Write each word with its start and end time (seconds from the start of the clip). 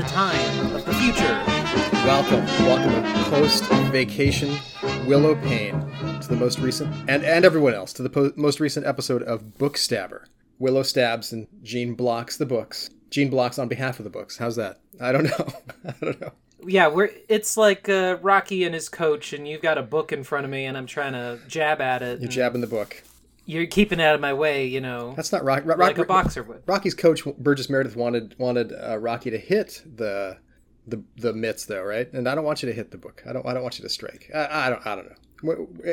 the 0.00 0.08
time 0.08 0.74
of 0.74 0.86
the 0.86 0.94
future. 0.94 1.44
Welcome, 2.06 2.46
welcome 2.64 3.02
to 3.02 3.30
post 3.30 3.64
vacation 3.92 4.56
Willow 5.06 5.34
Payne 5.34 5.78
to 6.22 6.28
the 6.28 6.36
most 6.36 6.58
recent, 6.58 6.90
and 7.06 7.22
and 7.22 7.44
everyone 7.44 7.74
else 7.74 7.92
to 7.94 8.02
the 8.02 8.08
po- 8.08 8.32
most 8.34 8.60
recent 8.60 8.86
episode 8.86 9.22
of 9.24 9.42
Bookstabber. 9.58 10.24
Willow 10.58 10.82
stabs 10.84 11.32
and 11.34 11.48
Jean 11.62 11.92
blocks 11.92 12.38
the 12.38 12.46
books. 12.46 12.88
Jean 13.10 13.28
blocks 13.28 13.58
on 13.58 13.68
behalf 13.68 14.00
of 14.00 14.04
the 14.04 14.10
books. 14.10 14.38
How's 14.38 14.56
that? 14.56 14.80
I 14.98 15.12
don't 15.12 15.24
know. 15.24 15.52
I 15.84 15.94
don't 16.00 16.20
know. 16.22 16.32
Yeah, 16.66 16.88
we're 16.88 17.10
it's 17.28 17.58
like 17.58 17.90
uh, 17.90 18.16
Rocky 18.22 18.64
and 18.64 18.74
his 18.74 18.88
coach, 18.88 19.34
and 19.34 19.46
you've 19.46 19.60
got 19.60 19.76
a 19.76 19.82
book 19.82 20.12
in 20.12 20.24
front 20.24 20.46
of 20.46 20.50
me, 20.50 20.64
and 20.64 20.78
I'm 20.78 20.86
trying 20.86 21.12
to 21.12 21.38
jab 21.46 21.82
at 21.82 22.00
it. 22.00 22.20
You're 22.20 22.22
and 22.22 22.30
jabbing 22.30 22.62
the 22.62 22.66
book. 22.66 23.02
You're 23.50 23.66
keeping 23.66 24.00
it 24.00 24.04
out 24.04 24.14
of 24.14 24.20
my 24.20 24.32
way, 24.32 24.66
you 24.66 24.80
know, 24.80 25.12
That's 25.16 25.32
not 25.32 25.42
Rocky. 25.44 25.66
Rock, 25.66 25.78
like 25.78 25.98
a 25.98 26.04
boxer 26.04 26.42
would. 26.42 26.62
Rocky's 26.66 26.94
coach 26.94 27.24
Burgess 27.38 27.68
Meredith 27.68 27.96
wanted 27.96 28.34
wanted 28.38 28.72
uh, 28.72 28.98
Rocky 28.98 29.30
to 29.30 29.38
hit 29.38 29.82
the 29.96 30.38
the 30.86 31.02
the 31.16 31.32
mitts 31.32 31.64
though, 31.66 31.82
right? 31.82 32.10
And 32.12 32.28
I 32.28 32.34
don't 32.34 32.44
want 32.44 32.62
you 32.62 32.68
to 32.68 32.74
hit 32.74 32.90
the 32.90 32.98
book. 32.98 33.22
I 33.28 33.32
don't 33.32 33.44
I 33.46 33.52
don't 33.54 33.62
want 33.62 33.78
you 33.78 33.82
to 33.82 33.88
strike. 33.88 34.30
I, 34.34 34.66
I 34.66 34.70
don't 34.70 34.86
I 34.86 34.94
don't 34.94 35.06
know. 35.10 35.16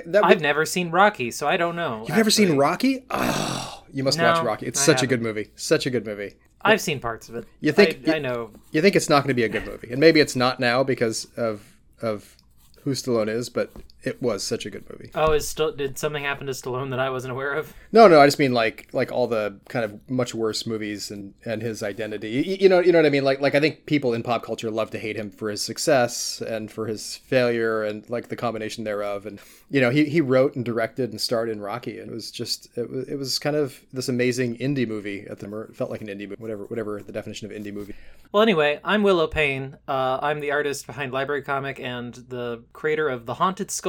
That 0.08 0.26
I've 0.26 0.42
never 0.42 0.66
seen 0.66 0.92
Rocky, 0.92 1.32
so 1.32 1.48
I 1.48 1.56
don't 1.58 1.76
know. 1.76 2.04
You've 2.08 2.18
never 2.18 2.30
seen 2.30 2.58
Rocky? 2.58 3.06
Oh, 3.10 3.86
you 3.94 4.04
must 4.04 4.18
No, 4.18 4.26
watch 4.26 4.44
Rocky. 4.44 4.66
It's 4.66 4.82
I 4.82 4.84
such 4.86 4.96
a 4.96 5.06
haven't. 5.06 5.10
good 5.10 5.22
movie. 5.22 5.50
Such 5.56 5.86
a 5.86 5.90
good 5.90 6.06
movie. 6.06 6.34
I've 6.62 6.82
seen 6.82 7.00
parts 7.00 7.30
of 7.30 7.36
it. 7.36 7.46
You 7.62 7.72
think- 7.72 8.10
I, 8.10 8.16
I 8.16 8.20
know? 8.20 8.52
You 8.72 8.82
think 8.82 8.96
it's 8.98 9.08
not 9.10 9.20
going 9.24 9.30
to 9.30 9.34
be 9.36 9.44
a 9.46 9.50
good 9.50 9.66
movie, 9.66 9.90
and 9.90 10.00
maybe 10.02 10.20
it's 10.20 10.36
not 10.36 10.60
now 10.60 10.84
because 10.84 11.26
of 11.38 11.62
of 12.02 12.36
who 12.82 12.92
Stallone 12.92 13.30
is, 13.30 13.50
but 13.50 13.72
it 14.04 14.22
was 14.22 14.44
such 14.44 14.66
a 14.66 14.70
good 14.70 14.90
movie. 14.90 15.12
Oh, 15.16 15.34
is 15.34 15.48
still 15.48 15.72
did 15.72 15.98
something 15.98 16.24
happen 16.24 16.48
to 16.48 16.54
Stallone 16.54 16.92
that 16.92 17.00
I 17.00 17.10
wasn't 17.10 17.32
aware 17.32 17.54
of? 17.54 17.74
No, 17.92 18.08
no, 18.08 18.22
I 18.22 18.28
just 18.28 18.40
mean 18.40 18.54
like 18.54 18.88
like 18.94 19.12
all 19.12 19.28
the 19.28 19.60
kind 19.68 19.84
of 19.84 20.10
much 20.10 20.36
worse 20.36 20.66
movies 20.66 21.12
and 21.12 21.34
and 21.46 21.62
his 21.62 21.82
identity. 21.84 22.30
You, 22.30 22.58
you 22.62 22.70
know, 22.70 22.80
you 22.80 22.92
know 22.92 23.00
what 23.00 23.06
I 23.06 23.10
mean. 23.10 23.24
Like 23.24 23.42
like 23.42 23.56
I 23.56 23.60
think 23.60 23.86
people 23.86 24.14
in 24.14 24.24
pop 24.24 24.44
culture 24.44 24.70
love 24.70 24.92
to 24.92 25.00
hate 25.00 25.16
him 25.16 25.32
for 25.32 25.50
his 25.50 25.62
success 25.62 26.42
and 26.42 26.72
for 26.72 26.88
his 26.88 27.18
failure 27.18 27.84
and 27.84 28.10
like 28.10 28.30
the 28.30 28.36
combination 28.36 28.84
thereof. 28.84 29.26
And 29.26 29.40
you 29.70 29.82
know, 29.82 29.90
he 29.90 30.06
he 30.06 30.22
wrote 30.22 30.56
and 30.56 30.64
directed 30.64 31.12
and 31.12 31.20
starred 31.20 31.50
in 31.50 31.60
Rocky, 31.60 32.00
and 32.00 32.10
it 32.10 32.14
was 32.14 32.32
just 32.32 32.70
it 32.78 32.90
was 32.90 33.08
it 33.08 33.16
was 33.16 33.40
kind 33.40 33.56
of 33.56 33.80
this 33.92 34.10
amazing 34.10 34.58
indie 34.58 34.88
movie 34.88 35.26
at 35.30 35.40
the 35.40 35.48
it 35.62 35.76
felt 35.76 35.90
like 35.90 36.02
an 36.02 36.08
indie 36.08 36.30
movie, 36.30 36.36
whatever 36.38 36.66
whatever 36.66 37.02
the 37.02 37.12
definition 37.12 37.50
of 37.50 37.58
indie 37.58 37.74
movie. 37.74 37.96
Well, 38.32 38.44
anyway, 38.44 38.80
I'm 38.84 39.04
Willow 39.04 39.28
Payne. 39.28 39.78
Uh, 39.88 40.20
I'm 40.22 40.42
the 40.42 40.52
artist 40.52 40.86
behind 40.86 41.14
Library 41.14 41.44
Comic 41.44 41.80
and 41.80 42.14
the 42.14 42.64
creator 42.74 43.08
of 43.08 43.26
The 43.26 43.36
Haunted 43.36 43.72
Skull. 43.72 43.87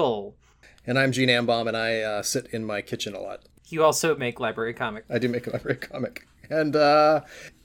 And 0.86 0.96
I'm 0.96 1.10
Gene 1.10 1.28
Ambaum, 1.28 1.66
and 1.66 1.76
I 1.76 2.00
uh, 2.00 2.22
sit 2.22 2.46
in 2.52 2.64
my 2.64 2.82
kitchen 2.82 3.14
a 3.14 3.20
lot. 3.20 3.40
You 3.66 3.82
also 3.82 4.16
make 4.16 4.38
Library 4.38 4.72
Comic. 4.72 5.04
I 5.10 5.18
do 5.18 5.28
make 5.28 5.48
a 5.48 5.50
library 5.50 5.78
comic. 5.78 6.26
And 6.48 6.76
uh, 6.76 7.22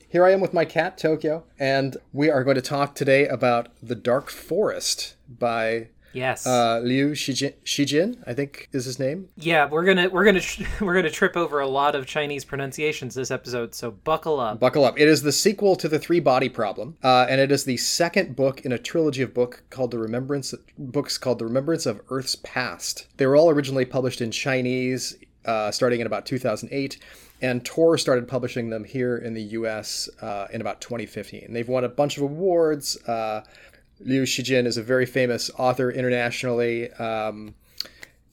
here 0.09 0.25
I 0.25 0.31
am 0.31 0.41
with 0.41 0.51
my 0.51 0.65
cat, 0.65 0.97
Tokyo, 0.97 1.43
and 1.59 1.95
we 2.11 2.31
are 2.31 2.43
going 2.43 2.55
to 2.55 2.61
talk 2.61 2.95
today 2.95 3.27
about 3.27 3.67
The 3.83 3.93
Dark 3.93 4.31
Forest 4.31 5.15
by 5.29 5.89
Yes. 6.13 6.45
uh, 6.47 6.79
Liu 6.83 7.11
Shijin, 7.11 7.53
Shijin, 7.65 8.17
I 8.25 8.33
think 8.33 8.69
is 8.71 8.85
his 8.85 8.99
name. 8.99 9.29
yeah, 9.35 9.67
we're 9.67 9.83
gonna 9.83 10.09
we're 10.09 10.23
gonna 10.23 10.41
we're 10.81 10.93
gonna 10.93 11.09
trip 11.09 11.35
over 11.35 11.59
a 11.59 11.67
lot 11.67 11.95
of 11.95 12.05
Chinese 12.05 12.45
pronunciations 12.45 13.15
this 13.15 13.31
episode, 13.31 13.73
so 13.75 13.91
buckle 13.91 14.39
up. 14.39 14.59
Buckle 14.59 14.85
up. 14.85 14.99
It 14.99 15.07
is 15.07 15.23
the 15.23 15.31
sequel 15.31 15.75
to 15.77 15.89
The 15.89 15.99
Three 15.99 16.19
Body 16.19 16.49
Problem, 16.49 16.97
uh, 17.03 17.25
and 17.29 17.41
it 17.41 17.51
is 17.51 17.65
the 17.65 17.77
second 17.77 18.35
book 18.35 18.61
in 18.65 18.71
a 18.71 18.77
trilogy 18.77 19.21
of 19.23 19.33
book 19.33 19.63
called 19.69 19.91
The 19.91 19.97
Remembrance 19.99 20.53
books 20.77 21.17
called 21.17 21.39
The 21.39 21.45
Remembrance 21.45 21.85
of 21.85 22.01
Earth's 22.09 22.35
Past. 22.35 23.07
They 23.17 23.25
were 23.25 23.35
all 23.35 23.49
originally 23.49 23.85
published 23.85 24.21
in 24.21 24.31
Chinese, 24.31 25.17
uh, 25.45 25.71
starting 25.71 25.99
in 25.99 26.07
about 26.07 26.25
2008. 26.25 26.97
And 27.41 27.65
Tor 27.65 27.97
started 27.97 28.25
publishing 28.29 28.69
them 28.69 28.85
here 28.85 29.17
in 29.17 29.33
the 29.33 29.41
U.S. 29.41 30.07
Uh, 30.21 30.47
in 30.53 30.61
about 30.61 30.79
2015. 30.79 31.51
They've 31.51 31.67
won 31.67 31.83
a 31.83 31.89
bunch 31.89 32.15
of 32.15 32.23
awards. 32.23 32.95
Uh, 33.05 33.43
Liu 34.03 34.23
Shijin 34.23 34.65
is 34.65 34.77
a 34.77 34.83
very 34.83 35.05
famous 35.05 35.49
author 35.57 35.91
internationally. 35.91 36.91
Um, 36.93 37.55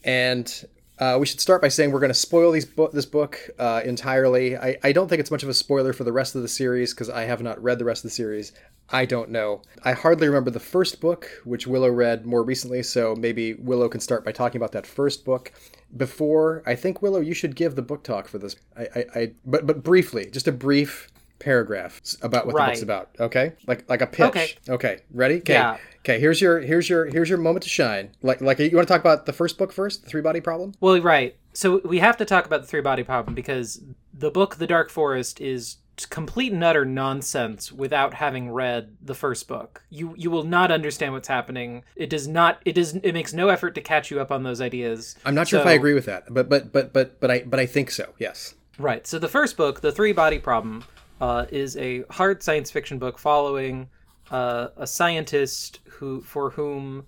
and 0.05 0.67
uh, 0.99 1.17
we 1.19 1.25
should 1.25 1.41
start 1.41 1.63
by 1.63 1.69
saying 1.69 1.93
we're 1.93 2.01
going 2.01 2.09
to 2.09 2.15
spoil 2.15 2.53
this 2.53 3.07
book 3.07 3.39
uh, 3.59 3.81
entirely. 3.85 4.57
I, 4.57 4.77
I 4.85 4.93
don't 4.93 5.09
think 5.09 5.21
it's 5.21 5.31
much 5.31 5.43
of 5.43 5.49
a 5.49 5.55
spoiler 5.55 5.95
for 5.95 6.05
the 6.05 6.13
rest 6.13 6.35
of 6.35 6.43
the 6.43 6.49
series 6.49 6.93
because 6.93 7.09
I 7.09 7.23
have 7.23 7.43
not 7.43 7.61
read 7.63 7.79
the 7.79 7.87
rest 7.87 8.05
of 8.05 8.11
the 8.11 8.15
series. 8.15 8.53
I 8.91 9.07
don't 9.07 9.31
know. 9.31 9.63
I 9.83 9.93
hardly 9.93 10.27
remember 10.27 10.51
the 10.51 10.61
first 10.61 11.01
book, 11.01 11.31
which 11.45 11.67
Willow 11.67 11.89
read 11.89 12.27
more 12.27 12.43
recently, 12.43 12.83
so 12.83 13.15
maybe 13.17 13.55
Willow 13.55 13.89
can 13.89 14.01
start 14.01 14.25
by 14.25 14.33
talking 14.33 14.59
about 14.59 14.73
that 14.73 14.87
first 14.87 15.25
book. 15.25 15.53
Before, 15.97 16.63
I 16.67 16.75
think 16.75 17.01
Willow, 17.01 17.21
you 17.21 17.33
should 17.33 17.57
give 17.57 17.77
the 17.77 17.83
book 17.83 18.03
talk 18.03 18.29
for 18.29 18.39
this. 18.39 18.57
I, 18.77 18.83
I, 18.95 19.05
I 19.15 19.33
but 19.45 19.67
but 19.67 19.83
briefly, 19.83 20.29
just 20.31 20.49
a 20.49 20.53
brief 20.53 21.09
paragraph 21.41 22.01
about 22.23 22.47
what 22.47 22.55
the 22.55 22.62
book's 22.67 22.83
about. 22.83 23.11
Okay, 23.19 23.55
like 23.67 23.89
like 23.91 24.03
a 24.03 24.06
pitch. 24.06 24.27
Okay. 24.27 24.49
Okay. 24.69 25.01
Ready? 25.12 25.37
Okay. 25.37 25.55
Yeah. 25.55 25.78
Okay. 26.01 26.21
Here's 26.21 26.41
your 26.41 26.61
here's 26.61 26.89
your 26.89 27.06
here's 27.06 27.28
your 27.28 27.39
moment 27.39 27.65
to 27.65 27.69
shine. 27.69 28.11
Like 28.23 28.41
like 28.41 28.61
you 28.61 28.77
want 28.77 28.87
to 28.87 28.93
talk 28.93 29.01
about 29.01 29.27
the 29.27 29.33
first 29.33 29.59
book 29.59 29.73
first, 29.73 30.05
the 30.05 30.09
three 30.09 30.23
body 30.23 30.41
problem. 30.41 30.75
Well, 30.81 31.01
right. 31.01 31.37
So 31.53 31.81
we 31.84 31.99
have 31.99 32.17
to 32.19 32.25
talk 32.25 32.47
about 32.47 32.61
the 32.61 32.69
three 32.69 32.81
body 32.81 33.03
problem 33.03 33.34
because 33.34 33.83
the 34.15 34.31
book 34.31 34.56
The 34.56 34.69
Dark 34.69 34.91
Forest 34.91 35.41
is 35.41 35.78
complete 36.09 36.53
and 36.53 36.65
utter 36.65 36.84
nonsense 36.84 37.71
without 37.71 38.15
having 38.15 38.51
read 38.51 38.97
the 39.03 39.15
first 39.15 39.49
book. 39.49 39.83
You 39.91 40.15
you 40.17 40.31
will 40.31 40.45
not 40.45 40.71
understand 40.71 41.12
what's 41.12 41.28
happening. 41.28 41.83
It 41.97 42.09
does 42.09 42.27
not 42.28 42.61
it 42.65 42.75
does 42.75 42.95
it 42.95 43.12
makes 43.12 43.33
no 43.33 43.49
effort 43.49 43.75
to 43.75 43.81
catch 43.81 44.11
you 44.11 44.21
up 44.21 44.31
on 44.31 44.43
those 44.43 44.61
ideas. 44.61 45.17
I'm 45.25 45.34
not 45.34 45.49
sure 45.49 45.61
if 45.61 45.67
I 45.67 45.72
agree 45.72 45.95
with 45.95 46.07
that, 46.07 46.33
but 46.33 46.49
but 46.49 46.72
but 46.72 46.93
but 46.93 47.21
but 47.21 47.31
I 47.31 47.43
but 47.43 47.61
I 47.61 47.67
think 47.67 47.91
so. 47.91 48.15
Yes. 48.19 48.55
Right. 48.78 49.07
So 49.07 49.19
the 49.19 49.28
first 49.28 49.59
book, 49.59 49.83
The 49.83 49.93
Three 49.93 50.12
Body 50.12 50.39
Problem, 50.39 50.84
uh, 51.21 51.47
is 51.51 51.77
a 51.77 52.05
hard 52.11 52.43
science 52.43 52.71
fiction 52.71 52.99
book 52.99 53.19
following 53.19 53.89
uh, 54.31 54.69
a 54.77 54.87
scientist 54.87 55.81
who 55.89 56.21
for 56.21 56.51
whom 56.51 57.07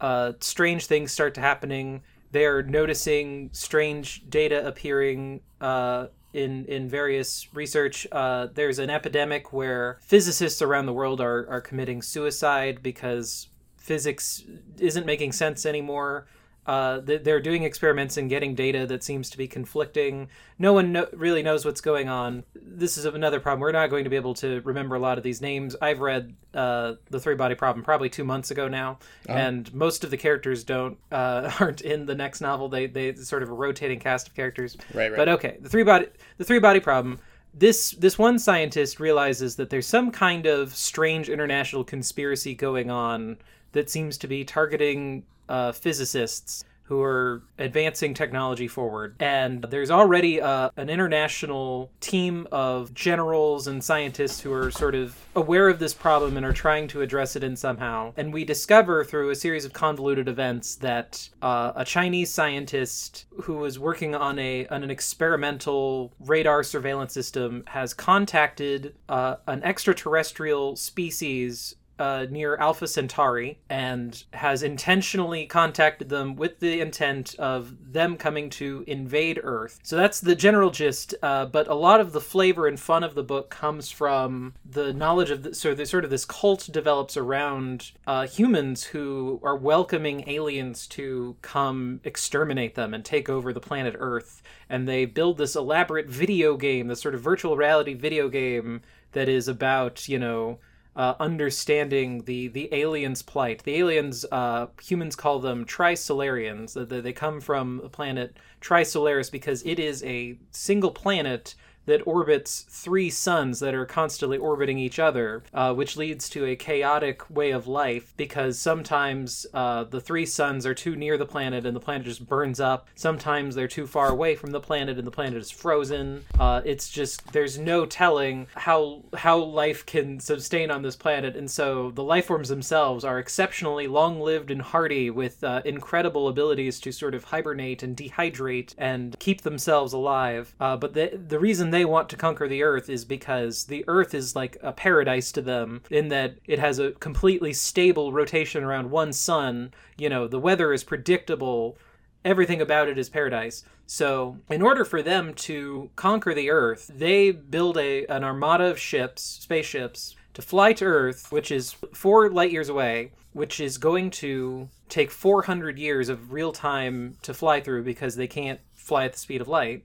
uh, 0.00 0.32
strange 0.40 0.86
things 0.86 1.12
start 1.12 1.34
to 1.34 1.40
happening. 1.40 2.02
They're 2.30 2.62
noticing 2.62 3.50
strange 3.52 4.28
data 4.28 4.66
appearing 4.66 5.40
uh, 5.60 6.06
in 6.32 6.64
in 6.66 6.88
various 6.88 7.48
research. 7.54 8.06
Uh, 8.12 8.48
there's 8.54 8.78
an 8.78 8.90
epidemic 8.90 9.52
where 9.52 9.98
physicists 10.02 10.62
around 10.62 10.86
the 10.86 10.92
world 10.92 11.20
are 11.20 11.48
are 11.48 11.60
committing 11.60 12.02
suicide 12.02 12.82
because 12.82 13.48
physics 13.76 14.44
isn't 14.78 15.06
making 15.06 15.32
sense 15.32 15.64
anymore. 15.66 16.26
Uh, 16.68 17.00
they're 17.02 17.40
doing 17.40 17.62
experiments 17.62 18.18
and 18.18 18.28
getting 18.28 18.54
data 18.54 18.86
that 18.86 19.02
seems 19.02 19.30
to 19.30 19.38
be 19.38 19.48
conflicting. 19.48 20.28
No 20.58 20.74
one 20.74 20.92
kno- 20.92 21.08
really 21.14 21.42
knows 21.42 21.64
what's 21.64 21.80
going 21.80 22.10
on. 22.10 22.44
This 22.54 22.98
is 22.98 23.06
another 23.06 23.40
problem. 23.40 23.60
We're 23.60 23.72
not 23.72 23.88
going 23.88 24.04
to 24.04 24.10
be 24.10 24.16
able 24.16 24.34
to 24.34 24.60
remember 24.60 24.94
a 24.94 24.98
lot 24.98 25.16
of 25.16 25.24
these 25.24 25.40
names. 25.40 25.74
I've 25.80 26.00
read 26.00 26.34
uh, 26.52 26.96
the 27.08 27.18
Three 27.18 27.36
Body 27.36 27.54
Problem 27.54 27.82
probably 27.82 28.10
two 28.10 28.22
months 28.22 28.50
ago 28.50 28.68
now, 28.68 28.98
and 29.26 29.72
most 29.72 30.04
of 30.04 30.10
the 30.10 30.18
characters 30.18 30.62
don't 30.62 30.98
uh, 31.10 31.50
aren't 31.60 31.80
in 31.80 32.04
the 32.04 32.14
next 32.14 32.42
novel. 32.42 32.68
They 32.68 32.86
they 32.86 33.14
sort 33.14 33.42
of 33.42 33.48
a 33.48 33.54
rotating 33.54 33.98
cast 33.98 34.28
of 34.28 34.34
characters. 34.34 34.76
Right, 34.92 35.10
right. 35.10 35.16
But 35.16 35.28
okay, 35.30 35.56
the 35.62 35.70
three 35.70 35.84
body 35.84 36.08
the 36.36 36.44
three 36.44 36.58
body 36.58 36.80
problem. 36.80 37.18
This 37.54 37.92
this 37.92 38.18
one 38.18 38.38
scientist 38.38 39.00
realizes 39.00 39.56
that 39.56 39.70
there's 39.70 39.86
some 39.86 40.10
kind 40.10 40.44
of 40.44 40.74
strange 40.74 41.30
international 41.30 41.82
conspiracy 41.82 42.54
going 42.54 42.90
on 42.90 43.38
that 43.72 43.88
seems 43.88 44.18
to 44.18 44.28
be 44.28 44.44
targeting 44.44 45.24
uh, 45.48 45.72
physicists 45.72 46.64
who 46.88 47.02
are 47.02 47.42
advancing 47.58 48.14
technology 48.14 48.66
forward. 48.66 49.14
And 49.20 49.62
there's 49.64 49.90
already 49.90 50.40
uh, 50.40 50.70
an 50.78 50.88
international 50.88 51.90
team 52.00 52.48
of 52.50 52.94
generals 52.94 53.66
and 53.66 53.84
scientists 53.84 54.40
who 54.40 54.50
are 54.54 54.70
sort 54.70 54.94
of 54.94 55.14
aware 55.36 55.68
of 55.68 55.80
this 55.80 55.92
problem 55.92 56.38
and 56.38 56.46
are 56.46 56.52
trying 56.54 56.88
to 56.88 57.02
address 57.02 57.36
it 57.36 57.44
in 57.44 57.56
somehow. 57.56 58.14
And 58.16 58.32
we 58.32 58.42
discover 58.42 59.04
through 59.04 59.28
a 59.28 59.34
series 59.34 59.66
of 59.66 59.74
convoluted 59.74 60.28
events 60.28 60.76
that 60.76 61.28
uh, 61.42 61.72
a 61.76 61.84
Chinese 61.84 62.32
scientist 62.32 63.26
who 63.42 63.56
was 63.58 63.78
working 63.78 64.14
on 64.14 64.38
a 64.38 64.66
on 64.68 64.82
an 64.82 64.90
experimental 64.90 66.14
radar 66.20 66.62
surveillance 66.62 67.12
system 67.12 67.64
has 67.66 67.92
contacted 67.92 68.94
uh, 69.10 69.36
an 69.46 69.62
extraterrestrial 69.62 70.74
species 70.74 71.74
uh, 71.98 72.26
near 72.30 72.56
Alpha 72.56 72.86
Centauri 72.86 73.58
and 73.68 74.24
has 74.32 74.62
intentionally 74.62 75.46
contacted 75.46 76.08
them 76.08 76.36
with 76.36 76.60
the 76.60 76.80
intent 76.80 77.34
of 77.38 77.92
them 77.92 78.16
coming 78.16 78.50
to 78.50 78.84
invade 78.86 79.40
Earth. 79.42 79.78
So 79.82 79.96
that's 79.96 80.20
the 80.20 80.34
general 80.34 80.70
gist. 80.70 81.14
Uh, 81.22 81.46
but 81.46 81.68
a 81.68 81.74
lot 81.74 82.00
of 82.00 82.12
the 82.12 82.20
flavor 82.20 82.66
and 82.66 82.78
fun 82.78 83.04
of 83.04 83.14
the 83.14 83.22
book 83.22 83.50
comes 83.50 83.90
from 83.90 84.54
the 84.64 84.92
knowledge 84.92 85.30
of 85.30 85.42
the, 85.42 85.54
so 85.54 85.74
the, 85.74 85.86
sort 85.86 86.04
of 86.04 86.10
this 86.10 86.24
cult 86.24 86.68
develops 86.70 87.16
around 87.16 87.92
uh, 88.06 88.26
humans 88.26 88.84
who 88.84 89.40
are 89.42 89.56
welcoming 89.56 90.28
aliens 90.28 90.86
to 90.88 91.36
come 91.42 92.00
exterminate 92.04 92.74
them 92.74 92.94
and 92.94 93.04
take 93.04 93.28
over 93.28 93.52
the 93.52 93.60
planet 93.60 93.94
Earth. 93.98 94.42
And 94.68 94.86
they 94.86 95.04
build 95.04 95.38
this 95.38 95.56
elaborate 95.56 96.08
video 96.08 96.56
game, 96.56 96.88
this 96.88 97.00
sort 97.00 97.14
of 97.14 97.20
virtual 97.20 97.56
reality 97.56 97.94
video 97.94 98.28
game 98.28 98.82
that 99.12 99.28
is 99.28 99.48
about 99.48 100.08
you 100.08 100.18
know 100.18 100.58
uh, 100.98 101.14
understanding 101.20 102.24
the 102.24 102.48
the 102.48 102.68
aliens' 102.74 103.22
plight. 103.22 103.62
The 103.62 103.76
aliens, 103.76 104.26
uh, 104.32 104.66
humans 104.82 105.14
call 105.14 105.38
them 105.38 105.64
Trisolarians. 105.64 106.88
They, 106.88 107.00
they 107.00 107.12
come 107.12 107.40
from 107.40 107.80
the 107.82 107.88
planet 107.88 108.36
Trisolaris 108.60 109.30
because 109.30 109.62
it 109.64 109.78
is 109.78 110.02
a 110.02 110.36
single 110.50 110.90
planet 110.90 111.54
that 111.88 112.06
orbits 112.06 112.64
three 112.68 113.10
suns 113.10 113.60
that 113.60 113.74
are 113.74 113.86
constantly 113.86 114.38
orbiting 114.38 114.78
each 114.78 114.98
other, 114.98 115.42
uh, 115.52 115.74
which 115.74 115.96
leads 115.96 116.28
to 116.28 116.44
a 116.44 116.56
chaotic 116.56 117.28
way 117.28 117.50
of 117.50 117.66
life 117.66 118.14
because 118.16 118.58
sometimes 118.58 119.46
uh, 119.52 119.84
the 119.84 120.00
three 120.00 120.26
suns 120.26 120.64
are 120.64 120.74
too 120.74 120.94
near 120.94 121.16
the 121.18 121.26
planet 121.26 121.66
and 121.66 121.74
the 121.74 121.80
planet 121.80 122.06
just 122.06 122.28
burns 122.28 122.60
up. 122.60 122.88
Sometimes 122.94 123.54
they're 123.54 123.66
too 123.68 123.86
far 123.86 124.08
away 124.08 124.34
from 124.34 124.50
the 124.50 124.60
planet 124.60 124.98
and 124.98 125.06
the 125.06 125.10
planet 125.10 125.38
is 125.38 125.50
frozen. 125.50 126.24
Uh, 126.38 126.60
it's 126.64 126.88
just 126.88 127.32
there's 127.32 127.58
no 127.58 127.86
telling 127.86 128.46
how 128.54 129.02
how 129.16 129.38
life 129.38 129.84
can 129.86 130.20
sustain 130.20 130.70
on 130.70 130.82
this 130.82 130.96
planet, 130.96 131.36
and 131.36 131.50
so 131.50 131.90
the 131.90 132.04
life 132.04 132.26
forms 132.26 132.48
themselves 132.48 133.04
are 133.04 133.18
exceptionally 133.18 133.86
long-lived 133.86 134.50
and 134.50 134.62
hardy 134.62 135.10
with 135.10 135.42
uh, 135.42 135.62
incredible 135.64 136.28
abilities 136.28 136.78
to 136.80 136.92
sort 136.92 137.14
of 137.14 137.24
hibernate 137.24 137.82
and 137.82 137.96
dehydrate 137.96 138.74
and 138.76 139.18
keep 139.18 139.42
themselves 139.42 139.92
alive. 139.92 140.54
Uh, 140.60 140.76
but 140.76 140.94
the 140.94 141.18
the 141.28 141.38
reason 141.38 141.70
they 141.78 141.84
want 141.84 142.08
to 142.08 142.16
conquer 142.16 142.48
the 142.48 142.64
Earth 142.64 142.90
is 142.90 143.04
because 143.04 143.66
the 143.66 143.84
Earth 143.86 144.12
is 144.12 144.34
like 144.34 144.56
a 144.62 144.72
paradise 144.72 145.30
to 145.30 145.40
them 145.40 145.82
in 145.90 146.08
that 146.08 146.34
it 146.44 146.58
has 146.58 146.80
a 146.80 146.90
completely 146.92 147.52
stable 147.52 148.12
rotation 148.12 148.64
around 148.64 148.90
one 148.90 149.12
sun. 149.12 149.72
You 149.96 150.08
know, 150.08 150.26
the 150.26 150.40
weather 150.40 150.72
is 150.72 150.82
predictable 150.82 151.78
everything 152.24 152.60
about 152.60 152.88
it 152.88 152.98
is 152.98 153.08
paradise. 153.08 153.62
So, 153.86 154.38
in 154.50 154.60
order 154.60 154.84
for 154.84 155.02
them 155.02 155.34
to 155.34 155.90
conquer 155.94 156.34
the 156.34 156.50
Earth, 156.50 156.90
they 156.92 157.30
build 157.30 157.78
a 157.78 158.04
an 158.06 158.24
armada 158.24 158.64
of 158.64 158.78
ships, 158.78 159.22
spaceships, 159.22 160.16
to 160.34 160.42
fly 160.42 160.72
to 160.74 160.84
Earth, 160.84 161.30
which 161.30 161.52
is 161.52 161.76
four 161.94 162.28
light 162.28 162.50
years 162.50 162.68
away, 162.68 163.12
which 163.32 163.60
is 163.60 163.78
going 163.78 164.10
to 164.10 164.68
take 164.88 165.12
400 165.12 165.78
years 165.78 166.08
of 166.08 166.32
real 166.32 166.50
time 166.50 167.16
to 167.22 167.32
fly 167.32 167.60
through 167.60 167.84
because 167.84 168.16
they 168.16 168.26
can't 168.26 168.60
fly 168.74 169.04
at 169.04 169.12
the 169.12 169.18
speed 169.18 169.40
of 169.40 169.46
light. 169.46 169.84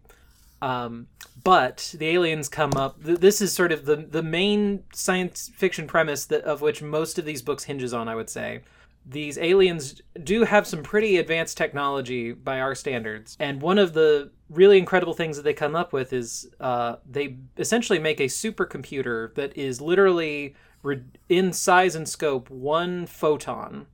Um, 0.64 1.08
but 1.44 1.94
the 1.98 2.08
aliens 2.08 2.48
come 2.48 2.72
up. 2.78 3.04
Th- 3.04 3.20
this 3.20 3.42
is 3.42 3.52
sort 3.52 3.74
of 3.74 3.86
the 3.86 3.98
the 3.98 4.24
main 4.24 4.84
science 4.94 5.52
fiction 5.56 5.88
premise 5.88 6.26
that 6.26 6.42
of 6.44 6.62
which 6.62 6.82
most 6.82 7.20
of 7.20 7.26
these 7.26 7.42
books 7.42 7.66
hinges 7.66 7.94
on. 7.94 8.08
I 8.08 8.16
would 8.16 8.30
say 8.30 8.62
these 9.06 9.38
aliens 9.38 10.02
do 10.24 10.46
have 10.46 10.66
some 10.66 10.82
pretty 10.82 11.18
advanced 11.18 11.58
technology 11.58 12.32
by 12.32 12.62
our 12.62 12.74
standards. 12.74 13.36
And 13.42 13.62
one 13.62 13.78
of 13.78 13.94
the 13.94 14.32
really 14.50 14.78
incredible 14.78 15.14
things 15.14 15.36
that 15.36 15.44
they 15.44 15.54
come 15.54 15.76
up 15.76 15.92
with 15.92 16.14
is 16.14 16.50
uh, 16.62 16.96
they 17.10 17.36
essentially 17.58 18.00
make 18.00 18.22
a 18.22 18.26
supercomputer 18.26 19.36
that 19.36 19.58
is 19.58 19.82
literally 19.82 20.56
re- 20.82 21.04
in 21.28 21.52
size 21.52 21.96
and 21.96 22.08
scope 22.08 22.50
one 22.50 23.06
photon. 23.06 23.88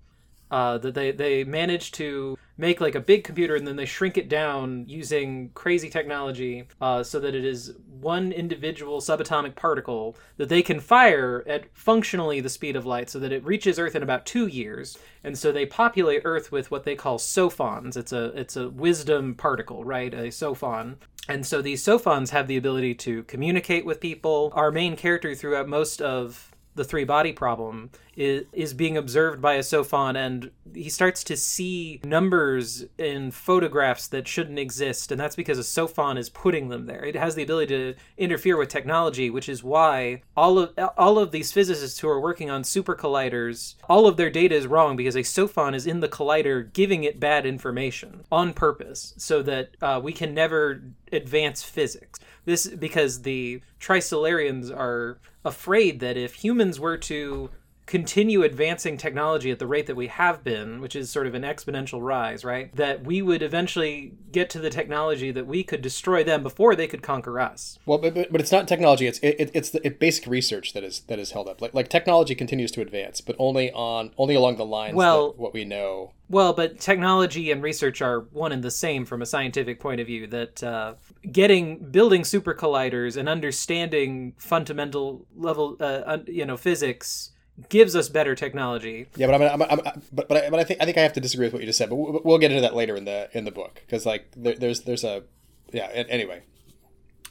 Uh, 0.51 0.77
that 0.79 0.95
they, 0.95 1.11
they 1.11 1.43
manage 1.43 1.91
to 1.91 2.37
make 2.57 2.81
like 2.81 2.95
a 2.95 2.99
big 2.99 3.23
computer 3.23 3.55
and 3.55 3.65
then 3.65 3.77
they 3.77 3.85
shrink 3.85 4.17
it 4.17 4.27
down 4.27 4.83
using 4.87 5.49
crazy 5.53 5.89
technology 5.89 6.67
uh, 6.81 7.01
so 7.01 7.19
that 7.19 7.33
it 7.33 7.45
is 7.45 7.73
one 8.01 8.31
individual 8.31 8.99
subatomic 8.99 9.55
particle 9.55 10.15
that 10.37 10.49
they 10.49 10.61
can 10.61 10.79
fire 10.79 11.43
at 11.47 11.65
functionally 11.73 12.41
the 12.41 12.49
speed 12.49 12.75
of 12.75 12.85
light 12.85 13.09
so 13.09 13.19
that 13.19 13.31
it 13.31 13.45
reaches 13.45 13.79
earth 13.79 13.95
in 13.95 14.03
about 14.03 14.25
two 14.25 14.47
years. 14.47 14.97
And 15.23 15.37
so 15.37 15.51
they 15.51 15.65
populate 15.65 16.23
earth 16.25 16.51
with 16.51 16.69
what 16.69 16.83
they 16.83 16.95
call 16.95 17.17
sophons. 17.17 17.95
It's 17.95 18.11
a 18.11 18.25
it's 18.37 18.57
a 18.57 18.69
wisdom 18.69 19.35
particle 19.35 19.83
right? 19.83 20.13
A 20.13 20.31
sophon. 20.31 20.97
And 21.27 21.45
so 21.45 21.61
these 21.61 21.83
sophons 21.83 22.31
have 22.31 22.47
the 22.47 22.57
ability 22.57 22.95
to 22.95 23.23
communicate 23.23 23.85
with 23.85 23.99
people. 23.99 24.51
Our 24.55 24.71
main 24.71 24.95
character 24.95 25.35
throughout 25.35 25.67
most 25.67 26.01
of 26.01 26.48
the 26.75 26.83
three 26.83 27.03
body 27.03 27.33
problem 27.33 27.89
is 28.15 28.45
is 28.53 28.73
being 28.73 28.97
observed 28.97 29.41
by 29.41 29.55
a 29.55 29.63
sophon 29.63 30.15
and 30.15 30.51
he 30.73 30.89
starts 30.89 31.23
to 31.23 31.35
see 31.35 31.99
numbers 32.03 32.85
in 32.97 33.31
photographs 33.31 34.07
that 34.07 34.27
shouldn't 34.27 34.59
exist 34.59 35.11
and 35.11 35.19
that's 35.19 35.35
because 35.35 35.57
a 35.57 35.63
sophon 35.63 36.17
is 36.17 36.29
putting 36.29 36.69
them 36.69 36.85
there. 36.85 37.03
It 37.03 37.15
has 37.15 37.35
the 37.35 37.43
ability 37.43 37.67
to 37.67 37.95
interfere 38.17 38.57
with 38.57 38.69
technology 38.69 39.29
which 39.29 39.49
is 39.49 39.63
why 39.63 40.21
all 40.37 40.59
of 40.59 40.77
all 40.97 41.19
of 41.19 41.31
these 41.31 41.51
physicists 41.51 41.99
who 41.99 42.09
are 42.09 42.21
working 42.21 42.49
on 42.49 42.63
super 42.63 42.95
colliders 42.95 43.75
all 43.89 44.07
of 44.07 44.17
their 44.17 44.29
data 44.29 44.55
is 44.55 44.67
wrong 44.67 44.95
because 44.95 45.15
a 45.15 45.23
sophon 45.23 45.73
is 45.73 45.87
in 45.87 45.99
the 45.99 46.07
collider 46.07 46.71
giving 46.73 47.03
it 47.03 47.19
bad 47.19 47.45
information 47.45 48.23
on 48.31 48.53
purpose 48.53 49.13
so 49.17 49.41
that 49.41 49.69
uh, 49.81 49.99
we 50.01 50.13
can 50.13 50.33
never 50.33 50.81
advance 51.11 51.63
physics. 51.63 52.19
This 52.45 52.67
because 52.67 53.21
the 53.21 53.61
Trisolarians 53.79 54.75
are 54.75 55.19
afraid 55.45 55.99
that 55.99 56.17
if 56.17 56.35
humans 56.35 56.79
were 56.79 56.97
to 56.97 57.49
continue 57.89 58.43
advancing 58.43 58.97
technology 58.97 59.49
at 59.49 59.57
the 59.57 59.65
rate 59.65 59.87
that 59.87 59.95
we 59.95 60.05
have 60.05 60.43
been, 60.43 60.79
which 60.79 60.95
is 60.95 61.09
sort 61.09 61.25
of 61.25 61.33
an 61.33 61.41
exponential 61.41 61.99
rise, 61.99 62.45
right? 62.45 62.73
That 62.75 63.03
we 63.03 63.23
would 63.23 63.41
eventually 63.41 64.13
get 64.31 64.47
to 64.51 64.59
the 64.59 64.69
technology 64.69 65.31
that 65.31 65.47
we 65.47 65.63
could 65.63 65.81
destroy 65.81 66.23
them 66.23 66.43
before 66.43 66.75
they 66.75 66.85
could 66.85 67.01
conquer 67.01 67.39
us. 67.39 67.79
Well, 67.87 67.97
but, 67.97 68.13
but, 68.13 68.31
but 68.31 68.41
it's 68.41 68.51
not 68.51 68.67
technology; 68.67 69.07
it's 69.07 69.17
it, 69.19 69.49
it's 69.55 69.71
the 69.71 69.85
it 69.85 69.99
basic 69.99 70.27
research 70.27 70.73
that 70.73 70.83
is 70.83 70.99
that 71.07 71.17
is 71.17 71.31
held 71.31 71.49
up. 71.49 71.61
Like 71.61 71.73
like 71.73 71.89
technology 71.89 72.35
continues 72.35 72.71
to 72.73 72.81
advance, 72.81 73.21
but 73.21 73.35
only 73.39 73.71
on 73.71 74.11
only 74.17 74.35
along 74.35 74.57
the 74.57 74.65
lines 74.65 74.93
well, 74.93 75.33
what 75.35 75.55
we 75.55 75.65
know. 75.65 76.13
Well, 76.29 76.53
but 76.53 76.79
technology 76.79 77.49
and 77.49 77.63
research 77.63 78.03
are 78.03 78.19
one 78.19 78.51
and 78.51 78.61
the 78.61 78.69
same 78.69 79.03
from 79.03 79.23
a 79.23 79.25
scientific 79.25 79.79
point 79.79 79.99
of 79.99 80.05
view. 80.05 80.27
That 80.27 80.61
uh, 80.63 80.93
getting 81.31 81.89
building 81.89 82.23
super 82.23 82.53
colliders 82.53 83.17
and 83.17 83.27
understanding 83.27 84.35
fundamental 84.37 85.25
level, 85.35 85.75
uh, 85.79 86.19
you 86.27 86.45
know, 86.45 86.55
physics 86.55 87.31
gives 87.67 87.95
us 87.95 88.09
better 88.09 88.35
technology. 88.35 89.07
Yeah, 89.15 89.27
but 89.27 89.41
I'm, 89.41 89.61
I'm, 89.61 89.79
I'm 89.79 90.01
but 90.11 90.27
but 90.27 90.45
I, 90.45 90.49
but 90.49 90.59
I 90.59 90.63
think 90.63 90.81
I 90.81 90.85
think 90.85 90.97
I 90.97 91.01
have 91.01 91.13
to 91.13 91.19
disagree 91.19 91.47
with 91.47 91.53
what 91.53 91.61
you 91.61 91.65
just 91.65 91.77
said. 91.77 91.89
But 91.89 91.95
we'll, 91.95 92.21
we'll 92.23 92.37
get 92.37 92.51
into 92.51 92.61
that 92.61 92.75
later 92.75 92.95
in 92.95 93.05
the 93.05 93.29
in 93.33 93.45
the 93.45 93.51
book 93.51 93.81
because 93.85 94.05
like 94.05 94.31
there, 94.35 94.55
there's 94.55 94.81
there's 94.81 95.03
a 95.03 95.23
yeah. 95.71 95.87
Anyway. 95.87 96.43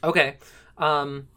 Okay. 0.03 0.37
Um, 0.77 1.27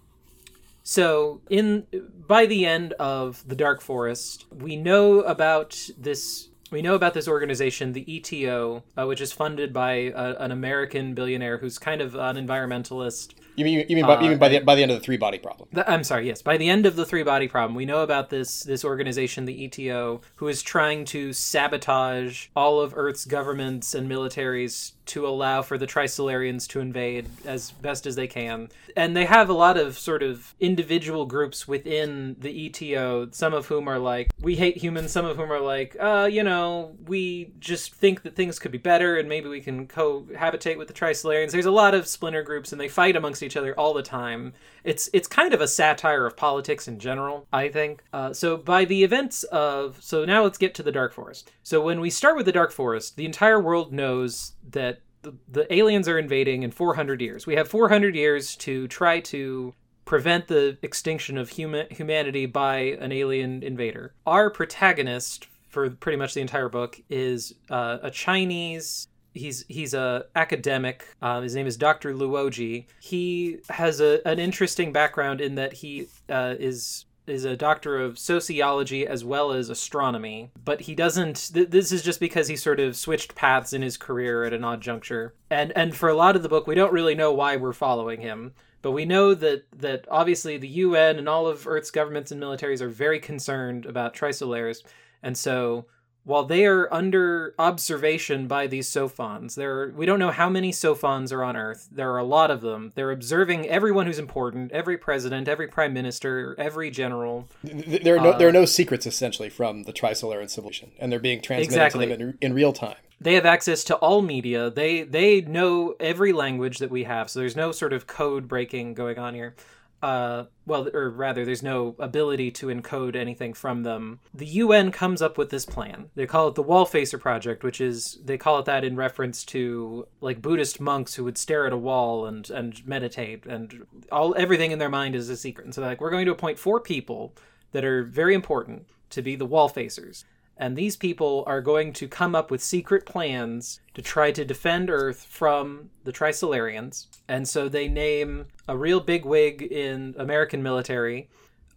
so 0.82 1.40
in 1.48 1.86
by 2.26 2.46
the 2.46 2.66
end 2.66 2.92
of 2.94 3.46
the 3.46 3.56
Dark 3.56 3.80
Forest, 3.80 4.46
we 4.52 4.76
know 4.76 5.20
about 5.20 5.88
this. 5.96 6.48
We 6.70 6.80
know 6.80 6.94
about 6.94 7.12
this 7.12 7.28
organization, 7.28 7.92
the 7.92 8.04
ETO, 8.06 8.82
uh, 8.96 9.06
which 9.06 9.20
is 9.20 9.30
funded 9.30 9.74
by 9.74 9.92
a, 9.92 10.36
an 10.38 10.50
American 10.50 11.12
billionaire 11.12 11.58
who's 11.58 11.78
kind 11.78 12.00
of 12.00 12.14
an 12.14 12.36
environmentalist 12.36 13.34
you 13.56 13.64
mean 13.64 13.84
you 13.88 13.96
mean 13.96 14.06
by, 14.06 14.16
uh, 14.16 14.22
you 14.22 14.30
mean 14.30 14.38
by 14.38 14.48
the 14.48 14.60
by 14.60 14.74
the 14.74 14.82
end 14.82 14.90
of 14.90 14.98
the 14.98 15.04
three 15.04 15.16
body 15.16 15.38
problem? 15.38 15.68
The, 15.72 15.88
I'm 15.90 16.04
sorry. 16.04 16.26
Yes, 16.26 16.42
by 16.42 16.56
the 16.56 16.68
end 16.68 16.86
of 16.86 16.96
the 16.96 17.04
three 17.04 17.22
body 17.22 17.48
problem, 17.48 17.74
we 17.74 17.84
know 17.84 18.02
about 18.02 18.30
this 18.30 18.62
this 18.62 18.84
organization, 18.84 19.44
the 19.44 19.68
ETO, 19.68 20.22
who 20.36 20.48
is 20.48 20.62
trying 20.62 21.04
to 21.06 21.32
sabotage 21.32 22.48
all 22.56 22.80
of 22.80 22.94
Earth's 22.96 23.24
governments 23.24 23.94
and 23.94 24.10
militaries 24.10 24.92
to 25.04 25.26
allow 25.26 25.62
for 25.62 25.76
the 25.76 25.86
Trisolarians 25.86 26.68
to 26.68 26.80
invade 26.80 27.26
as 27.44 27.72
best 27.72 28.06
as 28.06 28.14
they 28.14 28.26
can. 28.26 28.68
And 28.96 29.16
they 29.16 29.24
have 29.24 29.48
a 29.48 29.52
lot 29.52 29.76
of 29.76 29.98
sort 29.98 30.22
of 30.22 30.54
individual 30.60 31.26
groups 31.26 31.66
within 31.66 32.36
the 32.38 32.70
ETO, 32.70 33.34
some 33.34 33.52
of 33.52 33.66
whom 33.66 33.88
are 33.88 33.98
like, 33.98 34.30
we 34.40 34.56
hate 34.56 34.76
humans, 34.76 35.10
some 35.10 35.24
of 35.24 35.36
whom 35.36 35.52
are 35.52 35.60
like, 35.60 35.96
uh, 35.98 36.28
you 36.30 36.42
know, 36.42 36.96
we 37.06 37.52
just 37.58 37.94
think 37.94 38.22
that 38.22 38.36
things 38.36 38.58
could 38.58 38.70
be 38.70 38.78
better 38.78 39.18
and 39.18 39.28
maybe 39.28 39.48
we 39.48 39.60
can 39.60 39.86
cohabitate 39.88 40.78
with 40.78 40.88
the 40.88 40.94
Trisolarians. 40.94 41.50
There's 41.50 41.66
a 41.66 41.70
lot 41.70 41.94
of 41.94 42.06
splinter 42.06 42.42
groups 42.42 42.70
and 42.70 42.80
they 42.80 42.88
fight 42.88 43.16
amongst 43.16 43.41
each 43.42 43.56
other 43.56 43.78
all 43.78 43.94
the 43.94 44.02
time. 44.02 44.52
It's 44.84 45.08
it's 45.12 45.28
kind 45.28 45.54
of 45.54 45.60
a 45.60 45.68
satire 45.68 46.26
of 46.26 46.36
politics 46.36 46.88
in 46.88 46.98
general, 46.98 47.46
I 47.52 47.68
think. 47.68 48.04
Uh, 48.12 48.32
so 48.32 48.56
by 48.56 48.84
the 48.84 49.04
events 49.04 49.44
of 49.44 49.98
so 50.00 50.24
now 50.24 50.42
let's 50.42 50.58
get 50.58 50.74
to 50.74 50.82
the 50.82 50.92
Dark 50.92 51.12
Forest. 51.12 51.50
So 51.62 51.80
when 51.80 52.00
we 52.00 52.10
start 52.10 52.36
with 52.36 52.46
the 52.46 52.52
Dark 52.52 52.72
Forest, 52.72 53.16
the 53.16 53.26
entire 53.26 53.60
world 53.60 53.92
knows 53.92 54.52
that 54.70 55.00
the, 55.22 55.34
the 55.48 55.72
aliens 55.72 56.08
are 56.08 56.18
invading 56.18 56.62
in 56.62 56.70
400 56.70 57.20
years. 57.20 57.46
We 57.46 57.54
have 57.54 57.68
400 57.68 58.14
years 58.14 58.56
to 58.56 58.88
try 58.88 59.20
to 59.20 59.74
prevent 60.04 60.48
the 60.48 60.76
extinction 60.82 61.38
of 61.38 61.50
human 61.50 61.86
humanity 61.90 62.46
by 62.46 62.96
an 63.00 63.12
alien 63.12 63.62
invader. 63.62 64.14
Our 64.26 64.50
protagonist 64.50 65.46
for 65.68 65.88
pretty 65.88 66.16
much 66.16 66.34
the 66.34 66.40
entire 66.40 66.68
book 66.68 67.00
is 67.08 67.54
uh, 67.70 67.98
a 68.02 68.10
Chinese 68.10 69.08
he's 69.34 69.64
he's 69.68 69.94
a 69.94 70.26
academic. 70.34 71.14
Uh, 71.20 71.40
his 71.40 71.54
name 71.54 71.66
is 71.66 71.76
Dr. 71.76 72.14
Luoji. 72.14 72.86
He 73.00 73.58
has 73.70 74.00
a, 74.00 74.26
an 74.26 74.38
interesting 74.38 74.92
background 74.92 75.40
in 75.40 75.54
that 75.56 75.74
he 75.74 76.08
uh, 76.28 76.54
is 76.58 77.06
is 77.26 77.44
a 77.44 77.56
doctor 77.56 77.98
of 77.98 78.18
sociology 78.18 79.06
as 79.06 79.24
well 79.24 79.52
as 79.52 79.68
astronomy, 79.68 80.50
but 80.64 80.82
he 80.82 80.94
doesn't. 80.94 81.50
Th- 81.54 81.68
this 81.68 81.92
is 81.92 82.02
just 82.02 82.20
because 82.20 82.48
he 82.48 82.56
sort 82.56 82.80
of 82.80 82.96
switched 82.96 83.34
paths 83.34 83.72
in 83.72 83.82
his 83.82 83.96
career 83.96 84.44
at 84.44 84.52
an 84.52 84.64
odd 84.64 84.80
juncture, 84.80 85.34
and 85.50 85.72
and 85.76 85.94
for 85.94 86.08
a 86.08 86.14
lot 86.14 86.36
of 86.36 86.42
the 86.42 86.48
book, 86.48 86.66
we 86.66 86.74
don't 86.74 86.92
really 86.92 87.14
know 87.14 87.32
why 87.32 87.56
we're 87.56 87.72
following 87.72 88.20
him. 88.20 88.52
But 88.82 88.92
we 88.92 89.04
know 89.04 89.34
that 89.34 89.64
that 89.78 90.06
obviously 90.10 90.56
the 90.56 90.68
UN 90.68 91.18
and 91.18 91.28
all 91.28 91.46
of 91.46 91.68
Earth's 91.68 91.92
governments 91.92 92.32
and 92.32 92.42
militaries 92.42 92.80
are 92.80 92.88
very 92.88 93.20
concerned 93.20 93.86
about 93.86 94.14
Trisolaris, 94.14 94.82
and 95.22 95.38
so 95.38 95.86
while 96.24 96.44
they 96.44 96.64
are 96.66 96.92
under 96.92 97.54
observation 97.58 98.46
by 98.46 98.66
these 98.66 98.88
Sophons, 98.88 99.54
there 99.54 99.88
we 99.88 100.06
don't 100.06 100.18
know 100.18 100.30
how 100.30 100.48
many 100.48 100.70
Sophons 100.70 101.32
are 101.32 101.42
on 101.42 101.56
Earth. 101.56 101.88
There 101.90 102.10
are 102.12 102.18
a 102.18 102.24
lot 102.24 102.50
of 102.50 102.60
them. 102.60 102.92
They're 102.94 103.10
observing 103.10 103.66
everyone 103.68 104.06
who's 104.06 104.18
important, 104.18 104.72
every 104.72 104.96
president, 104.96 105.48
every 105.48 105.68
prime 105.68 105.92
minister, 105.92 106.54
every 106.58 106.90
general. 106.90 107.48
There 107.64 108.16
are 108.16 108.20
no, 108.20 108.30
uh, 108.30 108.38
there 108.38 108.48
are 108.48 108.52
no 108.52 108.64
secrets 108.64 109.06
essentially 109.06 109.48
from 109.48 109.82
the 109.82 109.92
trisolaran 109.92 110.48
civilization, 110.48 110.92
and 110.98 111.10
they're 111.10 111.18
being 111.18 111.42
transmitted 111.42 111.74
exactly. 111.74 112.06
to 112.06 112.16
them 112.16 112.28
in, 112.28 112.38
in 112.40 112.54
real 112.54 112.72
time 112.72 112.96
they 113.20 113.34
have 113.34 113.46
access 113.46 113.84
to 113.84 113.94
all 113.96 114.20
media. 114.20 114.68
They 114.68 115.02
they 115.04 115.42
know 115.42 115.94
every 116.00 116.32
language 116.32 116.78
that 116.78 116.90
we 116.90 117.04
have. 117.04 117.30
So 117.30 117.38
there's 117.38 117.54
no 117.54 117.70
sort 117.70 117.92
of 117.92 118.08
code 118.08 118.48
breaking 118.48 118.94
going 118.94 119.16
on 119.16 119.34
here 119.34 119.54
uh, 120.02 120.46
well, 120.66 120.88
or 120.92 121.10
rather, 121.10 121.44
there's 121.44 121.62
no 121.62 121.94
ability 122.00 122.50
to 122.50 122.66
encode 122.66 123.14
anything 123.14 123.54
from 123.54 123.84
them. 123.84 124.18
The 124.34 124.46
UN 124.46 124.90
comes 124.90 125.22
up 125.22 125.38
with 125.38 125.50
this 125.50 125.64
plan. 125.64 126.10
They 126.16 126.26
call 126.26 126.48
it 126.48 126.56
the 126.56 126.64
Wallfacer 126.64 127.20
Project, 127.20 127.62
which 127.62 127.80
is 127.80 128.18
they 128.24 128.36
call 128.36 128.58
it 128.58 128.64
that 128.64 128.84
in 128.84 128.96
reference 128.96 129.44
to 129.46 130.08
like 130.20 130.42
Buddhist 130.42 130.80
monks 130.80 131.14
who 131.14 131.24
would 131.24 131.38
stare 131.38 131.66
at 131.66 131.72
a 131.72 131.78
wall 131.78 132.26
and 132.26 132.50
and 132.50 132.84
meditate, 132.86 133.46
and 133.46 133.86
all 134.10 134.34
everything 134.36 134.72
in 134.72 134.80
their 134.80 134.88
mind 134.88 135.14
is 135.14 135.28
a 135.28 135.36
secret. 135.36 135.64
And 135.64 135.74
so, 135.74 135.82
like, 135.82 136.00
we're 136.00 136.10
going 136.10 136.26
to 136.26 136.32
appoint 136.32 136.58
four 136.58 136.80
people 136.80 137.34
that 137.70 137.84
are 137.84 138.02
very 138.02 138.34
important 138.34 138.86
to 139.10 139.22
be 139.22 139.36
the 139.36 139.46
Wallfacers 139.46 140.24
and 140.62 140.76
these 140.76 140.94
people 140.94 141.42
are 141.48 141.60
going 141.60 141.92
to 141.92 142.06
come 142.06 142.36
up 142.36 142.48
with 142.48 142.62
secret 142.62 143.04
plans 143.04 143.80
to 143.94 144.00
try 144.00 144.30
to 144.30 144.44
defend 144.44 144.90
Earth 144.90 145.24
from 145.24 145.90
the 146.04 146.12
Trisolarians. 146.12 147.08
And 147.26 147.48
so 147.48 147.68
they 147.68 147.88
name 147.88 148.46
a 148.68 148.76
real 148.76 149.00
big 149.00 149.24
wig 149.24 149.60
in 149.60 150.14
American 150.16 150.62
military. 150.62 151.28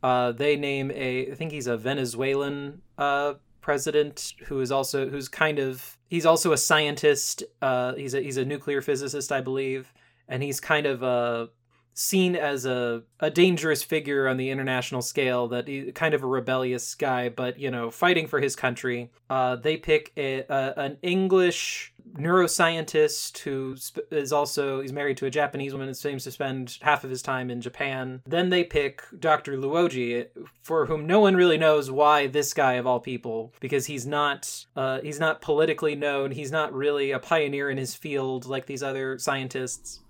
Uh, 0.04 0.34
they 0.34 0.56
name 0.56 0.92
a, 0.92 1.32
I 1.32 1.34
think 1.34 1.52
he's 1.52 1.66
a 1.66 1.78
Venezuelan 1.78 2.84
uh, 3.00 3.34
president 3.60 4.36
who 4.46 4.62
is 4.62 4.72
also 4.72 5.10
who's 5.10 5.30
kind 5.30 5.58
of 5.58 5.98
he's 6.08 6.28
also 6.28 6.52
a 6.52 6.58
scientist. 6.58 7.42
Uh, 7.64 7.96
he's 7.96 8.14
a 8.14 8.22
he's 8.22 8.38
a 8.38 8.46
nuclear 8.46 8.84
physicist, 8.84 9.32
I 9.32 9.42
believe, 9.42 9.92
and 10.28 10.44
he's 10.44 10.60
kind 10.60 10.86
of 10.86 11.02
a 11.02 11.50
seen 11.96 12.36
as 12.36 12.66
a, 12.66 13.02
a 13.22 13.32
dangerous 13.32 13.82
figure 13.82 14.28
on 14.28 14.36
the 14.36 14.50
international 14.50 15.02
scale 15.02 15.48
that 15.48 15.68
he, 15.68 15.92
kind 15.94 16.14
of 16.14 16.24
a 16.24 16.28
rebellious 16.28 16.94
guy 16.94 17.30
but 17.30 17.58
you 17.58 17.72
know 17.72 17.90
fighting 17.90 18.28
for 18.28 18.40
his 18.40 18.56
country. 18.56 19.10
Uh, 19.30 19.56
they 19.56 19.78
pick 19.78 20.12
a, 20.18 20.42
a, 20.50 20.74
an 20.78 20.98
english 21.02 21.94
neuroscientist 22.18 23.40
who 23.40 23.76
sp- 23.80 24.06
is 24.12 24.32
also 24.32 24.82
he's 24.82 24.94
married 24.94 25.18
to 25.18 25.26
a 25.26 25.30
japanese 25.30 25.72
woman 25.72 25.88
and 25.88 25.98
seems 25.98 26.24
to 26.24 26.32
spend 26.32 26.78
half 26.82 27.04
of 27.04 27.10
his 27.10 27.22
time 27.22 27.50
in 27.50 27.62
japan. 27.62 28.22
Then 28.28 28.50
they 28.50 28.66
pick 28.66 29.02
dr 29.18 29.58
luoji 29.58 30.28
for 30.62 30.86
whom 30.86 31.08
no 31.08 31.22
one 31.22 31.36
really 31.36 31.58
knows 31.58 31.90
why 31.90 32.28
this 32.28 32.54
guy 32.54 32.74
of 32.74 32.86
all 32.86 33.00
people 33.00 33.54
because 33.62 33.86
he's 33.86 34.06
not 34.06 34.66
uh, 34.76 35.00
he's 35.00 35.20
not 35.20 35.42
politically 35.42 35.96
known. 35.96 36.32
He's 36.32 36.52
not 36.52 36.74
really 36.74 37.12
a 37.12 37.20
pioneer 37.20 37.70
in 37.70 37.78
his 37.78 37.96
field 37.96 38.46
like 38.46 38.66
these 38.66 38.84
other 38.84 39.18
scientists 39.18 40.02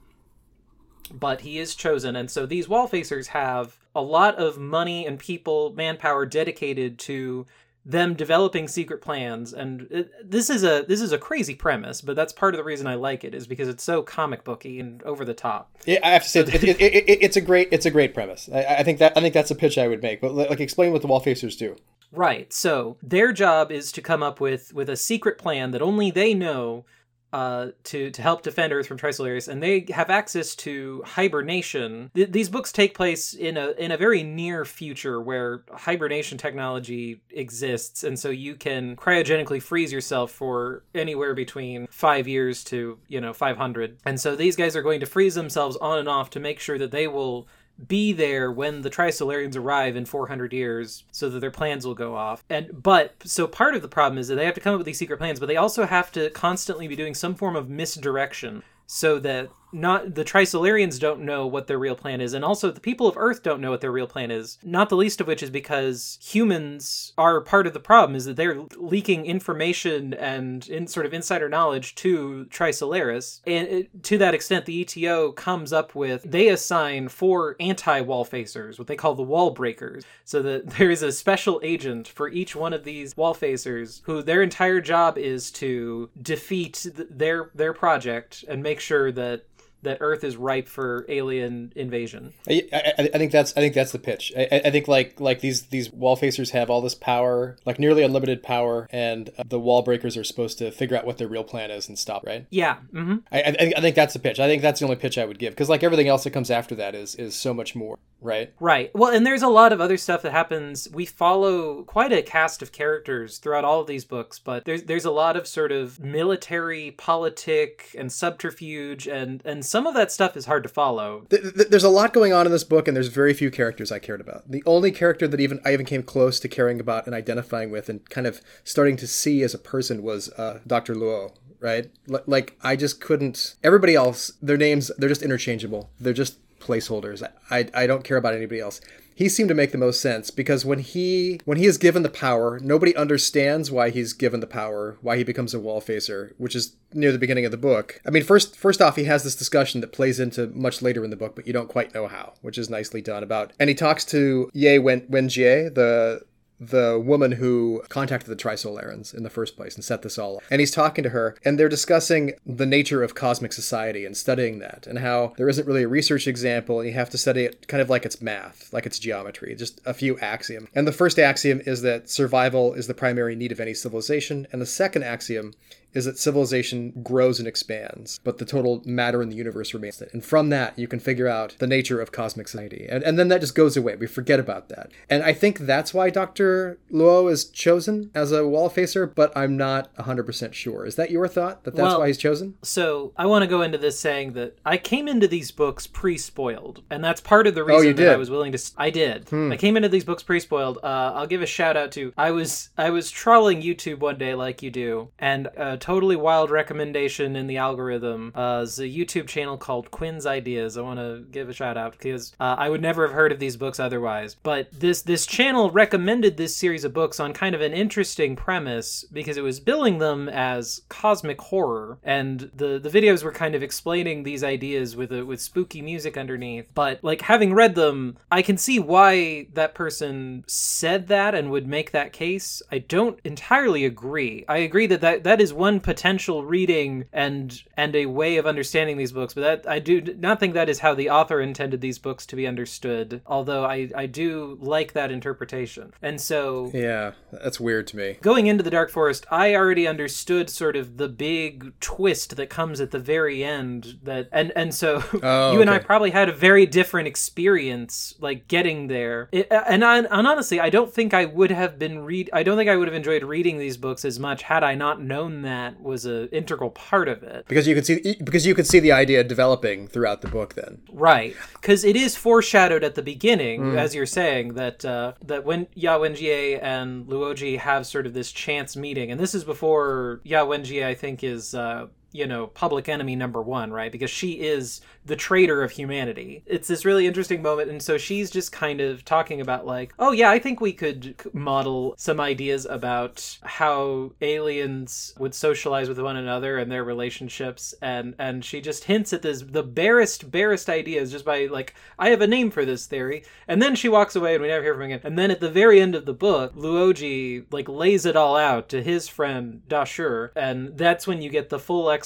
but 1.14 1.42
he 1.42 1.60
is 1.60 1.76
chosen 1.76 2.16
and 2.16 2.30
so 2.30 2.46
these 2.46 2.68
wall 2.68 2.88
facers 2.88 3.28
have 3.28 3.78
a 3.96 4.02
lot 4.02 4.36
of 4.36 4.58
money 4.58 5.06
and 5.06 5.20
people 5.20 5.74
manpower 5.74 6.26
dedicated 6.26 7.00
to 7.00 7.46
them 7.86 8.16
developing 8.16 8.68
secret 8.68 9.00
plans 9.00 9.54
and 9.54 9.88
it, 9.92 10.12
this 10.30 10.50
is 10.50 10.64
a 10.64 10.84
this 10.88 11.00
is 11.00 11.12
a 11.12 11.18
crazy 11.18 11.54
premise 11.54 12.02
but 12.02 12.16
that's 12.16 12.34
part 12.34 12.56
of 12.56 12.58
the 12.58 12.64
reason 12.64 12.88
i 12.88 12.96
like 12.96 13.24
it 13.24 13.36
is 13.36 13.46
because 13.46 13.68
it's 13.68 13.84
so 13.84 14.02
comic 14.02 14.44
booky 14.44 14.80
and 14.80 15.04
over 15.04 15.24
the 15.24 15.36
top. 15.36 15.72
Yeah 15.86 16.00
i 16.04 16.10
have 16.10 16.24
to 16.24 16.30
say 16.30 16.40
it, 16.40 16.64
it, 16.64 16.82
it, 16.82 17.20
it's 17.22 17.38
a 17.38 17.42
great 17.42 17.70
it's 17.72 17.86
a 17.86 17.92
great 17.92 18.14
premise. 18.14 18.50
I, 18.52 18.78
I, 18.78 18.84
think 18.84 18.98
that 19.00 19.16
i 19.16 19.22
think 19.22 19.34
that's 19.36 19.52
a 19.52 19.56
pitch 19.56 19.78
i 19.78 19.88
would 19.88 20.02
make 20.02 20.20
but 20.20 20.34
like 20.34 20.60
explain 20.60 20.94
what 20.94 21.02
the 21.02 21.08
wall 21.08 21.22
facers 21.22 21.58
do. 21.58 21.76
Right 22.12 22.52
so 22.52 22.98
their 23.04 23.32
job 23.32 23.72
is 23.72 23.92
to 23.92 24.02
come 24.02 24.24
up 24.24 24.40
with 24.40 24.74
with 24.74 24.90
a 24.90 24.98
secret 24.98 25.38
plan 25.38 25.70
that 25.72 25.82
only 25.82 26.10
they 26.10 26.34
know 26.34 26.86
uh, 27.34 27.72
to 27.84 28.12
to 28.12 28.22
help 28.22 28.44
defend 28.44 28.72
Earth 28.72 28.88
from 28.88 28.98
Trisolarius, 28.98 29.48
and 29.48 29.62
they 29.62 29.86
have 29.90 30.10
access 30.10 30.56
to 30.58 31.04
hibernation. 31.06 32.12
Th- 32.16 32.32
these 32.32 32.50
books 32.50 32.72
take 32.72 32.94
place 32.94 33.34
in 33.34 33.58
a 33.58 33.72
in 33.72 33.92
a 33.92 33.98
very 33.98 34.24
near 34.24 34.64
future 34.66 35.22
where 35.22 35.64
hibernation 35.72 36.38
technology 36.38 37.22
exists, 37.32 38.04
and 38.04 38.18
so 38.18 38.30
you 38.30 38.56
can 38.56 38.96
cryogenically 38.96 39.62
freeze 39.62 39.92
yourself 39.92 40.32
for 40.32 40.84
anywhere 40.94 41.34
between 41.34 41.88
five 41.88 42.28
years 42.28 42.64
to 42.66 42.98
you 43.08 43.20
know 43.20 43.34
five 43.34 43.58
hundred. 43.58 43.98
And 44.06 44.20
so 44.20 44.36
these 44.36 44.56
guys 44.56 44.76
are 44.76 44.84
going 44.84 45.02
to 45.02 45.06
freeze 45.06 45.36
themselves 45.36 45.76
on 45.78 46.00
and 46.00 46.08
off 46.08 46.30
to 46.32 46.40
make 46.40 46.60
sure 46.60 46.78
that 46.78 46.92
they 46.92 47.08
will 47.08 47.48
be 47.88 48.14
there 48.14 48.52
when 48.52 48.82
the 48.82 48.90
Trisolarians 48.90 49.56
arrive 49.56 49.96
in 49.96 50.06
400 50.06 50.54
years 50.54 51.04
so 51.12 51.30
that 51.30 51.40
their 51.40 51.52
plans 51.52 51.86
will 51.86 51.96
go 51.96 52.16
off. 52.16 52.44
And 52.50 52.82
but 52.82 53.16
so 53.24 53.48
part 53.48 53.76
of 53.76 53.82
the 53.82 53.88
problem 53.88 54.18
is 54.18 54.28
that 54.28 54.36
they 54.36 54.46
have 54.46 54.56
to 54.56 54.62
come 54.62 54.74
up 54.74 54.80
with 54.80 54.86
these 54.86 54.98
secret 54.98 55.18
plans, 55.18 55.40
but 55.40 55.48
they 55.48 55.58
also 55.58 55.86
have 55.86 56.12
to 56.14 56.30
constantly 56.32 56.88
be 56.88 56.96
doing 56.96 57.14
some 57.14 57.36
form 57.36 57.56
of 57.56 57.70
misdirection 57.70 58.64
so 58.88 59.20
that 59.20 59.50
not 59.76 60.16
the 60.16 60.24
Trisolarians 60.24 61.00
don't 61.00 61.22
know 61.22 61.46
what 61.46 61.68
their 61.68 61.78
real 61.78 61.96
plan 61.96 62.22
is, 62.22 62.34
and 62.34 62.46
also 62.46 62.72
the 62.72 62.80
people 62.80 63.08
of 63.08 63.18
Earth 63.18 63.44
don't 63.44 63.60
know 63.60 63.72
what 63.72 63.82
their 63.82 63.92
real 63.92 64.08
plan 64.08 64.32
is. 64.32 64.58
Not 64.64 64.90
the 64.90 64.96
least 64.96 65.20
of 65.20 65.28
which 65.28 65.44
is 65.44 65.50
because 65.50 66.18
humans 66.22 67.14
are 67.18 67.42
part 67.42 67.68
of 67.68 67.74
the 67.74 67.80
problem, 67.80 68.16
is 68.16 68.26
that 68.26 68.38
they're 68.38 68.62
leaking 68.78 69.26
information 69.26 70.14
and 70.14 70.68
in 70.70 70.88
sort 70.88 71.06
of 71.06 71.14
insider 71.14 71.50
knowledge 71.50 71.94
to 71.96 72.48
Trisolaris, 72.50 73.42
and 73.46 73.88
to 74.04 74.18
that 74.18 74.34
extent, 74.34 74.66
the 74.66 74.86
ETO 74.86 75.36
comes 75.36 75.74
up 75.74 75.94
with 75.94 76.24
they 76.24 76.48
assign 76.48 77.10
four 77.10 77.56
anti-wall 77.60 78.26
facers, 78.26 78.80
what 78.80 78.88
they 78.88 78.96
call 78.96 79.14
the 79.14 79.24
wall 79.24 79.52
breakers, 79.52 80.06
so 80.24 80.42
that 80.42 80.70
there 80.78 80.90
is 80.90 81.04
a 81.04 81.12
special 81.12 81.60
agent 81.64 82.08
for 82.08 82.30
each 82.30 82.56
one 82.56 82.74
of 82.74 82.86
these 82.86 83.16
wall 83.18 83.36
facers 83.36 84.02
who 84.04 84.22
their 84.22 84.42
entire 84.42 84.80
job 84.80 85.18
is 85.18 85.52
to 85.52 86.10
defeat 86.22 86.88
th- 86.96 87.10
their 87.12 87.52
their 87.54 87.74
project 87.74 88.46
and 88.48 88.64
make 88.64 88.80
sure 88.80 89.12
that 89.12 89.44
that 89.86 89.98
Earth 90.02 90.24
is 90.24 90.38
ripe 90.38 90.68
for 90.68 91.06
alien 91.10 91.72
invasion. 91.76 92.34
I, 92.48 92.64
I, 92.72 93.10
I 93.14 93.18
think 93.18 93.32
that's 93.32 93.52
I 93.56 93.62
think 93.62 93.74
that's 93.74 93.92
the 93.92 94.00
pitch. 94.00 94.34
I, 94.38 94.62
I, 94.66 94.72
think 94.72 94.88
like 94.88 95.20
like 95.20 95.40
these 95.40 95.64
these 95.68 95.92
wall 95.92 96.18
facers 96.18 96.52
have 96.52 96.70
all 96.70 96.82
this 96.82 96.96
power, 96.96 97.58
like 97.66 97.80
nearly 97.80 98.04
unlimited 98.04 98.44
power, 98.44 98.88
and 98.92 99.30
uh, 99.38 99.44
the 99.48 99.60
wall 99.60 99.82
breakers 99.82 100.18
are 100.18 100.24
supposed 100.24 100.58
to 100.60 100.72
figure 100.72 100.98
out 100.98 101.06
what 101.06 101.18
their 101.18 101.28
real 101.28 101.44
plan 101.44 101.72
is 101.72 101.88
and 101.88 101.98
stop. 101.98 102.26
Right? 102.26 102.46
Yeah. 102.50 102.78
Mm-hmm. 102.94 103.16
I, 103.32 103.74
I 103.78 103.82
think 103.82 103.96
that's 103.96 104.14
the 104.14 104.20
pitch. 104.20 104.40
I 104.40 104.48
think 104.48 104.62
that's 104.62 104.80
the 104.80 104.86
only 104.86 104.98
pitch 104.98 105.18
I 105.18 105.26
would 105.26 105.40
give 105.40 105.54
because 105.54 105.70
like 105.70 105.84
everything 105.84 106.08
else 106.08 106.24
that 106.26 106.32
comes 106.32 106.52
after 106.52 106.76
that 106.76 106.96
is 106.96 107.16
is 107.16 107.36
so 107.36 107.54
much 107.54 107.76
more. 107.76 107.98
Right. 108.22 108.54
Right. 108.60 108.92
Well, 108.96 109.14
and 109.14 109.26
there's 109.26 109.44
a 109.44 109.48
lot 109.48 109.72
of 109.72 109.80
other 109.80 109.98
stuff 109.98 110.22
that 110.24 110.32
happens. 110.32 110.88
We 110.92 111.06
follow 111.06 111.84
quite 111.84 112.12
a 112.12 112.24
cast 112.24 112.62
of 112.62 112.72
characters 112.72 113.38
throughout 113.38 113.66
all 113.66 113.82
of 113.82 113.88
these 113.88 114.06
books, 114.06 114.40
but 114.40 114.66
there's 114.66 114.84
there's 114.84 115.06
a 115.06 115.12
lot 115.12 115.36
of 115.36 115.48
sort 115.48 115.72
of 115.72 116.00
military 116.00 116.92
politic 116.92 117.94
and 117.98 118.12
subterfuge 118.12 119.08
and 119.08 119.42
and 119.46 119.66
some 119.66 119.86
of 119.86 119.94
that 119.94 120.12
stuff 120.12 120.36
is 120.36 120.46
hard 120.46 120.64
to 120.64 120.70
follow. 120.70 121.28
There's 121.30 121.84
a 121.84 121.90
lot 121.90 122.14
going 122.14 122.34
on 122.34 122.46
in 122.46 122.52
this 122.52 122.64
book, 122.64 122.88
and 122.88 122.96
there's 122.96 123.08
very 123.08 123.34
few 123.34 123.52
characters 123.52 123.92
I 123.92 124.00
cared 124.00 124.22
about. 124.22 124.50
The 124.50 124.64
only 124.66 124.92
character 124.92 125.28
that 125.28 125.40
even 125.40 125.60
I 125.64 125.74
even 125.74 125.86
came 125.86 126.04
close 126.04 126.40
to 126.40 126.48
caring 126.48 126.80
about 126.80 127.06
and 127.06 127.14
identifying 127.14 127.70
with, 127.70 127.90
and 127.90 128.10
kind 128.10 128.26
of 128.26 128.42
starting 128.64 128.98
to 128.98 129.08
see 129.08 129.44
as 129.44 129.54
a 129.54 129.60
person, 129.60 130.02
was 130.02 130.30
uh, 130.34 130.62
Doctor 130.66 130.96
Luo. 130.96 131.34
Right, 131.62 131.90
L- 132.12 132.22
like 132.28 132.58
I 132.62 132.76
just 132.76 133.02
couldn't. 133.02 133.56
Everybody 133.64 133.96
else, 133.96 134.32
their 134.42 134.58
names, 134.58 134.92
they're 134.98 135.10
just 135.10 135.24
interchangeable. 135.24 135.90
They're 136.00 136.14
just 136.14 136.38
placeholders. 136.66 137.28
I, 137.50 137.68
I, 137.74 137.88
don't 137.88 138.04
care 138.04 138.18
about 138.18 138.34
anybody 138.34 138.60
else 138.60 138.82
he 139.16 139.30
seemed 139.30 139.48
to 139.48 139.56
make 139.56 139.72
the 139.72 139.78
most 139.78 140.02
sense 140.02 140.30
because 140.30 140.66
when 140.66 140.80
he 140.80 141.40
when 141.46 141.58
he 141.58 141.66
is 141.66 141.78
given 141.78 142.04
the 142.04 142.10
power, 142.10 142.60
nobody 142.60 142.94
understands 142.98 143.72
why 143.72 143.90
he's 143.90 144.12
given 144.12 144.42
the 144.42 144.48
power, 144.48 144.98
why 145.02 145.16
he 145.16 145.24
becomes 145.24 145.54
a 145.54 145.60
wall 145.60 145.80
facer, 145.80 146.34
which 146.38 146.54
is 146.54 146.76
near 146.94 147.14
the 147.14 147.18
beginning 147.18 147.46
of 147.46 147.52
the 147.52 147.58
book. 147.58 148.02
I 148.06 148.10
mean, 148.10 148.24
first 148.24 148.58
first 148.58 148.82
off, 148.82 148.98
he 148.98 149.06
has 149.06 149.24
this 149.24 149.36
discussion 149.36 149.80
that 149.82 149.94
plays 149.94 150.20
into 150.20 150.48
much 150.48 150.82
later 150.82 151.04
in 151.06 151.12
the 151.12 151.16
book, 151.16 151.34
but 151.34 151.48
you 151.48 151.54
don't 151.54 151.70
quite 151.70 151.94
know 151.94 152.08
how, 152.08 152.34
which 152.42 152.58
is 152.58 152.70
nicely 152.70 153.02
done 153.02 153.24
about. 153.24 153.54
And 153.58 153.70
he 153.70 153.76
talks 153.76 154.04
to 154.06 154.52
Ye 154.54 154.80
Wen 154.80 155.02
Wenjie, 155.08 155.74
the 155.74 156.22
the 156.60 157.02
woman 157.04 157.34
who 157.34 157.84
contacted 157.90 158.30
the 158.30 158.36
Trisolarans 158.42 159.14
in 159.14 159.24
the 159.24 159.30
first 159.30 159.56
place 159.56 159.76
and 159.76 159.84
set 159.84 160.02
this 160.02 160.18
all 160.18 160.38
up. 160.38 160.44
And 160.50 160.60
he's 160.60 160.72
talking 160.72 161.04
to 161.04 161.10
her, 161.10 161.36
and 161.44 161.60
they're 161.60 161.70
discussing 161.70 162.34
the 162.46 162.66
nature 162.66 163.04
of 163.04 163.16
cosmic 163.16 163.54
society 163.54 164.06
and 164.06 164.16
studying 164.16 164.60
that, 164.60 164.88
and 164.88 165.00
how 165.00 165.34
there 165.38 165.50
isn't 165.50 165.68
really 165.68 165.84
a 165.84 165.88
research 165.88 166.28
example, 166.28 166.80
and 166.80 166.88
you 166.88 166.96
have 166.96 167.10
to 167.10 167.18
study 167.18 167.44
it 167.44 167.68
kind 167.68 167.82
of 167.82 167.90
like 167.90 168.06
it's 168.06 168.22
math, 168.22 168.72
like 168.72 168.86
it's 168.86 169.00
geometry, 169.00 169.56
just 169.56 169.82
a 169.86 169.94
few 169.94 170.18
axioms. 170.20 170.70
And 170.74 170.88
the 170.88 170.92
first 170.92 171.20
axiom 171.20 171.62
is 171.66 171.82
that 171.82 172.10
survival 172.10 172.74
is 172.74 172.88
the 172.88 172.94
primary 172.94 173.36
need 173.36 173.52
of 173.52 173.60
any 173.60 173.74
civilization, 173.74 174.48
and 174.52 174.62
the 174.62 174.66
second 174.66 175.04
axiom 175.04 175.54
is 175.96 176.06
that 176.06 176.18
civilization 176.18 176.92
grows 177.04 177.40
and 177.40 177.48
expands, 177.48 178.20
but 178.24 178.38
the 178.38 178.46
total 178.46 178.82
matter 178.86 179.22
in 179.22 179.30
the 179.30 179.36
universe 179.36 179.74
remains. 179.74 180.02
And 180.14 180.24
from 180.24 180.50
that, 180.50 180.78
you 180.78 180.88
can 180.88 181.00
figure 181.00 181.28
out 181.28 181.56
the 181.60 181.68
nature 181.68 182.02
of 182.02 182.12
cosmic 182.12 182.48
society. 182.48 182.86
And, 182.90 183.04
and 183.04 183.18
then 183.20 183.28
that 183.30 183.42
just 183.42 183.56
goes 183.56 183.78
away. 183.78 183.96
We 183.96 184.08
forget 184.08 184.40
about 184.40 184.70
that. 184.70 184.92
And 185.10 185.24
I 185.24 185.32
think 185.34 185.60
that's 185.60 185.94
why 185.94 186.10
Dr. 186.10 186.80
Luo 186.92 187.32
is 187.32 187.46
chosen 187.46 188.12
as 188.16 188.32
a 188.32 188.48
wall 188.48 188.68
facer, 188.70 189.06
but 189.06 189.36
I'm 189.38 189.56
not 189.58 189.96
100% 189.96 190.54
sure. 190.54 190.86
Is 190.86 190.96
that 190.96 191.12
your 191.12 191.28
thought? 191.28 191.64
That 191.64 191.76
that's 191.76 191.84
Well- 191.84 192.00
why 192.00 192.08
he's 192.08 192.18
chosen? 192.18 192.56
So 192.64 193.14
I 193.16 193.26
want 193.28 193.44
to 193.44 193.48
go 193.48 193.62
into 193.62 193.78
this 193.78 194.00
saying 194.00 194.34
that 194.34 194.58
I 194.66 194.78
came 194.78 195.08
into 195.08 195.28
these 195.28 195.52
books 195.52 195.88
pre-spoiled, 195.88 196.82
and 196.90 197.04
that's 197.04 197.22
part 197.22 197.48
of 197.48 197.56
the 197.56 197.64
reason 197.64 197.90
Oh, 197.90 197.94
that 197.94 198.10
I? 198.10 198.14
Hmm. 198.14 198.20
was 198.20 198.30
willing 198.30 198.52
to. 198.52 198.60
I 198.78 198.90
did. 198.90 199.32
I 199.34 199.56
came 199.58 199.78
into 199.78 199.90
these 199.90 200.04
books 200.04 200.24
pre-spoiled. 200.24 200.80
Uh, 200.84 201.12
I'll 201.16 201.28
give 201.28 201.42
a 201.42 201.46
shout 201.46 201.78
out 201.78 201.92
to. 201.94 202.14
I 202.18 202.32
was 202.32 202.70
I 202.78 202.90
was 202.90 203.12
trawling 203.12 203.62
YouTube 203.62 204.00
one 204.00 204.18
day 204.18 204.34
like 204.36 204.62
you 204.64 204.72
do, 204.72 205.10
and 205.20 205.48
a 205.56 205.78
totally 205.86 206.16
wild 206.16 206.50
recommendation 206.50 207.36
in 207.36 207.46
the 207.46 207.58
algorithm 207.58 208.32
uh, 208.34 208.62
is 208.64 208.80
a 208.80 208.88
YouTube 208.88 209.28
channel 209.28 209.56
called 209.56 209.92
Quinn's 209.92 210.26
Ideas. 210.26 210.80
I 210.80 210.82
want 210.82 210.98
to 210.98 211.24
give 211.30 211.48
a 211.48 211.54
shout 211.54 211.78
out 211.78 211.92
because 211.92 212.36
uh, 212.40 212.56
I 212.58 212.70
would 212.70 212.82
never 212.82 213.06
have 213.06 213.14
heard 213.14 213.32
of 213.32 213.38
these 213.38 213.56
books 213.56 213.80
otherwise. 213.80 214.34
But 214.34 214.72
this 214.72 215.04
this 215.04 215.28
channel 215.28 215.70
recommended 215.70 216.38
this 216.38 216.56
series 216.56 216.86
of 216.86 216.94
books 216.96 217.20
on 217.20 217.34
kind 217.34 217.54
of 217.54 217.62
an 217.62 217.72
interesting 217.72 218.36
premise 218.36 219.06
because 219.14 219.38
it 219.38 219.44
was 219.44 219.60
billing 219.60 220.00
them 220.00 220.28
as 220.28 220.82
cosmic 220.90 221.40
horror, 221.40 222.00
and 222.04 222.50
the 222.56 222.80
the 222.80 222.90
videos 222.90 223.24
were 223.24 223.32
kind 223.32 223.54
of 223.54 223.62
explaining 223.62 224.24
these 224.24 224.44
ideas 224.44 224.96
with 224.96 225.12
a, 225.12 225.24
with 225.24 225.40
spooky 225.40 225.84
music 225.84 226.18
underneath. 226.18 226.72
But 226.74 227.04
like 227.04 227.22
having 227.22 227.54
read 227.54 227.76
them, 227.76 228.18
I 228.32 228.42
can 228.42 228.58
see 228.58 228.80
why 228.80 229.50
that 229.54 229.76
person 229.76 230.46
said 230.48 231.10
that 231.10 231.36
and 231.36 231.52
would 231.52 231.68
make 231.68 231.92
that 231.92 232.12
case. 232.12 232.64
I 232.72 232.80
don't 232.80 233.20
entirely 233.24 233.86
agree. 233.86 234.46
I 234.50 234.58
agree 234.58 234.88
that 234.88 235.02
that, 235.02 235.24
that 235.26 235.40
is 235.40 235.54
one 235.54 235.75
potential 235.80 236.44
reading 236.46 237.06
and 237.14 237.62
and 237.78 237.96
a 237.96 238.06
way 238.08 238.38
of 238.38 238.46
understanding 238.46 238.98
these 238.98 239.12
books, 239.12 239.34
but 239.34 239.42
that 239.42 239.70
I 239.70 239.80
do 239.80 240.02
not 240.18 240.40
think 240.40 240.54
that 240.54 240.70
is 240.70 240.80
how 240.80 240.94
the 240.94 241.10
author 241.10 241.42
intended 241.42 241.82
these 241.82 242.00
books 242.00 242.26
to 242.28 242.36
be 242.36 242.48
understood. 242.48 243.22
Although 243.26 243.66
I 243.66 243.90
I 243.96 244.06
do 244.06 244.58
like 244.62 244.94
that 244.94 245.12
interpretation, 245.12 245.94
and 246.02 246.20
so 246.22 246.72
Yeah, 246.74 247.12
that's 247.32 247.60
weird 247.60 247.88
to 247.88 247.98
me. 247.98 248.18
going 248.22 248.48
into 248.48 248.64
the 248.64 248.70
dark 248.70 248.90
forest 248.90 249.26
i 249.32 249.54
already 249.56 249.88
understood 249.88 250.50
sort 250.50 250.76
of 250.76 250.98
the 250.98 251.08
big 251.10 251.72
twist 251.80 252.36
that 252.36 252.50
comes 252.50 252.80
at 252.80 252.92
the 252.92 253.00
very 253.00 253.44
end 253.44 254.00
that 254.04 254.28
and 254.32 254.52
and 254.56 254.74
so 254.74 255.04
Oh, 255.24 255.54
you 255.54 255.62
and 255.62 255.70
i 255.70 255.80
probably 255.80 256.12
had 256.12 256.30
a 256.30 256.34
very 256.34 256.66
different 256.66 257.08
experience 257.08 258.16
like 258.20 258.48
getting 258.48 258.88
there 258.88 259.30
it, 259.32 259.48
and, 259.52 259.84
I, 259.84 259.98
and 259.98 260.08
honestly 260.28 260.60
i 260.60 260.70
don't 260.70 260.94
think 260.94 261.14
i 261.14 261.26
would 261.26 261.52
have 261.52 261.78
been 261.78 262.00
read 262.06 262.30
i 262.34 262.44
don't 262.44 262.58
think 262.58 262.70
i 262.70 262.76
would 262.76 262.88
have 262.88 262.96
enjoyed 262.96 263.24
reading 263.24 263.58
these 263.58 263.78
books 263.78 264.06
as 264.06 264.20
much 264.20 264.44
had 264.44 264.64
i 264.64 264.76
not 264.76 265.02
known 265.02 265.42
that 265.44 265.65
was 265.80 266.06
an 266.06 266.28
integral 266.32 266.70
part 266.70 267.08
of 267.08 267.24
it 267.24 267.46
Because 267.48 267.68
you 267.68 267.76
could 267.76 267.86
see 267.86 268.16
because 268.24 268.46
you 268.46 268.54
could 268.56 268.68
see 268.68 268.80
the 268.80 268.92
idea 268.92 269.24
developing 269.24 269.88
throughout 269.88 270.22
the 270.22 270.28
book 270.28 270.54
then. 270.56 270.82
Right, 270.92 271.36
because 271.54 271.84
it 271.84 271.96
is 271.96 272.16
foreshadowed 272.16 272.84
at 272.84 272.96
the 272.96 273.02
beginning, 273.02 273.62
Mm. 273.62 273.78
as 273.78 273.96
you're 273.96 274.06
saying 274.06 274.54
that 274.56 274.84
uh, 274.86 275.14
that 275.26 275.46
when 275.46 275.68
Ya 275.76 275.98
Wenjie 275.98 276.60
and 276.62 277.06
Luoji 277.08 277.58
have 277.60 277.86
sort 277.86 278.06
of 278.06 278.14
this 278.14 278.32
chance 278.32 278.76
meeting, 278.76 279.12
and 279.12 279.20
this 279.20 279.34
is 279.36 279.44
before 279.44 280.22
Ya 280.24 280.46
Wenjie, 280.46 280.84
I 280.86 280.94
think, 280.94 281.24
is 281.24 281.54
uh, 281.56 281.88
you 282.16 282.26
know 282.26 282.48
public 282.48 282.88
enemy 282.88 283.16
number 283.16 283.42
one, 283.42 283.72
right? 283.72 283.92
Because 283.92 284.10
she 284.10 284.34
is 284.34 284.82
the 285.06 285.16
traitor 285.16 285.62
of 285.62 285.72
humanity. 285.72 286.44
It's 286.46 286.68
this 286.68 286.86
really 286.86 287.06
interesting 287.06 287.42
moment, 287.42 287.70
and 287.70 287.82
so 287.82 287.98
she's 287.98 288.32
just 288.32 288.52
kind 288.52 288.80
of 288.80 289.04
talking 289.04 289.42
about 289.42 289.66
like, 289.66 289.94
oh 290.00 290.14
yeah, 290.14 290.32
I 290.32 290.40
think 290.40 290.62
we 290.62 290.72
could 290.72 291.16
model 291.34 291.94
some 291.98 292.20
ideas 292.20 292.66
about 292.66 293.38
how 293.44 294.14
aliens 294.22 295.14
would 295.20 295.36
socialize 295.36 295.90
with 295.90 296.00
one 296.00 296.16
another 296.16 296.58
and 296.58 296.72
their 296.72 296.84
relationships, 296.84 297.76
and 297.82 298.16
and 298.18 298.46
she 298.46 298.62
just 298.62 298.86
hints 298.86 299.12
at 299.12 299.22
this 299.22 299.42
the 299.42 299.64
barest 299.64 300.32
barest 300.32 300.70
ideas 300.70 301.12
just 301.12 301.26
by 301.26 301.48
like, 301.48 301.76
I 302.00 302.10
have 302.10 302.22
a 302.22 302.28
name 302.28 302.50
for 302.50 302.66
this 302.66 302.86
theory, 302.86 303.24
and 303.48 303.62
then 303.62 303.76
she 303.76 303.90
walks 303.90 304.16
away 304.16 304.34
and 304.34 304.42
we 304.42 304.48
never 304.48 304.64
hear 304.64 304.74
from 304.74 304.84
again. 304.84 305.02
And 305.04 305.20
then 305.20 305.32
at 305.32 305.42
the 305.42 305.50
very 305.50 305.82
end 305.82 305.96
of 305.96 306.06
the 306.06 306.14
book, 306.14 306.56
Luoji 306.56 307.46
like 307.52 307.68
lays 307.68 308.06
it 308.06 308.16
all 308.16 308.38
out 308.38 308.70
to 308.70 308.82
his 308.82 309.10
friend 309.10 309.62
Dashur, 309.68 310.30
and 310.36 310.78
that's 310.78 311.06
when 311.06 311.22
you 311.22 311.30
get 311.30 311.50
the 311.50 311.60
full 311.60 311.92
explanation 311.92 312.05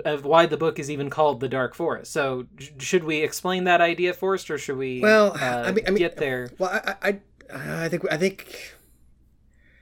of 0.00 0.24
why 0.24 0.46
the 0.46 0.56
book 0.56 0.78
is 0.78 0.90
even 0.90 1.10
called 1.10 1.40
the 1.40 1.48
Dark 1.48 1.74
Forest. 1.74 2.12
So 2.12 2.46
j- 2.56 2.72
should 2.78 3.04
we 3.04 3.22
explain 3.22 3.64
that 3.64 3.80
idea 3.80 4.12
first, 4.12 4.50
or 4.50 4.58
should 4.58 4.76
we 4.76 5.00
Well, 5.00 5.32
uh, 5.32 5.64
I 5.66 5.72
mean, 5.72 5.84
I 5.86 5.90
mean, 5.90 5.98
get 5.98 6.16
there? 6.16 6.50
Well, 6.58 6.70
I, 6.70 6.94
I, 7.02 7.08
I 7.54 7.84
I 7.84 7.88
think 7.88 8.04
I 8.10 8.16
think 8.16 8.75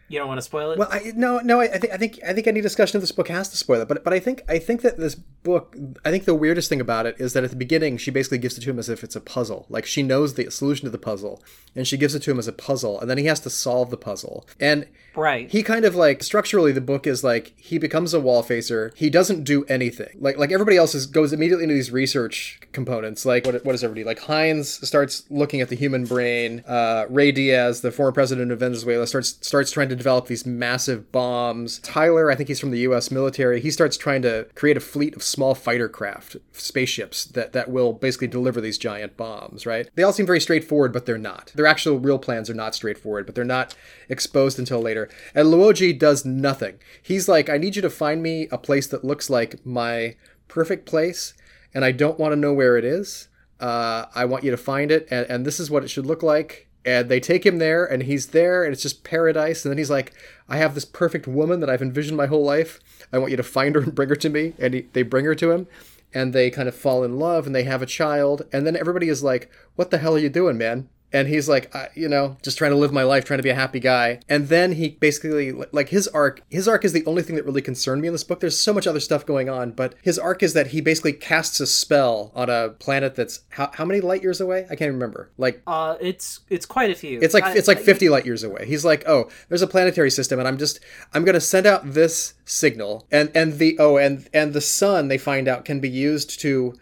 You 0.08 0.18
don't 0.18 0.28
want 0.28 0.38
to 0.38 0.42
spoil 0.42 0.72
it. 0.72 0.78
Well, 0.78 0.88
I, 0.90 1.12
no, 1.14 1.38
no. 1.38 1.60
I, 1.60 1.64
I 1.64 1.78
think 1.78 1.92
I 1.92 1.96
think 1.96 2.18
I 2.26 2.32
think 2.32 2.46
any 2.46 2.60
discussion 2.60 2.96
of 2.96 3.02
this 3.02 3.12
book 3.12 3.28
has 3.28 3.48
to 3.50 3.56
spoil 3.56 3.80
it. 3.80 3.88
But 3.88 4.04
but 4.04 4.12
I 4.12 4.20
think 4.20 4.42
I 4.48 4.58
think 4.58 4.82
that 4.82 4.98
this 4.98 5.14
book. 5.14 5.76
I 6.04 6.10
think 6.10 6.24
the 6.24 6.34
weirdest 6.34 6.68
thing 6.68 6.80
about 6.80 7.06
it 7.06 7.16
is 7.18 7.32
that 7.32 7.44
at 7.44 7.50
the 7.50 7.56
beginning 7.56 7.96
she 7.96 8.10
basically 8.10 8.38
gives 8.38 8.58
it 8.58 8.62
to 8.62 8.70
him 8.70 8.78
as 8.78 8.88
if 8.88 9.02
it's 9.02 9.16
a 9.16 9.20
puzzle. 9.20 9.66
Like 9.68 9.86
she 9.86 10.02
knows 10.02 10.34
the 10.34 10.50
solution 10.50 10.84
to 10.84 10.90
the 10.90 10.98
puzzle, 10.98 11.42
and 11.74 11.86
she 11.86 11.96
gives 11.96 12.14
it 12.14 12.20
to 12.20 12.30
him 12.30 12.38
as 12.38 12.48
a 12.48 12.52
puzzle, 12.52 13.00
and 13.00 13.08
then 13.08 13.18
he 13.18 13.26
has 13.26 13.40
to 13.40 13.50
solve 13.50 13.90
the 13.90 13.96
puzzle. 13.96 14.46
And 14.60 14.86
right. 15.16 15.50
he 15.50 15.62
kind 15.62 15.84
of 15.84 15.94
like 15.94 16.22
structurally 16.22 16.72
the 16.72 16.80
book 16.80 17.06
is 17.06 17.24
like 17.24 17.54
he 17.56 17.78
becomes 17.78 18.12
a 18.12 18.20
wall 18.20 18.42
facer. 18.42 18.92
He 18.96 19.10
doesn't 19.10 19.44
do 19.44 19.64
anything. 19.66 20.16
Like 20.18 20.36
like 20.36 20.52
everybody 20.52 20.76
else 20.76 20.94
is, 20.94 21.06
goes 21.06 21.32
immediately 21.32 21.64
into 21.64 21.74
these 21.74 21.90
research 21.90 22.60
components. 22.72 23.24
Like 23.24 23.46
what 23.46 23.64
what 23.64 23.74
is 23.74 23.84
everybody 23.84 24.04
like? 24.04 24.20
Hines 24.20 24.86
starts 24.86 25.24
looking 25.30 25.60
at 25.60 25.68
the 25.68 25.76
human 25.76 26.04
brain. 26.04 26.62
Uh, 26.66 27.06
Rey 27.08 27.32
Diaz, 27.32 27.80
the 27.80 27.90
former 27.90 28.12
president 28.12 28.50
of 28.52 28.60
Venezuela, 28.60 29.06
starts 29.06 29.38
starts 29.40 29.70
trying 29.70 29.88
to 29.88 29.93
develop 29.94 30.26
these 30.26 30.46
massive 30.46 31.10
bombs. 31.12 31.78
Tyler, 31.80 32.30
I 32.30 32.34
think 32.34 32.48
he's 32.48 32.60
from 32.60 32.70
the 32.70 32.80
U.S. 32.80 33.10
military. 33.10 33.60
He 33.60 33.70
starts 33.70 33.96
trying 33.96 34.22
to 34.22 34.46
create 34.54 34.76
a 34.76 34.80
fleet 34.80 35.14
of 35.16 35.22
small 35.22 35.54
fighter 35.54 35.88
craft 35.88 36.36
spaceships 36.52 37.24
that 37.24 37.52
that 37.52 37.70
will 37.70 37.92
basically 37.92 38.28
deliver 38.28 38.60
these 38.60 38.78
giant 38.78 39.16
bombs. 39.16 39.66
Right? 39.66 39.88
They 39.94 40.02
all 40.02 40.12
seem 40.12 40.26
very 40.26 40.40
straightforward, 40.40 40.92
but 40.92 41.06
they're 41.06 41.18
not. 41.18 41.52
Their 41.54 41.66
actual 41.66 41.98
real 41.98 42.18
plans 42.18 42.48
are 42.50 42.54
not 42.54 42.74
straightforward, 42.74 43.26
but 43.26 43.34
they're 43.34 43.44
not 43.44 43.74
exposed 44.08 44.58
until 44.58 44.80
later. 44.80 45.08
And 45.34 45.48
Luoji 45.48 45.98
does 45.98 46.24
nothing. 46.24 46.78
He's 47.02 47.28
like, 47.28 47.48
I 47.48 47.58
need 47.58 47.76
you 47.76 47.82
to 47.82 47.90
find 47.90 48.22
me 48.22 48.48
a 48.50 48.58
place 48.58 48.86
that 48.88 49.04
looks 49.04 49.30
like 49.30 49.64
my 49.64 50.16
perfect 50.48 50.86
place, 50.86 51.34
and 51.72 51.84
I 51.84 51.92
don't 51.92 52.18
want 52.18 52.32
to 52.32 52.36
know 52.36 52.52
where 52.52 52.76
it 52.76 52.84
is. 52.84 53.28
Uh, 53.60 54.06
I 54.14 54.24
want 54.24 54.44
you 54.44 54.50
to 54.50 54.56
find 54.56 54.90
it, 54.90 55.08
and, 55.10 55.26
and 55.28 55.46
this 55.46 55.58
is 55.58 55.70
what 55.70 55.84
it 55.84 55.88
should 55.88 56.06
look 56.06 56.22
like. 56.22 56.68
And 56.84 57.08
they 57.08 57.20
take 57.20 57.46
him 57.46 57.58
there, 57.58 57.84
and 57.84 58.02
he's 58.02 58.28
there, 58.28 58.62
and 58.62 58.72
it's 58.72 58.82
just 58.82 59.04
paradise. 59.04 59.64
And 59.64 59.70
then 59.70 59.78
he's 59.78 59.90
like, 59.90 60.12
I 60.48 60.58
have 60.58 60.74
this 60.74 60.84
perfect 60.84 61.26
woman 61.26 61.60
that 61.60 61.70
I've 61.70 61.82
envisioned 61.82 62.16
my 62.16 62.26
whole 62.26 62.44
life. 62.44 62.78
I 63.12 63.18
want 63.18 63.30
you 63.30 63.36
to 63.38 63.42
find 63.42 63.74
her 63.74 63.80
and 63.82 63.94
bring 63.94 64.10
her 64.10 64.16
to 64.16 64.28
me. 64.28 64.52
And 64.58 64.74
he, 64.74 64.82
they 64.92 65.02
bring 65.02 65.24
her 65.24 65.34
to 65.34 65.50
him, 65.50 65.66
and 66.12 66.32
they 66.32 66.50
kind 66.50 66.68
of 66.68 66.74
fall 66.74 67.02
in 67.02 67.18
love, 67.18 67.46
and 67.46 67.54
they 67.54 67.64
have 67.64 67.82
a 67.82 67.86
child. 67.86 68.42
And 68.52 68.66
then 68.66 68.76
everybody 68.76 69.08
is 69.08 69.22
like, 69.22 69.50
What 69.76 69.90
the 69.90 69.98
hell 69.98 70.14
are 70.14 70.18
you 70.18 70.28
doing, 70.28 70.58
man? 70.58 70.88
And 71.14 71.28
he's 71.28 71.48
like 71.48 71.74
I, 71.74 71.88
you 71.94 72.08
know 72.08 72.36
just 72.42 72.58
trying 72.58 72.72
to 72.72 72.76
live 72.76 72.92
my 72.92 73.04
life 73.04 73.24
trying 73.24 73.38
to 73.38 73.42
be 73.42 73.48
a 73.50 73.54
happy 73.54 73.80
guy 73.80 74.20
and 74.28 74.48
then 74.48 74.72
he 74.72 74.90
basically 74.90 75.52
like 75.52 75.88
his 75.88 76.08
arc 76.08 76.42
his 76.50 76.68
arc 76.68 76.84
is 76.84 76.92
the 76.92 77.06
only 77.06 77.22
thing 77.22 77.36
that 77.36 77.44
really 77.46 77.62
concerned 77.62 78.02
me 78.02 78.08
in 78.08 78.12
this 78.14 78.24
book 78.24 78.40
there's 78.40 78.58
so 78.58 78.72
much 78.74 78.86
other 78.86 79.00
stuff 79.00 79.24
going 79.24 79.48
on 79.48 79.70
but 79.70 79.94
his 80.02 80.18
arc 80.18 80.42
is 80.42 80.52
that 80.52 80.66
he 80.68 80.80
basically 80.82 81.12
casts 81.12 81.60
a 81.60 81.66
spell 81.66 82.32
on 82.34 82.50
a 82.50 82.68
planet 82.80 83.14
that's 83.14 83.40
how, 83.50 83.70
how 83.74 83.84
many 83.84 84.00
light 84.00 84.22
years 84.22 84.40
away 84.40 84.66
i 84.70 84.74
can't 84.76 84.92
remember 84.92 85.30
like 85.38 85.62
Uh, 85.66 85.96
it's 86.00 86.40
it's 86.50 86.66
quite 86.66 86.90
a 86.90 86.94
few. 86.94 87.20
it's 87.22 87.32
like 87.32 87.44
I- 87.44 87.54
it's 87.54 87.68
like 87.68 87.78
I- 87.78 87.82
50 87.82 88.08
light 88.08 88.26
years 88.26 88.42
away. 88.42 88.66
He's 88.66 88.84
like, 88.84 89.04
"Oh, 89.06 89.28
there's 89.48 89.62
a 89.62 89.66
planetary 89.66 90.10
system 90.10 90.38
and 90.40 90.48
I'm 90.48 90.58
just 90.58 90.80
I'm 91.12 91.24
going 91.24 91.34
to 91.34 91.40
send 91.40 91.66
out 91.66 91.92
this 91.94 92.34
signal 92.44 93.06
and 93.12 93.30
and 93.34 93.54
the 93.58 93.76
oh 93.78 93.96
and 93.96 94.28
and 94.34 94.52
the 94.52 94.60
sun 94.60 95.08
they 95.08 95.18
find 95.18 95.46
out 95.46 95.64
can 95.64 95.78
be 95.80 95.88
used 95.88 96.40
to 96.40 96.74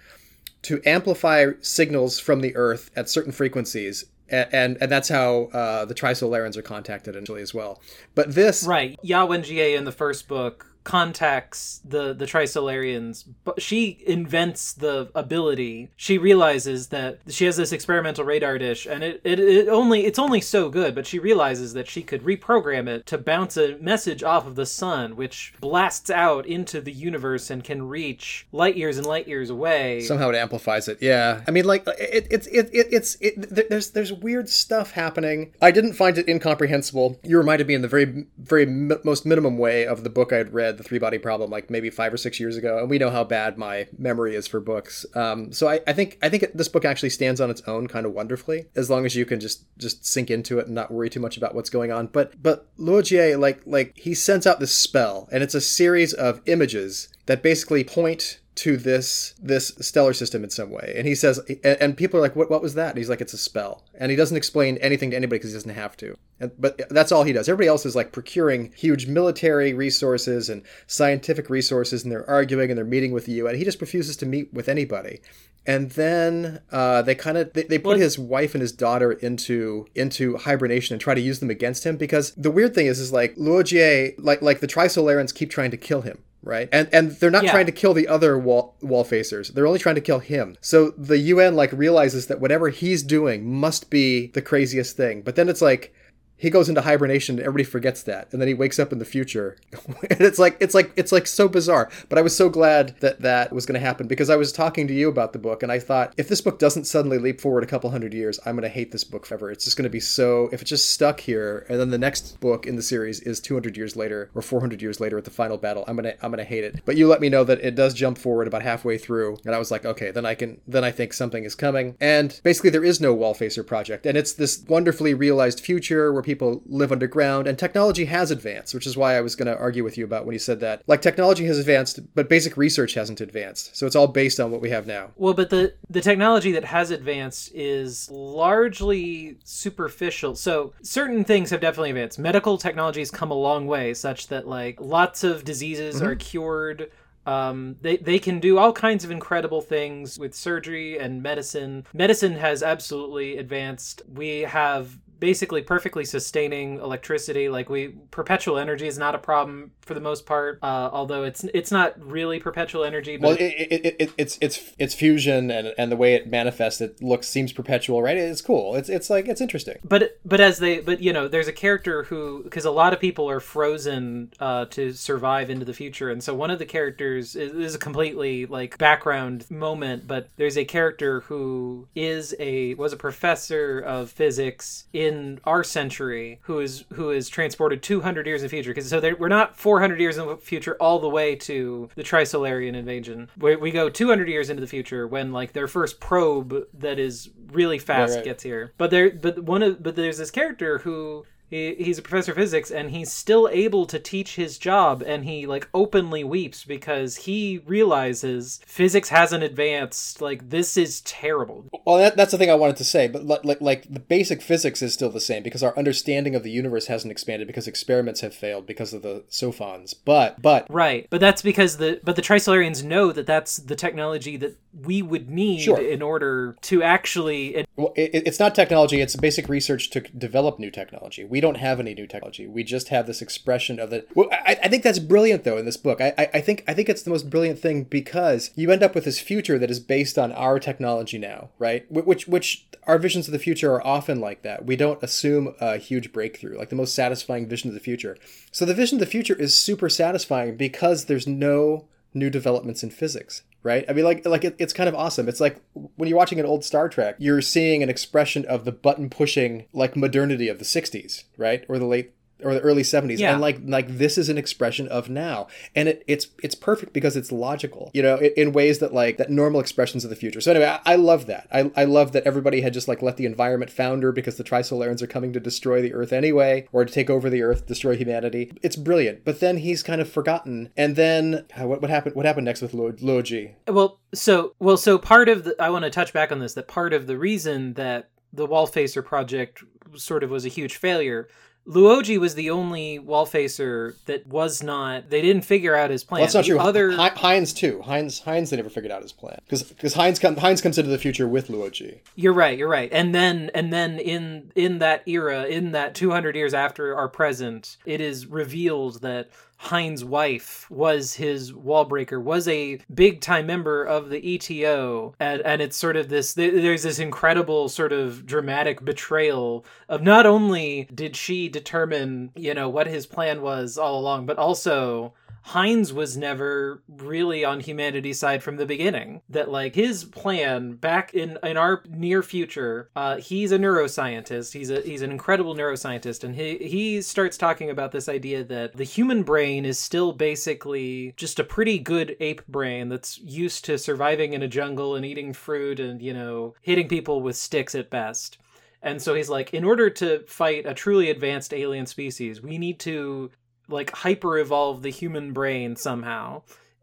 to 0.63 0.81
amplify 0.87 1.47
signals 1.61 2.19
from 2.19 2.41
the 2.41 2.55
earth 2.57 2.91
at 2.97 3.09
certain 3.11 3.33
frequencies." 3.33 4.05
And, 4.33 4.79
and, 4.81 4.91
that's 4.91 5.11
how 5.11 5.51
uh, 5.53 5.85
the 5.85 5.95
Trisolarans 5.95 6.57
are 6.57 6.63
contacted 6.63 7.15
initially 7.15 7.43
as 7.43 7.53
well. 7.53 7.83
But 8.15 8.35
this, 8.35 8.65
Right. 8.65 8.99
Ya 9.03 9.27
Wenjie 9.27 9.77
in 9.77 9.85
the 9.85 9.93
first 9.93 10.27
book 10.27 10.72
contacts 10.85 11.81
the 11.85 12.13
the 12.13 12.27
Trisolarians, 12.27 13.25
but 13.45 13.63
she 13.63 14.03
invents 14.07 14.73
the 14.73 15.11
ability. 15.15 15.91
She 15.97 16.19
realizes 16.19 16.89
that 16.89 17.21
she 17.29 17.45
has 17.45 17.57
this 17.57 17.73
experimental 17.73 18.25
radar 18.25 18.59
dish, 18.59 18.87
and 18.87 19.03
it, 19.03 19.21
it, 19.25 19.39
it 19.39 19.69
only 19.69 20.05
it's 20.07 20.19
only 20.19 20.41
so 20.41 20.69
good, 20.69 20.95
but 20.95 21.07
she 21.07 21.19
realizes 21.19 21.73
that 21.75 21.89
she 21.89 22.03
could 22.03 22.23
reprogram 22.23 22.89
it 22.89 23.07
to 23.07 23.19
bounce 23.19 23.57
a 23.57 23.77
message 23.79 24.23
off 24.23 24.47
of 24.47 24.55
the 24.57 24.67
sun, 24.67 25.17
which 25.17 25.55
blasts 25.61 26.11
out 26.11 26.47
into 26.47 26.81
the 26.81 26.93
universe 26.93 27.51
and 27.51 27.65
can 27.65 27.89
reach 27.89 28.47
light 28.53 28.77
years 28.77 28.99
and 28.99 29.07
light 29.07 29.29
years 29.29 29.51
away. 29.51 30.01
somehow 30.01 30.29
it 30.29 30.37
amplifies 30.37 30.89
it 30.89 30.99
yeah 31.01 31.43
i 31.47 31.51
mean 31.51 31.65
like 31.65 31.87
it, 31.99 32.27
it's 32.31 32.47
it, 32.49 32.69
it 32.73 32.87
it's 32.91 33.17
it, 33.21 33.69
there's 33.71 33.91
there's 33.91 34.13
weird 34.13 34.49
stuff 34.49 34.93
happening 34.93 35.53
i 35.61 35.71
didn't 35.71 35.95
find 35.95 36.19
it 36.19 36.29
incomprehensible 36.29 37.19
you 37.23 37.37
reminded 37.39 37.67
me 37.67 37.75
in 37.75 37.83
the 37.83 37.89
very 37.89 38.27
very 38.39 38.67
most 38.67 39.25
minimum 39.25 39.59
way 39.59 39.87
of 39.87 40.05
the 40.05 40.11
book 40.11 40.33
i 40.33 40.37
had 40.37 40.53
read 40.53 40.72
the 40.77 40.83
three 40.83 40.99
body 40.99 41.19
problem 41.19 41.51
like 41.51 41.71
maybe 41.71 41.91
five 41.91 42.13
or 42.13 42.17
six 42.17 42.41
years 42.41 42.57
ago, 42.57 42.79
and 42.79 42.91
we 42.91 42.99
know 42.99 43.11
how 43.11 43.25
bad 43.25 43.59
my 43.59 43.87
memory 43.99 44.35
is 44.35 44.47
for 44.47 44.61
books. 44.61 45.05
Um, 45.15 45.53
so 45.53 45.69
I, 45.69 45.81
I 45.87 45.93
think 45.93 46.19
I 46.23 46.29
think 46.29 46.47
this 46.55 46.69
book 46.69 46.85
actually 46.85 47.11
stands 47.11 47.41
on 47.41 47.51
its 47.51 47.63
own 47.67 47.87
kind 47.87 48.07
of 48.07 48.13
wonderfully, 48.13 48.67
as 48.75 48.91
long 48.91 49.07
as 49.07 49.17
you 49.17 49.25
can 49.25 49.41
just 49.41 49.65
just 49.79 50.07
sink 50.07 50.31
into 50.31 50.59
it 50.59 50.67
and 50.67 50.75
not 50.75 50.91
worry 50.91 51.11
too 51.11 51.21
much 51.21 51.37
about 51.37 51.55
what's 51.55 51.71
going 51.71 51.93
on. 51.93 52.07
But 52.09 52.43
but 52.43 52.67
Luo 52.79 53.39
like 53.39 53.63
like 53.67 53.97
he 53.97 54.15
sends 54.15 54.47
out 54.47 54.61
this 54.61 54.75
spell, 54.75 55.29
and 55.33 55.43
it's 55.43 55.55
a 55.55 55.61
series 55.61 56.13
of 56.13 56.41
images 56.47 57.09
that 57.27 57.43
basically 57.43 57.85
point 57.85 58.41
to 58.55 58.77
this 58.77 59.35
this 59.41 59.69
stellar 59.81 60.13
system 60.13 60.45
in 60.45 60.51
some 60.51 60.71
way. 60.71 60.93
And 60.97 61.07
he 61.07 61.15
says 61.15 61.39
and, 61.65 61.97
people 61.97 62.19
are 62.19 62.23
like 62.23 62.37
what, 62.37 62.51
what 62.51 62.63
was 62.63 62.75
that? 62.75 62.91
And 62.91 62.99
he's 62.99 63.09
like 63.09 63.21
it's 63.21 63.33
a 63.33 63.39
spell. 63.39 63.85
And 63.95 64.11
he 64.11 64.17
doesn't 64.17 64.37
explain 64.37 64.77
anything 64.79 65.11
to 65.11 65.17
anybody 65.17 65.39
because 65.39 65.51
he 65.51 65.57
doesn't 65.57 65.75
have 65.75 65.97
to. 65.99 66.17
And, 66.39 66.53
but 66.59 66.81
that's 66.91 67.13
all 67.13 67.25
he 67.25 67.33
does. 67.33 67.49
Everybody 67.49 67.69
else 67.69 67.87
is 67.87 67.97
like 67.97 68.13
procuring 68.13 68.73
huge 68.77 69.07
military 69.07 69.73
resources 69.73 70.51
and 70.51 70.63
scientific 70.87 71.49
resources 71.49 72.03
and 72.03 72.13
they're 72.13 72.29
arguing 72.29 72.71
and 72.71 72.77
they're 72.77 72.85
meeting 72.85 73.13
with 73.13 73.25
the 73.25 73.41
un 73.41 73.55
he 73.55 73.65
just 73.65 73.81
refuses 73.81 74.17
to 74.19 74.27
meet 74.27 74.53
with 74.53 74.69
anybody. 74.69 75.21
And 75.65 75.93
then 75.93 76.61
uh, 76.73 77.03
they 77.03 77.15
kind 77.15 77.39
of 77.39 77.53
they, 77.55 77.63
they 77.63 77.79
put 77.79 77.99
his 77.99 78.19
wife 78.19 78.55
and 78.55 78.61
his 78.61 78.73
daughter 78.73 79.13
into 79.13 79.87
into 79.95 80.37
hibernation 80.37 80.93
and 80.93 81.01
try 81.01 81.15
to 81.15 81.21
use 81.21 81.41
them 81.41 81.51
against 81.51 81.85
him 81.85 81.97
because 81.97 82.33
the 82.33 82.51
weird 82.51 82.75
thing 82.75 82.87
is 82.87 82.99
is 82.99 83.13
like 83.13 83.35
Luo 83.37 83.65
Jie 83.65 84.15
like 84.19 84.43
like 84.43 84.61
the 84.61 84.67
Trisolarans 84.67 85.35
keep 85.35 85.51
trying 85.51 85.71
to 85.71 85.77
kill 85.79 86.03
him 86.03 86.23
right? 86.43 86.69
And 86.73 86.89
and 86.93 87.13
they're 87.13 87.31
not 87.31 87.45
yeah. 87.45 87.53
trying 87.53 87.67
to 87.67 87.73
kill 87.73 87.95
the 87.95 88.09
other 88.09 88.39
wall 88.39 88.77
wall 88.81 89.05
facers. 89.05 89.53
They're 89.53 89.67
only 89.67 89.79
trying 89.79 89.95
to 89.95 90.01
kill 90.01 90.19
him. 90.19 90.57
So 90.61 90.91
the 90.91 91.19
UN 91.19 91.57
like 91.57 91.73
realizes 91.73 92.27
that 92.27 92.41
whatever 92.41 92.69
he's 92.69 93.03
doing 93.03 93.49
must 93.49 93.91
be 93.91 94.29
the 94.29 94.43
craziest 94.43 94.97
thing. 94.97 95.23
But 95.23 95.37
then 95.37 95.49
it's 95.49 95.63
like 95.63 95.95
he 96.43 96.51
goes 96.51 96.69
into 96.69 96.81
hibernation 96.81 97.37
and 97.37 97.47
everybody 97.47 97.63
forgets 97.63 98.03
that. 98.03 98.29
And 98.33 98.41
then 98.41 98.49
he 98.49 98.55
wakes 98.55 98.81
up 98.81 98.93
in 98.93 98.99
the 98.99 99.05
future. 99.05 99.57
And 100.11 100.21
it's 100.21 100.39
like 100.39 100.57
it's 100.61 100.75
like 100.75 100.93
it's 100.97 101.13
like 101.13 101.27
so 101.27 101.49
bizarre. 101.49 101.89
But 102.09 102.19
i 102.19 102.23
was 102.23 102.37
so 102.37 102.49
glad 102.49 102.97
that 103.01 103.21
that 103.21 103.53
was 103.53 103.65
going 103.67 103.81
to 103.81 103.87
happen 103.87 104.09
because 104.09 104.31
i 104.31 104.37
was 104.37 104.53
talking 104.53 104.89
to 104.89 104.95
you 104.95 105.09
about 105.09 105.33
the 105.33 105.39
book 105.39 105.63
and 105.63 105.71
i 105.71 105.79
thought 105.79 106.13
if 106.17 106.29
this 106.29 106.41
book 106.41 106.59
doesn't 106.59 106.85
suddenly 106.85 107.19
leap 107.19 107.41
forward 107.41 107.63
a 107.63 107.67
couple 107.67 107.91
hundred 107.91 108.13
years 108.13 108.41
i'm 108.45 108.57
going 108.57 108.63
to 108.63 108.69
hate 108.69 108.91
this 108.91 109.05
book 109.05 109.25
forever. 109.25 109.51
It's 109.51 109.65
just 109.65 109.77
going 109.77 109.85
to 109.85 109.91
be 109.91 110.01
so 110.01 110.49
if 110.53 110.61
it's 110.61 110.71
just 110.71 110.91
stuck 110.91 111.21
here 111.21 111.65
and 111.69 111.79
then 111.79 111.91
the 111.91 111.99
next 111.99 112.41
book 112.41 112.67
in 112.67 112.77
the 112.77 112.83
series 112.83 113.21
is 113.21 113.41
200 113.41 113.77
years 113.77 113.97
later 113.97 114.31
or 114.35 114.43
400 114.43 114.83
years 114.83 115.01
later 115.01 115.19
at 115.19 115.25
the 115.25 115.31
final 115.31 115.57
battle 115.57 115.85
i'm 115.87 115.97
going 115.97 116.05
to 116.05 116.25
i'm 116.25 116.33
going 116.33 116.45
to 116.45 116.45
hate 116.45 116.65
it. 116.65 116.81
But 116.85 116.97
you 116.97 117.07
let 117.07 117.21
me 117.21 117.29
know 117.29 117.45
that 117.45 117.61
it 117.61 117.75
does 117.75 117.95
jump 117.95 118.19
forward 118.19 118.49
about 118.49 118.63
halfway 118.63 118.99
through 118.99 119.39
and 119.45 119.55
i 119.55 119.59
was 119.59 119.71
like 119.71 119.85
okay 119.85 120.11
then 120.11 120.27
i 120.27 120.35
can 120.35 120.61
then 120.67 120.85
i 120.85 120.91
think 120.91 121.13
something 121.13 121.45
is 121.45 121.55
coming. 121.55 121.97
And 122.01 122.39
basically 122.43 122.71
there 122.71 122.85
is 122.85 123.01
no 123.01 123.15
wall 123.15 123.35
facer 123.35 123.63
project 123.63 124.05
and 124.05 124.19
it's 124.19 124.33
this 124.33 124.65
wonderfully 124.69 125.15
realized 125.15 125.61
future 125.61 126.13
where 126.13 126.23
people 126.23 126.32
people 126.33 126.63
live 126.67 126.93
underground, 126.93 127.47
and 127.47 127.59
technology 127.59 128.07
has 128.07 128.31
advanced, 128.31 128.75
which 128.75 128.87
is 128.87 128.97
why 128.97 129.17
I 129.17 129.21
was 129.21 129.37
going 129.37 129.47
to 129.47 129.59
argue 129.59 129.85
with 129.85 129.99
you 129.99 130.05
about 130.05 130.25
when 130.25 130.33
you 130.33 130.39
said 130.39 130.61
that. 130.61 130.83
Like 130.87 131.03
technology 131.03 131.47
has 131.47 131.59
advanced, 131.59 132.01
but 132.15 132.29
basic 132.29 132.57
research 132.57 132.95
hasn't 132.95 133.21
advanced. 133.21 133.77
So 133.77 133.87
it's 133.87 133.97
all 133.97 134.09
based 134.09 134.41
on 134.41 134.51
what 134.51 134.61
we 134.61 134.71
have 134.71 134.87
now. 134.87 135.11
Well, 135.17 135.35
but 135.35 135.51
the 135.51 135.75
the 135.91 136.01
technology 136.01 136.53
that 136.53 136.65
has 136.65 136.91
advanced 136.91 137.53
is 137.55 138.11
largely 138.11 139.37
superficial. 139.45 140.35
So 140.35 140.73
certain 140.83 141.25
things 141.25 141.51
have 141.51 141.61
definitely 141.61 141.91
advanced. 141.91 142.19
Medical 142.19 142.57
technology 142.57 143.01
has 143.01 143.11
come 143.11 143.31
a 143.31 143.35
long 143.35 143.67
way, 143.67 143.95
such 143.95 144.29
that 144.29 144.49
like 144.49 144.81
lots 144.81 145.25
of 145.25 145.45
diseases 145.45 145.97
mm-hmm. 145.97 146.07
are 146.07 146.15
cured 146.15 146.91
um, 147.27 147.77
they 147.81 147.99
they 147.99 148.19
can 148.19 148.41
do 148.41 148.59
all 148.59 148.73
kinds 148.73 149.05
of 149.05 149.11
incredible 149.11 149.61
things 149.61 150.19
with 150.19 150.35
surgery 150.35 150.99
and 150.99 151.23
medicine. 151.23 151.87
Medicine 151.93 152.35
has 152.35 152.63
absolutely 152.63 153.39
advanced. 153.39 154.03
We 154.13 154.41
have 154.41 154.99
basically 155.23 155.63
perfectly 155.63 156.05
sustaining 156.05 156.81
electricity. 156.81 157.49
Like 157.49 157.71
we 157.71 157.95
perpetual 158.11 158.59
energy 158.59 158.89
is 158.89 158.99
not 158.99 159.15
a 159.15 159.19
problem 159.19 159.71
for 159.81 159.95
the 159.95 160.01
most 160.01 160.27
part. 160.27 160.59
Uh, 160.61 160.91
although 160.93 161.23
it's 161.23 161.45
it's 161.55 161.71
not 161.71 161.95
really 162.05 162.41
perpetual 162.41 162.83
energy. 162.83 163.17
But 163.17 163.27
well, 163.29 163.37
it, 163.39 163.55
it, 163.71 163.97
it, 164.01 164.13
it's 164.19 164.37
it's 164.41 164.75
it's 164.79 164.95
fusion 164.95 165.49
and 165.53 165.73
and 165.79 165.93
the 165.93 165.97
way 165.97 166.15
it 166.15 166.27
manifests, 166.27 166.81
it 166.81 167.01
looks 167.01 167.29
seems 167.29 167.53
perpetual, 167.53 168.03
right? 168.03 168.17
It's 168.17 168.43
cool. 168.43 168.75
It's 168.75 168.89
it's 168.89 169.09
like 169.11 169.29
it's 169.29 169.41
interesting. 169.41 169.79
But 169.85 170.19
but 170.25 170.41
as 170.41 170.59
they 170.59 170.81
but 170.81 171.01
you 171.01 171.13
know, 171.13 171.29
there's 171.29 171.47
a 171.47 171.53
character 171.53 172.03
who 172.03 172.43
because 172.43 172.65
a 172.65 172.73
lot 172.73 172.93
of 172.93 172.99
people 172.99 173.31
are 173.31 173.39
frozen 173.39 174.33
uh, 174.41 174.65
to 174.71 174.93
survive 174.93 175.51
into 175.51 175.65
the 175.65 175.75
future, 175.75 176.11
and 176.11 176.21
so 176.21 176.35
one 176.35 176.51
of 176.51 176.59
the 176.59 176.67
characters 176.67 177.37
is, 177.37 177.53
is 177.53 177.75
a 177.77 177.79
completely 177.79 178.47
like 178.47 178.77
background 178.77 179.49
moment, 179.53 180.09
but 180.09 180.31
there's 180.37 180.59
a 180.59 180.65
character 180.65 181.21
who 181.21 181.87
is 181.95 182.35
a 182.41 182.75
was 182.75 182.93
a 182.93 182.97
professor 182.97 183.79
of 183.79 184.11
physics 184.11 184.87
in 184.93 185.12
in 185.13 185.41
our 185.45 185.63
century 185.63 186.41
who 186.43 186.61
is 186.61 186.85
who 186.95 187.11
is 187.11 187.29
transported 187.29 187.83
200 187.83 188.27
years 188.27 188.43
in 188.43 188.47
the 188.47 188.51
future. 188.51 188.71
Because 188.71 188.89
so 188.89 189.15
we're 189.19 189.29
not 189.29 189.57
400 189.57 190.01
years 190.01 190.19
in 190.19 190.27
the 190.27 190.37
future 190.37 190.77
all 190.81 190.99
the 190.99 191.09
way 191.09 191.37
to 191.37 191.89
the 191.95 192.03
Trisolarian 192.03 192.75
invasion. 192.75 193.31
We, 193.39 193.57
we 193.57 193.71
go 193.71 193.89
200 193.89 194.29
years 194.29 194.51
into 194.51 194.61
the 194.61 194.67
future 194.67 195.07
when 195.07 195.33
like 195.33 195.53
their 195.53 195.69
first 195.69 196.01
probe 196.01 196.67
that 196.75 196.99
is 196.99 197.31
really 197.53 197.79
fast 197.79 198.11
right, 198.11 198.17
right. 198.17 198.25
gets 198.25 198.43
here. 198.43 198.73
But 198.79 198.91
there 198.91 199.11
but 199.11 199.45
one 199.45 199.63
of 199.63 199.83
but 199.83 199.97
there's 199.97 200.19
this 200.19 200.31
character 200.31 200.79
who 200.79 201.25
he, 201.53 201.75
he's 201.75 201.99
a 201.99 202.03
professor 202.03 202.33
of 202.33 202.39
physics 202.39 202.71
and 202.71 202.91
he's 202.91 203.13
still 203.13 203.49
able 203.53 203.85
to 203.87 203.99
teach 203.99 204.37
his 204.37 204.57
job 204.57 205.03
and 205.07 205.25
he 205.25 205.47
like 205.47 205.69
openly 205.75 206.25
weeps 206.25 206.65
because 206.65 207.17
he 207.17 207.61
realizes 207.67 208.61
physics 208.67 209.11
hasn't 209.11 209.45
advanced 209.45 210.23
like 210.23 210.49
this 210.49 210.79
is 210.79 211.03
terrible. 211.03 211.67
Well 211.85 211.99
that, 211.99 212.17
that's 212.17 212.33
the 212.33 212.39
thing 212.39 212.51
i 212.51 212.55
wanted 212.55 212.77
to 212.77 212.85
say 212.85 213.07
but 213.07 213.45
like, 213.45 213.61
like 213.61 213.93
the 213.93 214.01
basic 214.01 214.41
physics 214.41 214.81
is 214.81 214.95
still 214.95 215.11
the 215.11 215.21
same 215.21 215.43
because 215.43 215.63
our 215.63 215.77
understanding 215.77 216.35
of 216.35 216.43
the 216.43 216.51
universe 216.51 216.87
hasn't 216.87 217.13
expanded 217.13 217.47
because 217.47 217.69
experiments 217.69 218.23
have 218.23 218.35
failed 218.35 218.67
because 218.67 218.95
of 218.95 219.03
the 219.03 219.25
sophons 219.29 219.93
but 219.93 220.41
but 220.41 220.67
right 220.71 221.07
but 221.11 221.21
that's 221.21 221.43
because 221.43 221.77
the 221.77 222.01
but 222.03 222.17
the 222.17 222.23
trisolarians 222.23 222.83
know 222.83 223.13
that 223.13 223.27
that's 223.27 223.59
the 223.59 223.77
technology 223.77 224.39
that 224.39 224.57
we 224.73 225.03
would 225.03 225.29
need 225.29 225.61
sure. 225.61 225.81
in 225.81 226.03
order 226.03 226.57
to 226.63 226.83
actually 226.83 227.67
well, 227.77 227.93
it, 227.97 228.27
it's 228.27 228.39
not 228.39 228.55
technology 228.55 229.01
it's 229.01 229.17
basic 229.17 229.49
research 229.49 229.91
to 229.91 230.01
develop 230.01 230.59
new 230.59 230.71
technology 230.71 231.25
we 231.25 231.41
don't 231.41 231.57
have 231.57 231.81
any 231.81 231.95
new 231.95 232.07
technology. 232.07 232.47
We 232.47 232.65
just 232.65 232.89
have 232.89 233.07
this 233.07 233.23
expression 233.23 233.79
of 233.79 233.91
the. 233.91 234.05
Well, 234.15 234.29
I, 234.31 234.59
I 234.63 234.69
think 234.69 234.83
that's 234.83 234.99
brilliant 234.99 235.45
though 235.45 235.59
in 235.59 235.65
this 235.65 235.77
book. 235.77 236.01
I, 236.01 236.13
I, 236.19 236.31
I 236.35 236.41
think 236.41 236.65
I 236.67 236.75
think 236.75 236.89
it's 236.89 237.03
the 237.03 237.11
most 237.11 237.31
brilliant 237.31 237.59
thing 237.59 237.85
because 237.85 238.51
you 238.55 238.71
end 238.71 238.83
up 238.83 238.95
with 238.95 239.05
this 239.05 239.21
future 239.21 239.59
that 239.59 239.71
is 239.71 239.81
based 239.81 240.19
on 240.19 240.33
our 240.33 240.59
technology 240.59 241.19
now, 241.19 241.51
right? 241.59 241.91
Which 241.91 242.27
which 242.27 242.67
our 242.87 242.99
visions 242.99 243.29
of 243.29 243.33
the 243.33 243.39
future 243.39 243.73
are 243.73 243.87
often 243.87 244.21
like 244.21 244.43
that. 244.43 244.67
We 244.67 244.77
don't 244.77 245.03
assume 245.03 245.55
a 245.61 245.77
huge 245.79 246.13
breakthrough, 246.13 246.59
like 246.59 246.71
the 246.71 246.77
most 246.77 246.95
satisfying 246.95 247.49
vision 247.49 247.69
of 247.69 247.75
the 247.75 247.81
future. 247.81 248.17
So 248.51 248.65
the 248.65 248.75
vision 248.75 248.97
of 248.97 249.01
the 249.01 249.07
future 249.07 249.35
is 249.35 249.55
super 249.55 249.89
satisfying 249.89 250.57
because 250.57 251.07
there's 251.07 251.27
no 251.27 251.87
new 252.15 252.31
developments 252.31 252.83
in 252.83 252.91
physics 252.91 253.43
right? 253.63 253.85
I 253.89 253.93
mean 253.93 254.05
like 254.05 254.27
like 254.27 254.45
it, 254.45 254.57
it's 254.59 254.73
kind 254.73 254.89
of 254.89 254.95
awesome. 254.95 255.29
It's 255.29 255.41
like 255.41 255.61
when 255.97 256.09
you're 256.09 256.19
watching 256.19 256.41
an 256.41 256.47
old 256.47 256.65
star 256.65 256.89
trek 256.89 257.17
you're 257.19 257.41
seeing 257.41 257.83
an 257.83 257.89
expression 257.89 258.45
of 258.47 258.65
the 258.65 258.73
button 258.73 259.09
pushing 259.09 259.67
like 259.73 259.97
modernity 259.97 260.49
of 260.49 260.59
the 260.59 260.65
60s 260.65 261.25
right? 261.37 261.65
Or 261.69 261.79
the 261.79 261.87
late 261.87 262.13
or 262.45 262.55
the 262.55 262.61
early 262.61 262.83
70s 262.83 263.19
yeah. 263.19 263.33
and 263.33 263.41
like 263.41 263.59
like 263.65 263.99
this 263.99 264.19
is 264.19 264.29
an 264.29 264.39
expression 264.39 264.89
of 264.89 265.09
now. 265.09 265.47
And 265.75 265.89
it, 265.89 266.05
it's 266.07 266.29
it's 266.43 266.55
perfect 266.55 266.93
because 266.93 267.17
it's 267.17 267.33
logical 267.33 267.91
you 267.95 268.03
know 268.03 268.17
in, 268.17 268.33
in 268.37 268.53
ways 268.53 268.79
that 268.81 268.93
like 268.93 269.17
that 269.17 269.31
normal 269.31 269.61
expressions 269.61 270.05
of 270.05 270.11
the 270.11 270.17
future. 270.17 270.41
So 270.41 270.53
anyway 270.53 270.67
I, 270.67 270.93
I, 270.93 270.97
love 270.97 271.27
that. 271.27 271.49
I, 271.53 271.71
I 271.77 271.85
love 271.85 272.13
that 272.13 272.25
everybody 272.25 272.61
had 272.61 272.73
just 272.73 272.89
like 272.89 273.03
let 273.03 273.17
the 273.17 273.27
environment 273.27 273.71
founder 273.71 274.13
because 274.13 274.37
the 274.37 274.45
trisolarans 274.45 275.03
are 275.03 275.07
coming 275.07 275.33
to 275.33 275.41
destroy 275.41 275.83
the 275.83 275.95
earth 275.95 276.13
anyway 276.13 276.69
or 276.73 276.85
to 276.85 276.93
take 276.93 277.11
over 277.11 277.29
the 277.29 277.43
earth 277.43 277.67
destroy 277.67 277.97
humanity. 277.97 278.53
It's 278.63 278.77
brilliant. 278.77 279.25
But 279.25 279.41
then 279.41 279.59
he's 279.59 279.83
kind 279.83 280.01
of 280.01 280.11
forgotten. 280.11 280.71
And 280.77 280.97
then 280.97 281.47
uh, 281.61 281.67
what, 281.67 281.81
what 281.83 281.91
happened 281.91 282.15
what 282.15 282.27
happened 282.27 282.45
next 282.45 282.63
with 282.63 282.73
Luo 282.73 283.23
Ji? 283.23 283.55
Well 283.67 284.01
so 284.15 284.55
well 284.59 284.77
so 284.77 284.99
part 284.99 285.29
of 285.29 285.45
the 285.45 285.57
i 285.59 285.71
want 285.71 285.85
to 285.85 285.91
touch 285.91 286.13
back 286.13 286.31
on 286.31 286.39
this 286.39 286.55
that 286.55 286.69
part 286.69 286.93
of 286.93 287.07
the 287.07 287.17
reason 287.17 287.73
that 287.75 288.11
the 288.33 288.47
wall 288.47 288.67
facer 288.67 289.03
project 289.03 289.63
sort 289.95 290.23
of 290.23 290.31
was 290.31 290.45
a 290.45 290.49
huge 290.49 290.77
failure 290.77 291.29
Luo 291.67 292.03
Ji 292.03 292.19
was 292.19 292.35
the 292.35 292.51
only 292.51 292.99
wall 292.99 293.25
facer 293.25 293.95
that 294.07 294.27
was 294.27 294.63
not. 294.63 295.11
They 295.11 295.23
didn't 295.23 295.43
figure 295.43 295.77
out 295.77 295.91
his 295.91 296.03
plan. 296.03 296.21
Well, 296.21 296.27
that's 296.27 296.35
not 296.35 296.45
the 296.45 296.51
true. 296.51 296.59
Other 296.59 296.91
Hines 296.93 297.53
too. 297.53 297.83
Hines 297.83 298.21
Hines 298.21 298.51
they 298.51 298.57
never 298.57 298.69
figured 298.69 298.91
out 298.91 299.03
his 299.03 299.13
plan 299.13 299.39
because 299.45 299.63
because 299.63 299.95
Hines 299.95 300.19
com- 300.19 300.37
Hines 300.37 300.61
comes 300.61 300.77
into 300.77 300.91
the 300.91 300.99
future 300.99 301.29
with 301.29 301.49
Luo 301.49 301.71
Ji. 301.71 302.01
You're 302.17 302.33
right. 302.33 302.59
You're 302.59 302.69
right. 302.69 302.91
And 302.93 303.15
then 303.15 303.51
and 303.55 303.73
then 303.73 303.99
in 303.99 304.51
in 304.57 304.79
that 304.79 305.07
era, 305.07 305.45
in 305.45 305.73
that 305.73 305.95
200 305.95 306.35
years 306.35 306.53
after 306.53 306.97
our 306.97 307.09
present, 307.09 307.77
it 307.85 308.01
is 308.01 308.27
revealed 308.27 309.01
that 309.03 309.31
Hines's 309.71 310.05
wife 310.05 310.71
was 310.71 311.15
his 311.15 311.55
wall 311.55 311.85
breaker, 311.85 312.21
was 312.21 312.49
a 312.49 312.81
big 312.93 313.21
time 313.21 313.47
member 313.47 313.85
of 313.85 314.11
the 314.11 314.21
ETO. 314.21 315.15
And, 315.21 315.41
and 315.43 315.63
it's 315.63 315.77
sort 315.77 315.97
of 315.97 316.09
this 316.09 316.35
there's 316.35 316.83
this 316.83 316.99
incredible 316.99 317.69
sort 317.69 317.93
of 317.93 318.27
dramatic 318.27 318.85
betrayal 318.85 319.65
of 319.89 320.03
not 320.03 320.27
only 320.27 320.89
did 320.95 321.17
she 321.17 321.49
determine, 321.49 322.33
you 322.35 322.55
know, 322.55 322.69
what 322.69 322.87
his 322.87 323.07
plan 323.07 323.43
was 323.43 323.79
all 323.79 323.99
along, 323.99 324.27
but 324.27 324.39
also 324.39 325.15
Hines 325.45 325.93
was 325.93 326.17
never 326.17 326.83
really 326.89 327.45
on 327.45 327.61
humanity's 327.61 328.19
side 328.19 328.43
from 328.43 328.57
the 328.57 328.67
beginning. 328.67 329.23
That 329.29 329.51
like 329.51 329.75
his 329.75 330.05
plan 330.05 330.75
back 330.75 331.15
in 331.15 331.39
in 331.43 331.57
our 331.57 331.83
near 331.89 332.23
future, 332.23 332.91
uh, 332.95 333.17
he's 333.17 333.53
a 333.53 333.59
neuroscientist. 333.59 334.53
He's 334.53 334.71
a 334.71 334.81
he's 334.81 335.03
an 335.03 335.11
incredible 335.11 335.55
neuroscientist, 335.55 336.25
and 336.25 336.35
he 336.35 336.59
he 336.59 337.03
starts 337.03 337.37
talking 337.37 337.71
about 337.71 337.93
this 337.93 338.09
idea 338.09 338.45
that 338.45 338.77
the 338.77 338.85
human 338.85 339.25
brain 339.25 339.65
is 339.65 339.79
still 339.79 340.13
basically 340.13 341.13
just 341.17 341.39
a 341.39 341.45
pretty 341.45 341.79
good 341.79 342.17
ape 342.21 342.47
brain 342.47 342.89
that's 342.89 343.19
used 343.19 343.65
to 343.65 343.79
surviving 343.79 344.33
in 344.33 344.43
a 344.43 344.49
jungle 344.49 344.95
and 344.95 345.05
eating 345.05 345.33
fruit 345.33 345.81
and 345.81 346.01
you 346.01 346.15
know 346.15 346.55
hitting 346.63 346.89
people 346.89 347.21
with 347.21 347.37
sticks 347.37 347.75
at 347.75 347.91
best. 347.91 348.39
And 348.85 349.01
so 349.01 349.15
he's 349.15 349.31
like, 349.31 349.55
in 349.55 349.65
order 349.65 349.89
to 349.91 350.25
fight 350.27 350.67
a 350.67 350.75
truly 350.75 351.09
advanced 351.09 351.55
alien 351.55 351.87
species, 351.87 352.43
we 352.43 352.59
need 352.59 352.81
to 352.81 353.31
like 353.69 353.91
hyper 353.91 354.39
evolve 354.39 354.83
the 354.83 354.91
human 354.91 355.33
brain 355.33 355.77
somehow. 355.77 356.43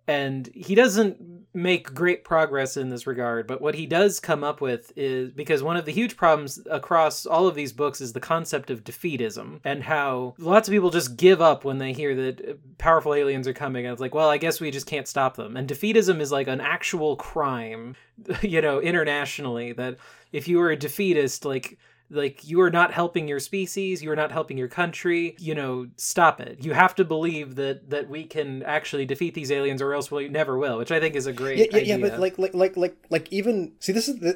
And 0.09 0.49
he 0.55 0.73
doesn't 0.73 1.45
make 1.53 1.93
great 1.93 2.23
progress 2.23 2.77
in 2.77 2.89
this 2.89 3.05
regard, 3.05 3.45
but 3.45 3.61
what 3.61 3.75
he 3.75 3.85
does 3.85 4.19
come 4.19 4.43
up 4.43 4.59
with 4.59 4.91
is 4.95 5.31
because 5.31 5.61
one 5.61 5.77
of 5.77 5.85
the 5.85 5.91
huge 5.91 6.17
problems 6.17 6.59
across 6.67 7.27
all 7.27 7.45
of 7.45 7.53
these 7.53 7.71
books 7.71 8.01
is 8.01 8.13
the 8.13 8.19
concept 8.19 8.71
of 8.71 8.83
defeatism 8.83 9.59
and 9.63 9.83
how 9.83 10.33
lots 10.39 10.67
of 10.67 10.71
people 10.71 10.89
just 10.89 11.15
give 11.15 11.41
up 11.41 11.63
when 11.63 11.77
they 11.77 11.93
hear 11.93 12.15
that 12.15 12.57
powerful 12.79 13.13
aliens 13.13 13.47
are 13.47 13.53
coming. 13.53 13.85
And 13.85 13.93
it's 13.93 14.01
like, 14.01 14.15
well, 14.15 14.29
I 14.29 14.39
guess 14.39 14.59
we 14.59 14.71
just 14.71 14.87
can't 14.87 15.07
stop 15.07 15.35
them. 15.35 15.55
And 15.55 15.69
defeatism 15.69 16.19
is 16.21 16.31
like 16.31 16.47
an 16.47 16.59
actual 16.59 17.15
crime, 17.15 17.95
you 18.41 18.63
know, 18.63 18.81
internationally. 18.81 19.73
That 19.73 19.97
if 20.31 20.47
you 20.47 20.59
are 20.61 20.71
a 20.71 20.75
defeatist, 20.75 21.45
like 21.45 21.77
like 22.09 22.47
you 22.47 22.61
are 22.61 22.69
not 22.69 22.91
helping 22.91 23.27
your 23.27 23.39
species 23.39 24.03
you 24.03 24.11
are 24.11 24.15
not 24.15 24.31
helping 24.31 24.57
your 24.57 24.67
country 24.67 25.35
you 25.39 25.55
know 25.55 25.87
stop 25.95 26.39
it. 26.39 26.63
You 26.63 26.73
have 26.73 26.95
to 26.95 27.05
believe 27.05 27.55
that 27.55 27.89
that 27.89 28.09
we 28.09 28.25
can 28.25 28.63
actually 28.63 29.05
defeat 29.05 29.33
these 29.33 29.51
aliens 29.51 29.81
or 29.81 29.93
else 29.93 30.11
we 30.11 30.27
never 30.27 30.57
will 30.57 30.77
which 30.77 30.91
i 30.91 30.99
think 30.99 31.15
is 31.15 31.25
a 31.25 31.33
great 31.33 31.57
yeah, 31.57 31.65
yeah, 31.71 31.77
idea. 31.77 31.97
yeah 31.97 32.09
but 32.09 32.19
like 32.19 32.37
like 32.37 32.53
like 32.53 32.77
like 32.77 32.97
like 33.09 33.31
even 33.31 33.73
see 33.79 33.91
this 33.91 34.07
is 34.07 34.21
uh, 34.21 34.33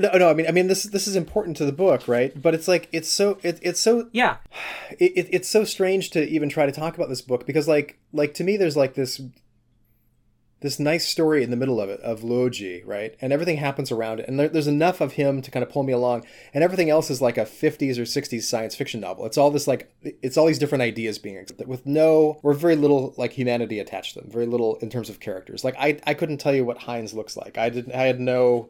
no, 0.00 0.18
no 0.18 0.30
i 0.30 0.34
mean 0.34 0.46
i 0.46 0.50
mean 0.50 0.66
this 0.66 0.84
this 0.84 1.06
is 1.06 1.16
important 1.16 1.56
to 1.56 1.64
the 1.64 1.72
book 1.72 2.06
right? 2.10 2.40
But 2.40 2.54
it's 2.54 2.68
like 2.68 2.88
it's 2.92 3.08
so 3.08 3.38
it, 3.42 3.58
it's 3.62 3.80
so 3.80 4.08
yeah. 4.12 4.36
it, 4.98 5.28
it's 5.30 5.48
so 5.48 5.64
strange 5.64 6.10
to 6.10 6.28
even 6.28 6.48
try 6.48 6.66
to 6.66 6.72
talk 6.72 6.96
about 6.96 7.08
this 7.08 7.22
book 7.22 7.46
because 7.46 7.66
like 7.68 7.98
like 8.12 8.34
to 8.34 8.44
me 8.44 8.56
there's 8.56 8.76
like 8.76 8.94
this 8.94 9.20
this 10.60 10.78
nice 10.78 11.08
story 11.08 11.42
in 11.42 11.50
the 11.50 11.56
middle 11.56 11.80
of 11.80 11.88
it 11.88 12.00
of 12.00 12.20
Luoji, 12.20 12.82
right? 12.86 13.16
And 13.20 13.32
everything 13.32 13.56
happens 13.56 13.90
around 13.90 14.20
it. 14.20 14.28
And 14.28 14.38
there, 14.38 14.48
there's 14.48 14.66
enough 14.66 15.00
of 15.00 15.12
him 15.12 15.40
to 15.42 15.50
kind 15.50 15.62
of 15.62 15.70
pull 15.70 15.82
me 15.82 15.92
along. 15.92 16.26
And 16.52 16.62
everything 16.62 16.90
else 16.90 17.10
is 17.10 17.22
like 17.22 17.38
a 17.38 17.44
50s 17.44 17.96
or 17.96 18.02
60s 18.02 18.42
science 18.42 18.74
fiction 18.74 19.00
novel. 19.00 19.24
It's 19.26 19.38
all 19.38 19.50
this 19.50 19.66
like, 19.66 19.90
it's 20.02 20.36
all 20.36 20.46
these 20.46 20.58
different 20.58 20.82
ideas 20.82 21.18
being 21.18 21.46
with 21.66 21.86
no, 21.86 22.38
or 22.42 22.52
very 22.52 22.76
little 22.76 23.14
like 23.16 23.32
humanity 23.32 23.78
attached 23.78 24.14
to 24.14 24.20
them, 24.20 24.30
very 24.30 24.46
little 24.46 24.76
in 24.76 24.90
terms 24.90 25.08
of 25.08 25.20
characters. 25.20 25.64
Like 25.64 25.76
I, 25.78 25.98
I 26.06 26.14
couldn't 26.14 26.38
tell 26.38 26.54
you 26.54 26.64
what 26.64 26.78
Hines 26.78 27.14
looks 27.14 27.36
like. 27.36 27.56
I 27.56 27.70
didn't, 27.70 27.94
I 27.94 28.02
had 28.02 28.20
no, 28.20 28.68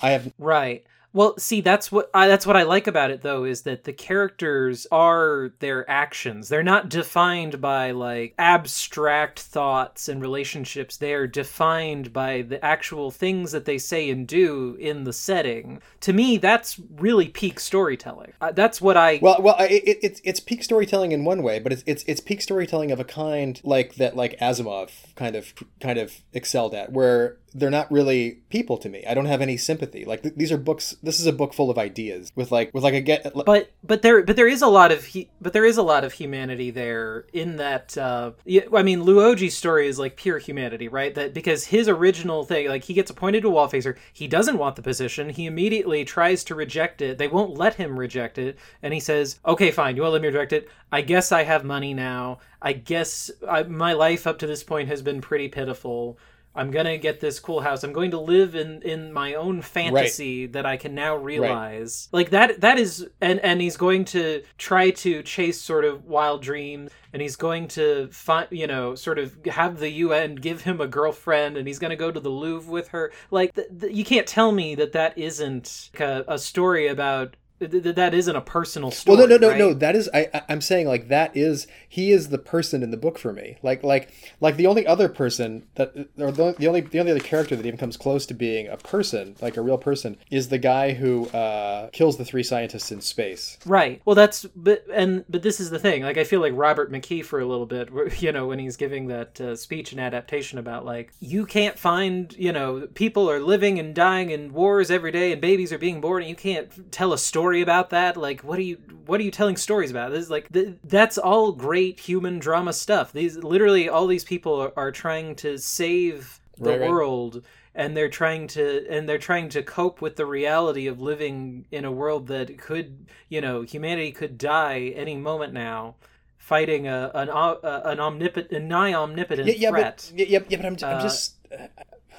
I 0.00 0.10
have. 0.10 0.32
Right. 0.38 0.84
Well, 1.16 1.34
see, 1.38 1.62
that's 1.62 1.90
what 1.90 2.10
I, 2.12 2.28
that's 2.28 2.46
what 2.46 2.58
I 2.58 2.64
like 2.64 2.86
about 2.86 3.10
it 3.10 3.22
though 3.22 3.44
is 3.44 3.62
that 3.62 3.84
the 3.84 3.92
characters 3.94 4.86
are 4.92 5.50
their 5.60 5.88
actions. 5.90 6.50
They're 6.50 6.62
not 6.62 6.90
defined 6.90 7.58
by 7.58 7.92
like 7.92 8.34
abstract 8.38 9.40
thoughts 9.40 10.10
and 10.10 10.20
relationships. 10.20 10.98
They 10.98 11.14
are 11.14 11.26
defined 11.26 12.12
by 12.12 12.42
the 12.42 12.62
actual 12.62 13.10
things 13.10 13.52
that 13.52 13.64
they 13.64 13.78
say 13.78 14.10
and 14.10 14.28
do 14.28 14.76
in 14.78 15.04
the 15.04 15.12
setting. 15.14 15.80
To 16.00 16.12
me, 16.12 16.36
that's 16.36 16.78
really 16.96 17.28
peak 17.28 17.60
storytelling. 17.60 18.34
Uh, 18.42 18.52
that's 18.52 18.82
what 18.82 18.98
I 18.98 19.18
Well, 19.22 19.40
well, 19.40 19.56
it, 19.58 19.72
it, 19.72 19.98
it's 20.02 20.20
it's 20.22 20.40
peak 20.40 20.62
storytelling 20.62 21.12
in 21.12 21.24
one 21.24 21.42
way, 21.42 21.60
but 21.60 21.72
it's 21.72 21.82
it's 21.86 22.04
it's 22.06 22.20
peak 22.20 22.42
storytelling 22.42 22.90
of 22.90 23.00
a 23.00 23.04
kind 23.04 23.58
like 23.64 23.94
that 23.94 24.16
like 24.16 24.38
Asimov 24.38 24.90
kind 25.14 25.34
of 25.34 25.54
kind 25.80 25.98
of 25.98 26.20
excelled 26.34 26.74
at 26.74 26.92
where 26.92 27.38
they're 27.56 27.70
not 27.70 27.90
really 27.90 28.42
people 28.50 28.76
to 28.76 28.88
me. 28.88 29.02
I 29.06 29.14
don't 29.14 29.24
have 29.24 29.40
any 29.40 29.56
sympathy. 29.56 30.04
Like 30.04 30.22
th- 30.22 30.34
these 30.36 30.52
are 30.52 30.58
books. 30.58 30.96
This 31.06 31.20
is 31.20 31.26
a 31.26 31.32
book 31.32 31.54
full 31.54 31.70
of 31.70 31.78
ideas 31.78 32.32
with 32.34 32.50
like 32.50 32.74
with 32.74 32.82
like 32.82 32.94
a 32.94 33.00
get. 33.00 33.32
But 33.46 33.70
but 33.84 34.02
there 34.02 34.24
but 34.24 34.34
there 34.34 34.48
is 34.48 34.60
a 34.60 34.66
lot 34.66 34.90
of 34.90 35.04
he, 35.04 35.30
but 35.40 35.52
there 35.52 35.64
is 35.64 35.76
a 35.76 35.82
lot 35.82 36.02
of 36.02 36.12
humanity 36.14 36.72
there 36.72 37.26
in 37.32 37.56
that. 37.58 37.96
Uh, 37.96 38.32
I 38.74 38.82
mean, 38.82 39.04
Luoji's 39.04 39.56
story 39.56 39.86
is 39.86 40.00
like 40.00 40.16
pure 40.16 40.38
humanity, 40.38 40.88
right? 40.88 41.14
That 41.14 41.32
because 41.32 41.66
his 41.66 41.88
original 41.88 42.42
thing, 42.44 42.68
like 42.68 42.82
he 42.82 42.92
gets 42.92 43.08
appointed 43.08 43.42
to 43.42 43.50
Wallfacer, 43.50 43.96
he 44.12 44.26
doesn't 44.26 44.58
want 44.58 44.74
the 44.74 44.82
position. 44.82 45.28
He 45.28 45.46
immediately 45.46 46.04
tries 46.04 46.42
to 46.42 46.56
reject 46.56 47.00
it. 47.00 47.18
They 47.18 47.28
won't 47.28 47.56
let 47.56 47.74
him 47.74 47.96
reject 47.96 48.36
it, 48.36 48.58
and 48.82 48.92
he 48.92 48.98
says, 48.98 49.38
"Okay, 49.46 49.70
fine, 49.70 49.94
you 49.94 50.02
won't 50.02 50.14
let 50.14 50.22
me 50.22 50.28
reject 50.28 50.52
it. 50.52 50.68
I 50.90 51.02
guess 51.02 51.30
I 51.30 51.44
have 51.44 51.64
money 51.64 51.94
now. 51.94 52.40
I 52.60 52.72
guess 52.72 53.30
I, 53.48 53.62
my 53.62 53.92
life 53.92 54.26
up 54.26 54.40
to 54.40 54.46
this 54.48 54.64
point 54.64 54.88
has 54.88 55.02
been 55.02 55.20
pretty 55.20 55.46
pitiful." 55.46 56.18
I'm 56.56 56.70
gonna 56.70 56.98
get 56.98 57.20
this 57.20 57.38
cool 57.38 57.60
house. 57.60 57.84
I'm 57.84 57.92
going 57.92 58.10
to 58.12 58.20
live 58.20 58.54
in 58.54 58.82
in 58.82 59.12
my 59.12 59.34
own 59.34 59.62
fantasy 59.62 60.42
right. 60.42 60.52
that 60.54 60.66
I 60.66 60.76
can 60.76 60.94
now 60.94 61.16
realize. 61.16 62.08
Right. 62.12 62.18
Like 62.18 62.30
that 62.30 62.60
that 62.60 62.78
is 62.78 63.06
and 63.20 63.40
and 63.40 63.60
he's 63.60 63.76
going 63.76 64.04
to 64.06 64.42
try 64.58 64.90
to 64.90 65.22
chase 65.22 65.60
sort 65.60 65.84
of 65.84 66.04
wild 66.04 66.42
dreams 66.42 66.90
and 67.12 67.22
he's 67.22 67.36
going 67.36 67.68
to 67.68 68.08
find 68.10 68.48
you 68.50 68.66
know 68.66 68.94
sort 68.94 69.18
of 69.18 69.36
have 69.46 69.78
the 69.78 69.90
UN 69.90 70.34
give 70.36 70.62
him 70.62 70.80
a 70.80 70.86
girlfriend 70.86 71.56
and 71.56 71.66
he's 71.66 71.78
going 71.78 71.90
to 71.90 71.96
go 71.96 72.10
to 72.10 72.20
the 72.20 72.30
Louvre 72.30 72.70
with 72.70 72.88
her. 72.88 73.12
Like 73.30 73.54
th- 73.54 73.68
th- 73.80 73.94
you 73.94 74.04
can't 74.04 74.26
tell 74.26 74.52
me 74.52 74.74
that 74.76 74.92
that 74.92 75.16
isn't 75.18 75.90
a, 75.98 76.24
a 76.26 76.38
story 76.38 76.88
about 76.88 77.36
that 77.58 78.12
isn't 78.14 78.36
a 78.36 78.40
personal 78.40 78.90
story. 78.90 79.16
Well, 79.16 79.26
no, 79.26 79.36
no, 79.36 79.40
no, 79.40 79.48
right? 79.48 79.58
no. 79.58 79.74
That 79.74 79.96
is, 79.96 80.10
I, 80.12 80.42
I'm 80.48 80.60
saying 80.60 80.86
like 80.86 81.08
that 81.08 81.36
is 81.36 81.66
he 81.88 82.12
is 82.12 82.28
the 82.28 82.38
person 82.38 82.82
in 82.82 82.90
the 82.90 82.96
book 82.96 83.18
for 83.18 83.32
me. 83.32 83.56
Like, 83.62 83.82
like, 83.82 84.10
like 84.40 84.56
the 84.56 84.66
only 84.66 84.86
other 84.86 85.08
person 85.08 85.66
that, 85.76 85.94
or 86.18 86.30
the, 86.30 86.54
the 86.58 86.66
only 86.66 86.82
the 86.82 86.98
only 87.00 87.12
other 87.12 87.20
character 87.20 87.56
that 87.56 87.64
even 87.64 87.78
comes 87.78 87.96
close 87.96 88.26
to 88.26 88.34
being 88.34 88.68
a 88.68 88.76
person, 88.76 89.36
like 89.40 89.56
a 89.56 89.62
real 89.62 89.78
person, 89.78 90.18
is 90.30 90.48
the 90.48 90.58
guy 90.58 90.92
who 90.92 91.28
uh, 91.28 91.88
kills 91.90 92.18
the 92.18 92.24
three 92.24 92.42
scientists 92.42 92.92
in 92.92 93.00
space. 93.00 93.56
Right. 93.64 94.02
Well, 94.04 94.16
that's 94.16 94.44
but 94.54 94.84
and 94.92 95.24
but 95.28 95.42
this 95.42 95.58
is 95.60 95.70
the 95.70 95.78
thing. 95.78 96.02
Like, 96.02 96.18
I 96.18 96.24
feel 96.24 96.40
like 96.40 96.52
Robert 96.54 96.92
McKee 96.92 97.24
for 97.24 97.40
a 97.40 97.46
little 97.46 97.66
bit. 97.66 97.90
You 98.26 98.32
know, 98.32 98.46
when 98.46 98.58
he's 98.58 98.76
giving 98.76 99.08
that 99.08 99.40
uh, 99.40 99.56
speech 99.56 99.92
and 99.92 100.00
adaptation 100.00 100.58
about 100.58 100.84
like 100.84 101.12
you 101.20 101.44
can't 101.44 101.78
find, 101.78 102.34
you 102.38 102.50
know, 102.50 102.88
people 102.94 103.30
are 103.30 103.40
living 103.40 103.78
and 103.78 103.94
dying 103.94 104.30
in 104.30 104.52
wars 104.52 104.90
every 104.90 105.12
day, 105.12 105.32
and 105.32 105.40
babies 105.40 105.72
are 105.72 105.78
being 105.78 106.00
born, 106.00 106.22
and 106.22 106.30
you 106.30 106.34
can't 106.34 106.90
tell 106.90 107.12
a 107.12 107.18
story 107.18 107.45
story 107.46 107.60
about 107.60 107.90
that 107.90 108.16
like 108.16 108.40
what 108.40 108.58
are 108.58 108.62
you 108.62 108.76
what 109.06 109.20
are 109.20 109.22
you 109.22 109.30
telling 109.30 109.56
stories 109.56 109.88
about 109.88 110.10
this 110.10 110.24
is 110.24 110.30
like 110.30 110.52
th- 110.52 110.74
that's 110.82 111.16
all 111.16 111.52
great 111.52 112.00
human 112.00 112.40
drama 112.40 112.72
stuff 112.72 113.12
these 113.12 113.36
literally 113.36 113.88
all 113.88 114.08
these 114.08 114.24
people 114.24 114.60
are, 114.60 114.72
are 114.76 114.90
trying 114.90 115.36
to 115.36 115.56
save 115.56 116.40
the 116.58 116.76
right, 116.76 116.90
world 116.90 117.36
right. 117.36 117.44
and 117.76 117.96
they're 117.96 118.08
trying 118.08 118.48
to 118.48 118.84
and 118.90 119.08
they're 119.08 119.16
trying 119.16 119.48
to 119.48 119.62
cope 119.62 120.00
with 120.00 120.16
the 120.16 120.26
reality 120.26 120.88
of 120.88 121.00
living 121.00 121.64
in 121.70 121.84
a 121.84 121.92
world 121.92 122.26
that 122.26 122.58
could 122.58 123.06
you 123.28 123.40
know 123.40 123.62
humanity 123.62 124.10
could 124.10 124.36
die 124.36 124.92
any 124.96 125.14
moment 125.14 125.52
now 125.52 125.94
fighting 126.36 126.88
a 126.88 127.12
an 127.14 127.30
uh, 127.30 127.82
an 127.84 128.00
omnipotent 128.00 128.50
a 128.50 128.58
nigh 128.58 128.92
omnipotent 128.92 129.46
yeah, 129.46 129.54
yeah, 129.56 129.70
threat. 129.70 130.10
But, 130.10 130.28
yeah, 130.28 130.40
yeah, 130.48 130.56
but 130.56 130.66
I'm, 130.66 130.76
I'm 130.82 130.98
uh, 130.98 131.02
just. 131.02 131.34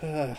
Uh, 0.02 0.36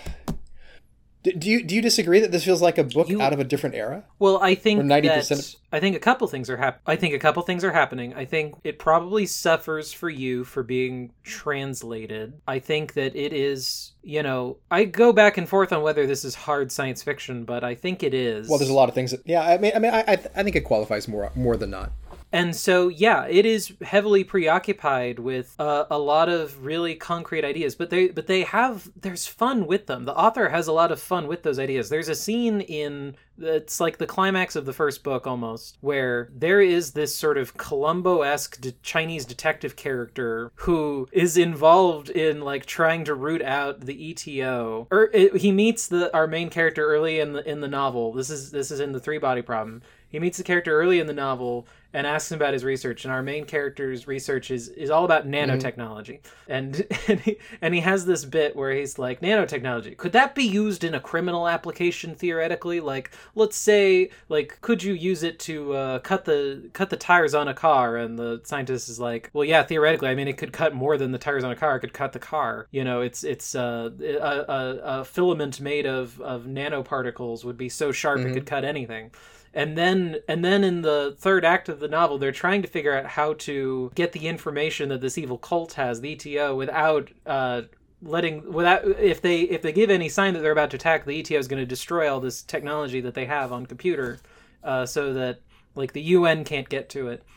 do 1.23 1.51
you 1.51 1.65
do 1.65 1.75
you 1.75 1.83
disagree 1.83 2.21
that 2.21 2.31
this 2.31 2.45
feels 2.45 2.63
like 2.63 2.79
a 2.79 2.85
book 2.85 3.09
you, 3.09 3.21
out 3.21 3.33
of 3.33 3.41
a 3.41 3.45
different 3.45 3.75
era? 3.75 4.05
Well, 4.19 4.39
I 4.41 4.55
think 4.55 4.85
ninety 4.85 5.09
percent. 5.09 5.57
I 5.73 5.81
think 5.81 5.97
a 5.97 5.99
couple 5.99 6.27
things 6.29 6.49
are 6.49 6.57
hap- 6.57 6.81
I 6.87 6.97
think 6.97 7.13
a 7.15 7.19
couple 7.19 7.43
things 7.43 7.65
are 7.65 7.73
happening. 7.73 8.15
I 8.15 8.25
think 8.25 8.55
it 8.63 8.79
probably 8.79 9.27
suffers 9.27 9.93
for 9.93 10.09
you 10.09 10.45
for 10.45 10.63
being 10.63 11.13
translated. 11.25 12.41
I 12.47 12.61
think 12.61 12.95
that 12.95 13.17
it 13.17 13.33
is. 13.33 13.93
You 14.03 14.23
know, 14.23 14.59
I 14.71 14.85
go 14.85 15.13
back 15.13 15.37
and 15.37 15.49
forth 15.49 15.73
on 15.73 15.83
whether 15.83 16.07
this 16.07 16.25
is 16.25 16.35
hard 16.35 16.71
science 16.71 17.03
fiction, 17.03 17.45
but 17.45 17.65
I 17.65 17.75
think 17.75 18.03
it 18.03 18.15
is. 18.15 18.49
Well, 18.49 18.59
there's 18.59 18.71
a 18.71 18.75
lot 18.75 18.89
of 18.89 18.95
things 18.95 19.11
that. 19.11 19.23
Yeah, 19.27 19.43
I 19.43 19.59
mean, 19.59 19.73
I 19.75 19.79
mean, 19.81 19.93
I 19.93 20.05
I 20.07 20.43
think 20.43 20.55
it 20.55 20.63
qualifies 20.63 21.09
more 21.09 21.33
more 21.35 21.57
than 21.57 21.71
not. 21.71 21.93
And 22.33 22.55
so, 22.55 22.89
yeah, 22.89 23.27
it 23.27 23.47
is 23.47 23.73
heavily 23.83 24.23
preoccupied 24.23 25.19
with 25.19 25.55
uh, 25.59 25.87
a 25.91 25.99
lot 25.99 26.29
of 26.29 26.65
really 26.65 26.95
concrete 26.95 27.45
ideas, 27.45 27.75
but 27.75 27.91
they 27.91 28.09
but 28.09 28.27
they 28.27 28.43
have 28.43 28.91
there's 29.01 29.27
fun 29.27 29.67
with 29.67 29.87
them. 29.87 30.05
The 30.05 30.17
author 30.17 30.51
has 30.51 30.67
a 30.67 30.73
lot 30.73 30.93
of 30.93 31.01
fun 31.01 31.27
with 31.27 31.43
those 31.43 31.59
ideas. 31.59 31.89
There's 31.89 32.09
a 32.09 32.15
scene 32.15 32.61
in 32.61 33.17
it's 33.41 33.81
like 33.81 33.99
the 33.99 34.07
climax 34.07 34.57
of 34.57 34.67
the 34.67 34.73
first 34.73 35.03
book 35.05 35.27
almost, 35.27 35.79
where 35.81 36.29
there 36.35 36.61
is 36.61 36.93
this 36.93 37.15
sort 37.15 37.39
of 37.39 37.57
Columbo 37.57 38.23
esque 38.23 38.61
de- 38.61 38.73
Chinese 38.83 39.25
detective 39.25 39.77
character 39.77 40.51
who 40.57 41.09
is 41.13 41.37
involved 41.37 42.11
in 42.11 42.41
like 42.41 42.67
trying 42.67 43.05
to 43.05 43.15
root 43.15 43.43
out 43.43 43.81
the 43.81 44.13
ETO. 44.13 44.87
Or 44.91 45.11
er, 45.15 45.39
he 45.39 45.53
meets 45.53 45.89
the 45.89 46.13
our 46.15 46.27
main 46.27 46.51
character 46.51 46.85
early 46.85 47.21
in 47.21 47.33
the 47.33 47.49
in 47.49 47.61
the 47.61 47.69
novel. 47.69 48.13
This 48.13 48.29
is 48.29 48.51
this 48.51 48.71
is 48.71 48.81
in 48.81 48.93
the 48.93 49.01
Three 49.01 49.19
Body 49.19 49.43
Problem. 49.43 49.83
He 50.09 50.19
meets 50.19 50.39
the 50.39 50.45
character 50.45 50.79
early 50.79 51.01
in 51.01 51.07
the 51.07 51.13
novel 51.13 51.67
and 51.95 52.07
asks 52.07 52.31
him 52.31 52.37
about 52.37 52.53
his 52.53 52.65
research. 52.65 53.05
And 53.05 53.13
our 53.13 53.23
main 53.23 53.45
character's 53.45 54.07
research 54.07 54.51
is, 54.51 54.69
is 54.69 54.91
all 54.91 55.05
about 55.05 55.27
nanotechnology. 55.27 56.21
And 56.47 56.87
and 57.09 57.21
he, 57.21 57.39
and 57.63 57.75
he 57.75 57.81
has 57.81 58.05
this 58.05 58.25
bit 58.25 58.55
where 58.55 58.73
he's 58.73 58.99
like, 58.99 59.21
nanotechnology, 59.21 59.97
could 59.97 60.13
that 60.13 60.35
be 60.35 60.45
used 60.45 60.85
in 60.85 60.95
a 60.95 61.01
criminal 61.01 61.49
application 61.49 62.15
theoretically? 62.15 62.81
Like, 62.81 63.11
let's 63.35 63.57
say, 63.57 64.11
like, 64.29 64.61
could 64.61 64.83
you 64.83 64.93
use 64.93 65.23
it 65.23 65.39
to 65.41 65.73
uh, 65.73 65.99
cut 66.01 66.25
the 66.25 66.71
cut 66.73 66.91
the 66.91 66.97
tires 66.97 67.35
on 67.35 67.49
a 67.49 67.55
car? 67.55 67.97
And 67.97 68.19
the 68.19 68.41
scientist 68.45 68.89
is 68.89 69.01
like, 69.01 69.31
well, 69.33 69.45
yeah, 69.45 69.63
theoretically. 69.63 70.09
I 70.09 70.15
mean, 70.15 70.29
it 70.29 70.37
could 70.37 70.53
cut 70.53 70.75
more 70.75 70.99
than 70.99 71.13
the 71.13 71.19
tires 71.19 71.45
on 71.45 71.51
a 71.51 71.57
car. 71.57 71.77
It 71.77 71.81
could 71.81 71.95
cut 71.95 72.13
the 72.13 72.19
car. 72.19 72.67
You 72.71 72.85
know, 72.85 73.01
it's 73.01 73.25
it's 73.25 73.55
uh, 73.55 73.91
a, 74.01 74.53
a, 74.53 75.01
a 75.01 75.05
filament 75.05 75.61
made 75.61 75.87
of 75.87 76.21
of 76.21 76.45
nanoparticles 76.45 77.45
would 77.45 77.57
be 77.57 77.69
so 77.69 77.93
sharp 77.93 78.21
it 78.21 78.33
could 78.33 78.47
cut 78.47 78.65
anything 78.65 79.11
and 79.59 79.77
then 79.77 80.17
and 80.29 80.45
then 80.45 80.63
in 80.63 80.83
the 80.83 81.17
third 81.19 81.45
act 81.45 81.69
of 81.69 81.81
the 81.81 81.89
novel 81.89 82.17
they're 82.17 82.33
trying 82.33 82.63
to 82.63 82.69
figure 82.69 82.97
out 82.97 83.07
how 83.07 83.33
to 83.35 83.91
get 83.95 84.13
the 84.13 84.29
information 84.29 84.89
that 84.89 85.01
this 85.01 85.19
evil 85.19 85.39
cult 85.39 85.73
has 85.75 86.01
the 86.01 86.15
eto 86.15 86.57
without 86.57 87.11
uh 87.27 87.63
letting 88.01 88.53
without 88.53 88.87
if 88.87 89.21
they 89.21 89.41
if 89.41 89.61
they 89.63 89.73
give 89.73 89.91
any 89.91 90.09
sign 90.09 90.33
that 90.33 90.41
they're 90.41 90.53
about 90.53 90.71
to 90.71 90.77
attack 90.77 91.05
the 91.05 91.23
eto 91.23 91.39
is 91.39 91.49
going 91.49 91.61
to 91.61 91.67
destroy 91.67 92.13
all 92.13 92.21
this 92.21 92.43
technology 92.43 93.01
that 93.01 93.15
they 93.15 93.25
have 93.27 93.53
on 93.53 93.67
computer 93.67 94.21
uh, 94.63 94.85
so 94.87 95.13
that 95.13 95.41
like 95.75 95.93
the 95.93 96.03
un 96.03 96.45
can't 96.45 96.69
get 96.69 96.89
to 96.91 97.09
it. 97.09 97.25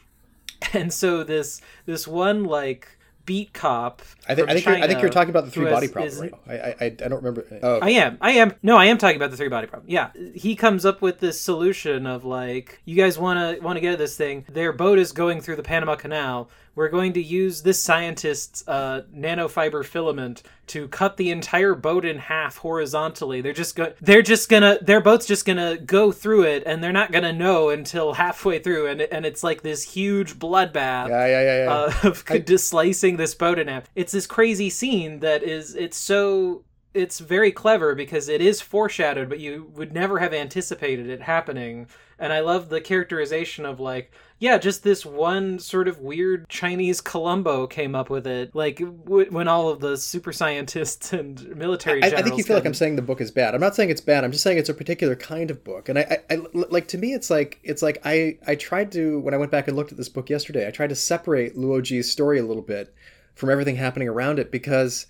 And 0.73 0.93
so 0.93 1.23
this 1.23 1.60
this 1.88 2.07
one 2.07 2.43
like 2.43 2.97
beat 3.25 3.53
cop 3.53 4.01
I 4.27 4.36
think 4.36 4.47
from 4.47 4.49
I 4.49 4.53
think, 4.53 4.65
you're, 4.65 4.75
I 4.75 4.88
think 4.88 5.01
you're 5.01 5.10
talking 5.10 5.29
about 5.29 5.45
the 5.45 5.51
three 5.51 5.69
body 5.69 5.88
problem. 5.88 6.07
is- 6.12 6.19
right? 6.19 6.34
I, 6.47 6.53
I 6.53 6.75
I 6.79 6.86
I 6.86 6.89
don't 6.89 7.23
remember. 7.23 7.45
Oh, 7.62 7.79
I 7.81 7.91
am. 7.91 8.17
I 8.21 8.31
am. 8.34 8.53
No, 8.63 8.77
I 8.77 8.86
am 8.86 8.97
talking 8.97 9.15
about 9.17 9.31
the 9.31 9.38
three 9.38 9.49
body 9.49 9.67
problem. 9.67 9.89
Yeah, 9.89 10.12
he 10.34 10.55
comes 10.55 10.86
up 10.86 11.01
with 11.01 11.19
this 11.19 11.39
solution 11.39 12.05
of 12.05 12.23
like, 12.25 12.81
you 12.86 12.95
guys 12.95 13.17
want 13.17 13.57
to 13.57 13.63
want 13.63 13.77
to 13.77 13.81
get 13.81 13.97
this 13.97 14.15
thing. 14.17 14.45
Their 14.49 14.73
boat 14.73 14.99
is 14.99 15.12
going 15.12 15.41
through 15.41 15.57
the 15.57 15.63
Panama 15.63 15.95
Canal. 15.95 16.49
We're 16.75 16.89
going 16.89 17.13
to 17.13 17.21
use 17.21 17.63
this 17.63 17.81
scientist's 17.81 18.63
uh, 18.67 19.01
nanofiber 19.13 19.84
filament 19.86 20.43
to 20.67 20.88
cut 20.88 21.17
the 21.17 21.29
entire 21.31 21.75
boat 21.75 22.05
in 22.05 22.17
half 22.17 22.57
horizontally. 22.57 23.41
They're 23.41 23.51
just 23.51 23.75
go- 23.75 23.93
They're 23.99 24.21
just 24.21 24.47
gonna. 24.47 24.77
Their 24.81 25.01
boat's 25.01 25.25
just 25.25 25.45
gonna 25.45 25.77
go 25.77 26.12
through 26.12 26.43
it, 26.43 26.63
and 26.65 26.81
they're 26.81 26.93
not 26.93 27.12
gonna 27.12 27.34
know 27.34 27.69
until 27.69 28.13
halfway 28.13 28.60
through. 28.60 28.88
And 28.88 29.01
and 29.01 29.25
it's 29.25 29.43
like 29.43 29.63
this 29.63 29.84
huge 29.84 30.39
bloodbath 30.39 31.10
yeah, 31.10 31.25
yeah, 31.27 31.41
yeah, 31.41 31.63
yeah. 31.63 31.71
uh, 31.71 31.93
of 32.07 32.45
just 32.45 32.69
slicing 32.69 33.17
this 33.17 33.36
boat 33.36 33.60
in 33.60 33.67
half. 33.67 33.89
It's 33.95 34.13
this 34.13 34.27
crazy 34.27 34.69
scene 34.69 35.19
that 35.19 35.43
is 35.43 35.75
it's 35.75 35.97
so 35.97 36.63
it's 36.93 37.19
very 37.19 37.51
clever 37.51 37.95
because 37.95 38.27
it 38.27 38.41
is 38.41 38.60
foreshadowed, 38.60 39.30
but 39.30 39.39
you 39.39 39.71
would 39.75 39.93
never 39.93 40.19
have 40.19 40.34
anticipated 40.34 41.10
it 41.10 41.21
happening. 41.21 41.88
And 42.19 42.34
I 42.34 42.41
love 42.41 42.69
the 42.69 42.82
characterization 42.82 43.65
of 43.65 43.80
like, 43.80 44.13
yeah, 44.39 44.58
just 44.58 44.84
this 44.84 45.06
one 45.06 45.58
sort 45.58 45.88
of 45.88 45.99
weird 45.99 46.49
Chinese 46.49 46.99
Columbo 46.99 47.65
came 47.65 47.95
up 47.95 48.10
with 48.10 48.27
it. 48.27 48.54
Like 48.54 48.80
w- 48.80 49.32
when 49.32 49.47
all 49.47 49.69
of 49.69 49.80
the 49.80 49.95
super 49.95 50.34
scientists 50.34 51.13
and 51.13 51.56
military 51.56 52.04
I, 52.04 52.08
I 52.08 52.21
think 52.21 52.38
you 52.38 52.43
feel 52.43 52.58
like 52.58 52.65
I'm 52.65 52.73
saying 52.73 52.97
the 52.97 53.01
book 53.01 53.21
is 53.21 53.32
bad. 53.32 53.56
I'm 53.56 53.62
not 53.62 53.75
saying 53.75 53.89
it's 53.89 54.01
bad. 54.01 54.23
I'm 54.23 54.32
just 54.32 54.43
saying 54.43 54.58
it's 54.58 54.69
a 54.69 54.73
particular 54.73 55.15
kind 55.15 55.49
of 55.49 55.63
book. 55.63 55.88
And 55.88 55.97
I, 55.97 56.17
I, 56.30 56.36
I 56.36 56.41
like 56.54 56.88
to 56.89 56.97
me, 56.97 57.13
it's 57.13 57.30
like 57.30 57.60
it's 57.63 57.82
like 57.82 58.01
I 58.04 58.38
I 58.45 58.56
tried 58.56 58.91
to 58.93 59.19
when 59.19 59.34
I 59.34 59.38
went 59.38 59.51
back 59.51 59.67
and 59.67 59.77
looked 59.77 59.91
at 59.91 59.97
this 59.97 60.10
book 60.10 60.30
yesterday. 60.30 60.67
I 60.67 60.71
tried 60.71 60.89
to 60.89 60.95
separate 60.95 61.56
Luo 61.56 61.82
Ji's 61.82 62.12
story 62.12 62.38
a 62.38 62.43
little 62.43 62.63
bit 62.63 62.93
from 63.36 63.49
everything 63.49 63.77
happening 63.77 64.10
around 64.10 64.39
it 64.39 64.51
because 64.51 65.08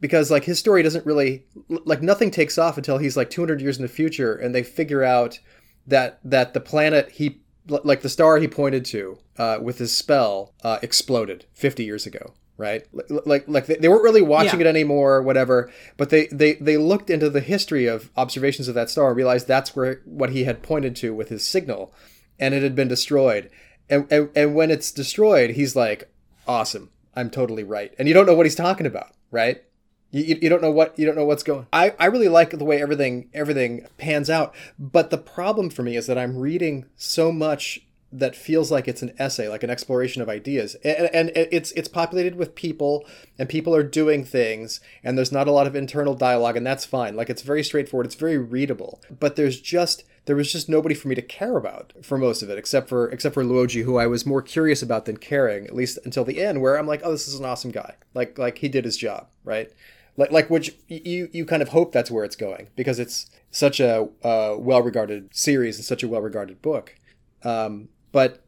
because 0.00 0.30
like 0.30 0.44
his 0.44 0.58
story 0.58 0.82
doesn't 0.82 1.06
really 1.06 1.44
like 1.68 2.02
nothing 2.02 2.30
takes 2.30 2.58
off 2.58 2.76
until 2.76 2.98
he's 2.98 3.16
like 3.16 3.30
200 3.30 3.60
years 3.60 3.76
in 3.76 3.82
the 3.82 3.88
future 3.88 4.34
and 4.34 4.54
they 4.54 4.62
figure 4.62 5.02
out 5.02 5.38
that 5.86 6.20
that 6.24 6.54
the 6.54 6.60
planet 6.60 7.10
he 7.12 7.40
like 7.66 8.00
the 8.00 8.08
star 8.08 8.38
he 8.38 8.48
pointed 8.48 8.84
to 8.84 9.18
uh, 9.36 9.58
with 9.60 9.78
his 9.78 9.94
spell 9.94 10.54
uh, 10.64 10.78
exploded 10.82 11.44
50 11.52 11.84
years 11.84 12.06
ago 12.06 12.34
right? 12.56 12.84
Like 13.24 13.44
like, 13.46 13.66
they, 13.66 13.88
weren't 13.88 14.02
really 14.02 14.20
watching 14.20 14.58
Yeah. 14.58 14.66
it 14.66 14.70
anymore 14.70 15.22
whatever 15.22 15.70
but 15.96 16.10
they, 16.10 16.26
they 16.26 16.54
they 16.54 16.76
looked 16.76 17.08
into 17.08 17.30
the 17.30 17.40
history 17.40 17.86
of 17.86 18.10
observations 18.16 18.66
of 18.68 18.74
that 18.74 18.90
star 18.90 19.08
and 19.08 19.16
realized 19.16 19.46
that's 19.46 19.76
where 19.76 20.00
what 20.04 20.30
he 20.30 20.44
had 20.44 20.62
pointed 20.62 20.96
to 20.96 21.14
with 21.14 21.28
his 21.28 21.44
signal 21.44 21.94
and 22.40 22.54
it 22.54 22.62
had 22.62 22.74
been 22.74 22.88
destroyed. 22.88 23.50
And 23.90 24.10
and, 24.12 24.30
and 24.34 24.54
when 24.54 24.70
it's 24.70 24.90
destroyed 24.90 25.50
he's 25.50 25.76
like 25.76 26.10
awesome. 26.46 26.90
I'm 27.14 27.30
totally 27.30 27.64
right. 27.64 27.92
And 27.98 28.08
you 28.08 28.14
don't 28.14 28.26
know 28.26 28.34
what 28.34 28.46
he's 28.46 28.54
talking 28.54 28.86
about 28.86 29.12
right 29.30 29.62
you, 30.10 30.38
you, 30.40 30.48
don't 30.48 30.62
know 30.62 30.70
what 30.70 30.98
you 30.98 31.04
don't 31.04 31.16
know 31.16 31.24
what's 31.24 31.42
going. 31.42 31.66
I, 31.72 31.94
I 31.98 32.06
really 32.06 32.28
like 32.28 32.50
the 32.50 32.64
way 32.64 32.80
everything 32.80 33.28
everything 33.34 33.86
pans 33.98 34.30
out, 34.30 34.54
but 34.78 35.10
the 35.10 35.18
problem 35.18 35.70
for 35.70 35.82
me 35.82 35.96
is 35.96 36.06
that 36.06 36.18
I'm 36.18 36.38
reading 36.38 36.86
so 36.96 37.30
much 37.30 37.82
that 38.10 38.34
feels 38.34 38.70
like 38.70 38.88
it's 38.88 39.02
an 39.02 39.12
essay, 39.18 39.48
like 39.48 39.62
an 39.62 39.68
exploration 39.68 40.22
of 40.22 40.28
ideas, 40.30 40.76
and, 40.76 41.10
and 41.12 41.30
it's 41.34 41.72
it's 41.72 41.88
populated 41.88 42.36
with 42.36 42.54
people, 42.54 43.04
and 43.38 43.48
people 43.48 43.74
are 43.74 43.82
doing 43.82 44.24
things, 44.24 44.80
and 45.04 45.18
there's 45.18 45.32
not 45.32 45.46
a 45.46 45.52
lot 45.52 45.66
of 45.66 45.76
internal 45.76 46.14
dialogue, 46.14 46.56
and 46.56 46.66
that's 46.66 46.86
fine. 46.86 47.14
Like 47.14 47.28
it's 47.28 47.42
very 47.42 47.62
straightforward, 47.62 48.06
it's 48.06 48.14
very 48.14 48.38
readable, 48.38 49.02
but 49.20 49.36
there's 49.36 49.60
just 49.60 50.04
there 50.24 50.36
was 50.36 50.50
just 50.50 50.68
nobody 50.70 50.94
for 50.94 51.08
me 51.08 51.14
to 51.14 51.22
care 51.22 51.56
about 51.56 51.92
for 52.02 52.16
most 52.16 52.42
of 52.42 52.48
it, 52.48 52.56
except 52.56 52.88
for 52.88 53.10
except 53.10 53.34
for 53.34 53.44
Luoji, 53.44 53.84
who 53.84 53.98
I 53.98 54.06
was 54.06 54.24
more 54.24 54.42
curious 54.42 54.82
about 54.82 55.04
than 55.04 55.18
caring, 55.18 55.66
at 55.66 55.74
least 55.74 55.98
until 56.04 56.24
the 56.24 56.40
end, 56.40 56.62
where 56.62 56.78
I'm 56.78 56.86
like, 56.86 57.02
oh, 57.04 57.12
this 57.12 57.28
is 57.28 57.38
an 57.38 57.44
awesome 57.44 57.72
guy, 57.72 57.94
like 58.14 58.38
like 58.38 58.58
he 58.58 58.68
did 58.68 58.86
his 58.86 58.96
job, 58.96 59.26
right? 59.44 59.70
Like 60.18 60.32
like 60.32 60.50
which 60.50 60.74
you 60.88 61.30
you 61.32 61.46
kind 61.46 61.62
of 61.62 61.68
hope 61.68 61.92
that's 61.92 62.10
where 62.10 62.24
it's 62.24 62.36
going 62.36 62.68
because 62.76 62.98
it's 62.98 63.30
such 63.50 63.80
a 63.80 64.08
uh, 64.22 64.56
well 64.58 64.82
regarded 64.82 65.34
series 65.34 65.76
and 65.76 65.84
such 65.84 66.02
a 66.02 66.08
well 66.08 66.20
regarded 66.20 66.60
book, 66.60 66.96
um, 67.44 67.88
but 68.12 68.44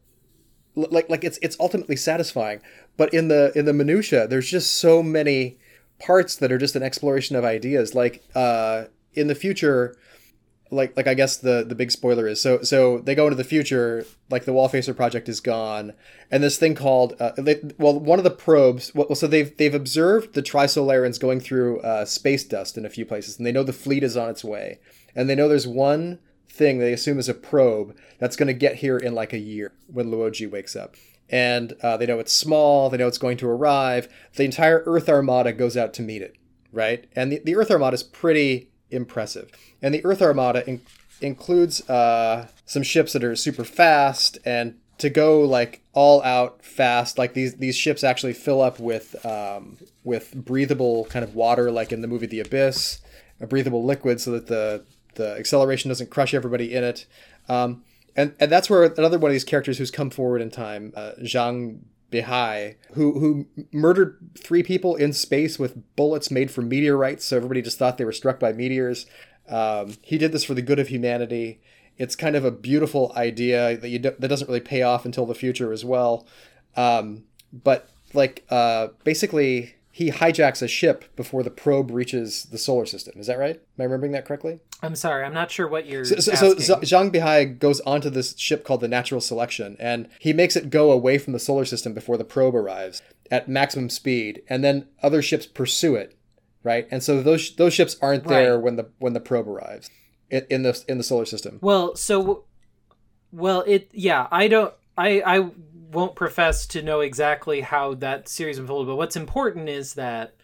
like 0.75 1.09
like 1.09 1.23
it's 1.23 1.39
it's 1.41 1.57
ultimately 1.59 1.95
satisfying. 1.95 2.61
But 2.97 3.13
in 3.13 3.29
the 3.29 3.53
in 3.55 3.65
the 3.65 3.73
minutia, 3.73 4.27
there's 4.27 4.49
just 4.49 4.75
so 4.75 5.01
many 5.01 5.57
parts 5.97 6.35
that 6.35 6.51
are 6.51 6.57
just 6.57 6.75
an 6.75 6.83
exploration 6.83 7.37
of 7.37 7.45
ideas. 7.45 7.95
Like 7.95 8.21
uh, 8.35 8.85
in 9.13 9.27
the 9.27 9.35
future, 9.35 9.95
like 10.71 10.95
like 10.95 11.07
I 11.07 11.13
guess 11.13 11.37
the 11.37 11.63
the 11.67 11.75
big 11.75 11.91
spoiler 11.91 12.27
is 12.27 12.41
so 12.41 12.61
so 12.63 12.99
they 12.99 13.13
go 13.13 13.25
into 13.25 13.35
the 13.35 13.43
future 13.43 14.05
like 14.29 14.45
the 14.45 14.53
Wallfacer 14.53 14.95
project 14.95 15.29
is 15.29 15.39
gone 15.39 15.93
and 16.31 16.41
this 16.41 16.57
thing 16.57 16.75
called 16.75 17.15
uh, 17.19 17.31
they, 17.37 17.61
well 17.77 17.99
one 17.99 18.19
of 18.19 18.23
the 18.23 18.31
probes 18.31 18.93
well 18.95 19.13
so 19.13 19.27
they've 19.27 19.55
they've 19.57 19.75
observed 19.75 20.33
the 20.33 20.41
Trisolarans 20.41 21.19
going 21.19 21.39
through 21.39 21.79
uh, 21.81 22.05
space 22.05 22.43
dust 22.43 22.77
in 22.77 22.85
a 22.85 22.89
few 22.89 23.05
places 23.05 23.37
and 23.37 23.45
they 23.45 23.51
know 23.51 23.63
the 23.63 23.73
fleet 23.73 24.03
is 24.03 24.17
on 24.17 24.29
its 24.29 24.43
way 24.43 24.79
and 25.13 25.29
they 25.29 25.35
know 25.35 25.47
there's 25.47 25.67
one 25.67 26.19
thing 26.49 26.79
they 26.79 26.93
assume 26.93 27.19
is 27.19 27.29
a 27.29 27.33
probe 27.33 27.95
that's 28.17 28.35
going 28.35 28.47
to 28.47 28.53
get 28.53 28.75
here 28.75 28.97
in 28.97 29.13
like 29.13 29.33
a 29.33 29.39
year 29.39 29.73
when 29.87 30.09
Luoji 30.09 30.49
wakes 30.49 30.75
up 30.75 30.95
and 31.29 31.73
uh, 31.81 31.97
they 31.97 32.05
know 32.05 32.19
it's 32.19 32.33
small 32.33 32.89
they 32.89 32.97
know 32.97 33.07
it's 33.07 33.17
going 33.17 33.37
to 33.37 33.47
arrive 33.47 34.07
the 34.35 34.43
entire 34.43 34.83
Earth 34.85 35.09
Armada 35.09 35.51
goes 35.53 35.75
out 35.75 35.93
to 35.93 36.01
meet 36.01 36.21
it 36.21 36.37
right 36.71 37.07
and 37.15 37.31
the, 37.31 37.41
the 37.43 37.55
Earth 37.55 37.71
Armada 37.71 37.95
is 37.95 38.03
pretty 38.03 38.71
impressive. 38.91 39.49
And 39.81 39.93
the 39.93 40.03
Earth 40.05 40.21
Armada 40.21 40.67
in- 40.67 40.81
includes 41.21 41.87
uh, 41.89 42.47
some 42.65 42.83
ships 42.83 43.13
that 43.13 43.23
are 43.23 43.35
super 43.35 43.63
fast 43.63 44.37
and 44.45 44.75
to 44.97 45.09
go 45.09 45.41
like 45.41 45.81
all 45.93 46.21
out 46.23 46.63
fast. 46.63 47.17
Like 47.17 47.33
these 47.33 47.55
these 47.55 47.75
ships 47.75 48.03
actually 48.03 48.33
fill 48.33 48.61
up 48.61 48.79
with 48.79 49.25
um, 49.25 49.77
with 50.03 50.33
breathable 50.35 51.05
kind 51.05 51.23
of 51.23 51.35
water, 51.35 51.71
like 51.71 51.91
in 51.91 52.01
the 52.01 52.07
movie 52.07 52.27
The 52.27 52.39
Abyss, 52.39 52.99
a 53.39 53.47
breathable 53.47 53.83
liquid, 53.83 54.21
so 54.21 54.31
that 54.31 54.47
the 54.47 54.85
the 55.15 55.35
acceleration 55.37 55.89
doesn't 55.89 56.09
crush 56.09 56.33
everybody 56.33 56.73
in 56.73 56.83
it. 56.83 57.05
Um, 57.49 57.83
and 58.15 58.35
and 58.39 58.51
that's 58.51 58.69
where 58.69 58.83
another 58.83 59.17
one 59.17 59.31
of 59.31 59.33
these 59.33 59.43
characters 59.43 59.77
who's 59.77 59.91
come 59.91 60.09
forward 60.09 60.41
in 60.41 60.51
time, 60.51 60.93
uh, 60.95 61.13
Zhang 61.21 61.79
Beihai, 62.11 62.75
who 62.93 63.19
who 63.19 63.47
murdered 63.71 64.17
three 64.37 64.63
people 64.63 64.95
in 64.95 65.13
space 65.13 65.57
with 65.57 65.95
bullets 65.95 66.29
made 66.29 66.51
from 66.51 66.69
meteorites, 66.69 67.25
so 67.25 67.37
everybody 67.37 67.61
just 67.61 67.79
thought 67.79 67.97
they 67.97 68.05
were 68.05 68.11
struck 68.11 68.39
by 68.39 68.53
meteors. 68.53 69.05
Um, 69.51 69.97
he 70.01 70.17
did 70.17 70.31
this 70.31 70.43
for 70.43 70.53
the 70.53 70.61
good 70.61 70.79
of 70.79 70.87
humanity. 70.87 71.59
It's 71.97 72.15
kind 72.15 72.35
of 72.35 72.45
a 72.45 72.51
beautiful 72.51 73.11
idea 73.15 73.77
that 73.77 73.89
you 73.89 73.99
do, 73.99 74.15
that 74.17 74.27
doesn't 74.27 74.47
really 74.47 74.61
pay 74.61 74.81
off 74.81 75.05
until 75.05 75.25
the 75.25 75.35
future 75.35 75.71
as 75.71 75.85
well. 75.85 76.25
Um, 76.75 77.25
but 77.51 77.89
like 78.13 78.45
uh, 78.49 78.87
basically, 79.03 79.75
he 79.91 80.09
hijacks 80.09 80.61
a 80.61 80.67
ship 80.67 81.15
before 81.15 81.43
the 81.43 81.51
probe 81.51 81.91
reaches 81.91 82.45
the 82.45 82.57
solar 82.57 82.85
system. 82.85 83.19
Is 83.19 83.27
that 83.27 83.37
right? 83.37 83.55
Am 83.55 83.81
I 83.81 83.83
remembering 83.83 84.13
that 84.13 84.25
correctly? 84.25 84.61
I'm 84.81 84.95
sorry, 84.95 85.23
I'm 85.25 85.33
not 85.33 85.51
sure 85.51 85.67
what 85.67 85.85
you're. 85.85 86.05
So, 86.05 86.15
so, 86.15 86.33
so 86.33 86.51
asking. 86.51 86.79
Zhang 86.79 87.11
Beihai 87.11 87.59
goes 87.59 87.81
onto 87.81 88.09
this 88.09 88.35
ship 88.37 88.63
called 88.63 88.81
the 88.81 88.87
Natural 88.87 89.21
Selection, 89.21 89.75
and 89.79 90.07
he 90.17 90.33
makes 90.33 90.55
it 90.55 90.69
go 90.69 90.91
away 90.91 91.17
from 91.17 91.33
the 91.33 91.39
solar 91.39 91.65
system 91.65 91.93
before 91.93 92.17
the 92.17 92.23
probe 92.23 92.55
arrives 92.55 93.01
at 93.29 93.47
maximum 93.47 93.89
speed, 93.89 94.41
and 94.49 94.63
then 94.63 94.87
other 95.03 95.21
ships 95.21 95.45
pursue 95.45 95.95
it, 95.95 96.17
right? 96.63 96.87
And 96.91 97.01
so 97.03 97.21
those 97.21 97.55
those 97.55 97.73
ships 97.73 97.97
aren't 98.01 98.25
there 98.27 98.55
Right. 98.55 98.63
when 98.63 98.75
the 98.75 98.89
when 98.99 99.13
the 99.13 99.19
probe 99.19 99.47
arrives 99.47 99.89
in, 100.29 100.45
in 100.49 100.63
the 100.63 100.83
in 100.87 100.97
the 100.97 101.03
solar 101.03 101.25
system. 101.25 101.59
Well, 101.61 101.95
so, 101.95 102.45
well, 103.31 103.63
it 103.67 103.89
yeah, 103.93 104.27
I 104.31 104.47
don't, 104.47 104.73
I 104.97 105.21
I 105.25 105.49
won't 105.91 106.15
profess 106.15 106.65
to 106.67 106.81
know 106.81 107.01
exactly 107.01 107.61
how 107.61 107.95
that 107.95 108.27
series 108.29 108.57
unfolded, 108.57 108.87
but 108.87 108.95
what's 108.95 109.15
important 109.15 109.69
is 109.69 109.93
that 109.95 110.35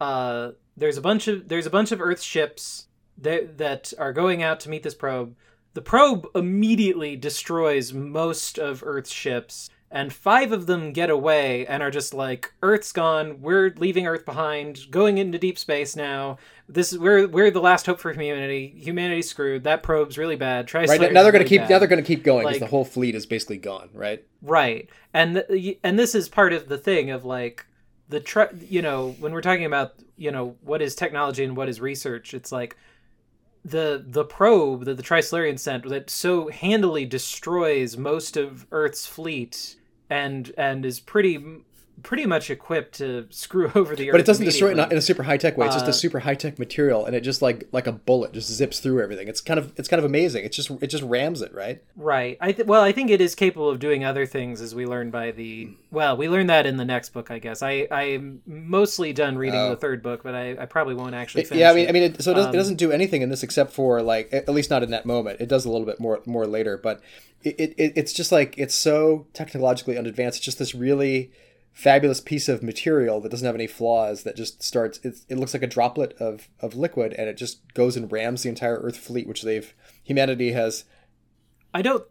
uh, 0.00 0.52
there's 0.76 0.96
a 0.96 1.02
bunch 1.02 1.28
of 1.28 1.48
there's 1.48 1.66
a 1.66 1.70
bunch 1.70 1.92
of 1.92 2.00
Earth 2.00 2.22
ships 2.22 2.86
that 3.18 3.58
that 3.58 3.92
are 3.98 4.12
going 4.12 4.42
out 4.42 4.60
to 4.60 4.70
meet 4.70 4.82
this 4.82 4.94
probe. 4.94 5.34
the 5.74 5.82
probe 5.82 6.26
immediately 6.34 7.16
destroys 7.16 7.92
most 7.92 8.58
of 8.58 8.82
Earth's 8.84 9.12
ships, 9.12 9.68
and 9.94 10.12
five 10.12 10.50
of 10.50 10.66
them 10.66 10.92
get 10.92 11.08
away 11.08 11.64
and 11.66 11.80
are 11.80 11.90
just 11.90 12.12
like, 12.12 12.52
Earth's 12.62 12.90
gone. 12.90 13.40
We're 13.40 13.72
leaving 13.76 14.08
Earth 14.08 14.26
behind, 14.26 14.90
going 14.90 15.18
into 15.18 15.38
deep 15.38 15.56
space 15.56 15.94
now. 15.94 16.36
This 16.68 16.92
is 16.92 16.98
we're 16.98 17.28
we're 17.28 17.52
the 17.52 17.60
last 17.60 17.86
hope 17.86 18.00
for 18.00 18.10
humanity. 18.10 18.74
Humanity's 18.76 19.30
screwed. 19.30 19.62
That 19.62 19.84
probe's 19.84 20.18
really 20.18 20.34
bad. 20.34 20.66
Try 20.66 20.84
right 20.86 21.12
now 21.12 21.22
they're 21.22 21.30
going 21.30 21.44
to 21.44 21.48
keep 21.48 21.60
now 21.60 21.78
they're 21.78 21.86
going 21.86 22.02
to 22.02 22.06
keep 22.06 22.24
going 22.24 22.40
because 22.40 22.54
like, 22.54 22.60
the 22.60 22.66
whole 22.66 22.84
fleet 22.84 23.14
is 23.14 23.24
basically 23.24 23.58
gone. 23.58 23.88
Right. 23.94 24.24
Right, 24.42 24.90
and 25.12 25.36
the, 25.36 25.78
and 25.84 25.96
this 25.96 26.14
is 26.14 26.28
part 26.28 26.52
of 26.52 26.68
the 26.68 26.76
thing 26.76 27.10
of 27.10 27.24
like 27.24 27.64
the 28.08 28.18
tr- 28.18 28.54
you 28.68 28.82
know 28.82 29.14
when 29.20 29.32
we're 29.32 29.42
talking 29.42 29.64
about 29.64 29.94
you 30.16 30.32
know 30.32 30.56
what 30.62 30.82
is 30.82 30.96
technology 30.96 31.44
and 31.44 31.56
what 31.56 31.68
is 31.68 31.80
research. 31.80 32.34
It's 32.34 32.50
like 32.50 32.76
the 33.64 34.04
the 34.04 34.24
probe 34.24 34.86
that 34.86 34.96
the 34.96 35.02
Trisolarian 35.04 35.58
sent 35.58 35.88
that 35.88 36.10
so 36.10 36.48
handily 36.48 37.04
destroys 37.04 37.96
most 37.96 38.36
of 38.36 38.66
Earth's 38.72 39.06
fleet 39.06 39.76
and 40.10 40.52
and 40.56 40.84
is 40.84 41.00
pretty 41.00 41.44
pretty 42.02 42.26
much 42.26 42.50
equipped 42.50 42.96
to 42.96 43.26
screw 43.30 43.70
over 43.74 43.94
the 43.94 44.10
earth. 44.10 44.14
But 44.14 44.20
it 44.20 44.26
doesn't 44.26 44.44
destroy 44.44 44.72
it 44.72 44.78
in 44.78 44.98
a 44.98 45.02
super 45.02 45.22
high 45.22 45.36
tech 45.36 45.56
way. 45.56 45.66
It's 45.66 45.74
just 45.74 45.86
a 45.86 45.90
uh, 45.90 45.92
super 45.92 46.20
high 46.20 46.34
tech 46.34 46.58
material, 46.58 47.04
and 47.04 47.14
it 47.14 47.20
just 47.20 47.42
like 47.42 47.68
like 47.72 47.86
a 47.86 47.92
bullet 47.92 48.32
just 48.32 48.50
zips 48.52 48.80
through 48.80 49.02
everything. 49.02 49.28
It's 49.28 49.40
kind 49.40 49.58
of 49.58 49.72
it's 49.76 49.88
kind 49.88 49.98
of 49.98 50.04
amazing. 50.04 50.44
It's 50.44 50.56
just 50.56 50.70
it 50.82 50.88
just 50.88 51.02
rams 51.04 51.42
it 51.42 51.54
right. 51.54 51.82
Right. 51.96 52.36
I 52.40 52.52
th- 52.52 52.66
well, 52.66 52.82
I 52.82 52.92
think 52.92 53.10
it 53.10 53.20
is 53.20 53.34
capable 53.34 53.70
of 53.70 53.78
doing 53.78 54.04
other 54.04 54.26
things, 54.26 54.60
as 54.60 54.74
we 54.74 54.86
learn 54.86 55.10
by 55.10 55.30
the 55.30 55.70
well, 55.90 56.16
we 56.16 56.28
learned 56.28 56.50
that 56.50 56.66
in 56.66 56.76
the 56.76 56.84
next 56.84 57.10
book, 57.10 57.30
I 57.30 57.38
guess. 57.38 57.62
I 57.62 57.86
I'm 57.90 58.42
mostly 58.46 59.12
done 59.12 59.38
reading 59.38 59.60
uh, 59.60 59.70
the 59.70 59.76
third 59.76 60.02
book, 60.02 60.22
but 60.22 60.34
I, 60.34 60.56
I 60.58 60.66
probably 60.66 60.94
won't 60.94 61.14
actually. 61.14 61.44
finish 61.44 61.58
It, 61.58 61.60
Yeah, 61.60 61.70
I 61.70 61.74
mean, 61.74 61.86
it. 61.86 61.88
I 61.88 61.92
mean, 61.92 62.02
it, 62.02 62.22
so 62.22 62.32
it, 62.32 62.34
does, 62.34 62.46
um, 62.46 62.54
it 62.54 62.56
doesn't 62.56 62.76
do 62.76 62.92
anything 62.92 63.22
in 63.22 63.28
this 63.28 63.42
except 63.42 63.72
for 63.72 64.02
like 64.02 64.32
at 64.32 64.48
least 64.48 64.70
not 64.70 64.82
in 64.82 64.90
that 64.90 65.06
moment. 65.06 65.40
It 65.40 65.48
does 65.48 65.64
a 65.64 65.70
little 65.70 65.86
bit 65.86 66.00
more 66.00 66.20
more 66.26 66.46
later, 66.46 66.76
but 66.76 67.00
it, 67.42 67.74
it 67.76 67.92
it's 67.96 68.12
just 68.12 68.32
like 68.32 68.54
it's 68.58 68.74
so 68.74 69.26
technologically 69.32 69.98
unadvanced. 69.98 70.38
It's 70.38 70.44
just 70.44 70.58
this 70.58 70.74
really 70.74 71.30
fabulous 71.74 72.20
piece 72.20 72.48
of 72.48 72.62
material 72.62 73.20
that 73.20 73.28
doesn't 73.28 73.44
have 73.44 73.54
any 73.54 73.66
flaws 73.66 74.22
that 74.22 74.36
just 74.36 74.62
starts 74.62 74.98
it, 75.02 75.16
it 75.28 75.36
looks 75.36 75.52
like 75.52 75.62
a 75.62 75.66
droplet 75.66 76.14
of, 76.18 76.48
of 76.60 76.74
liquid 76.74 77.12
and 77.14 77.28
it 77.28 77.36
just 77.36 77.60
goes 77.74 77.96
and 77.96 78.10
rams 78.10 78.42
the 78.42 78.48
entire 78.48 78.76
earth 78.76 78.96
fleet 78.96 79.26
which 79.26 79.42
they've 79.42 79.74
humanity 80.02 80.52
has 80.52 80.84
i 81.74 81.82
don't 81.82 82.04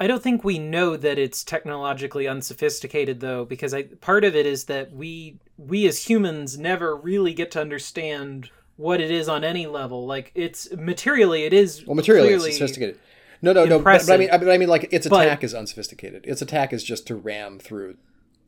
i 0.00 0.06
don't 0.06 0.22
think 0.22 0.42
we 0.42 0.58
know 0.58 0.96
that 0.96 1.18
it's 1.18 1.44
technologically 1.44 2.26
unsophisticated 2.26 3.20
though 3.20 3.44
because 3.44 3.74
I, 3.74 3.82
part 3.82 4.24
of 4.24 4.34
it 4.34 4.46
is 4.46 4.64
that 4.64 4.92
we 4.92 5.38
we 5.58 5.86
as 5.86 6.08
humans 6.08 6.58
never 6.58 6.96
really 6.96 7.34
get 7.34 7.50
to 7.52 7.60
understand 7.60 8.50
what 8.76 9.00
it 9.00 9.10
is 9.10 9.28
on 9.28 9.44
any 9.44 9.66
level. 9.66 10.06
Like 10.06 10.32
it's 10.34 10.70
materially 10.76 11.44
it 11.44 11.52
is 11.52 11.86
well 11.86 11.94
materially 11.94 12.32
it's 12.32 12.56
sophisticated. 12.56 12.98
No 13.40 13.52
no 13.52 13.64
no 13.64 13.78
but, 13.78 14.06
but, 14.06 14.12
i 14.12 14.16
mean 14.16 14.28
but 14.30 14.48
i 14.48 14.56
mean 14.56 14.68
like 14.68 14.88
its 14.92 15.06
attack 15.06 15.40
but, 15.40 15.44
is 15.44 15.54
unsophisticated. 15.54 16.24
Its 16.26 16.42
attack 16.42 16.72
is 16.72 16.84
just 16.84 17.06
to 17.08 17.16
ram 17.16 17.58
through 17.58 17.96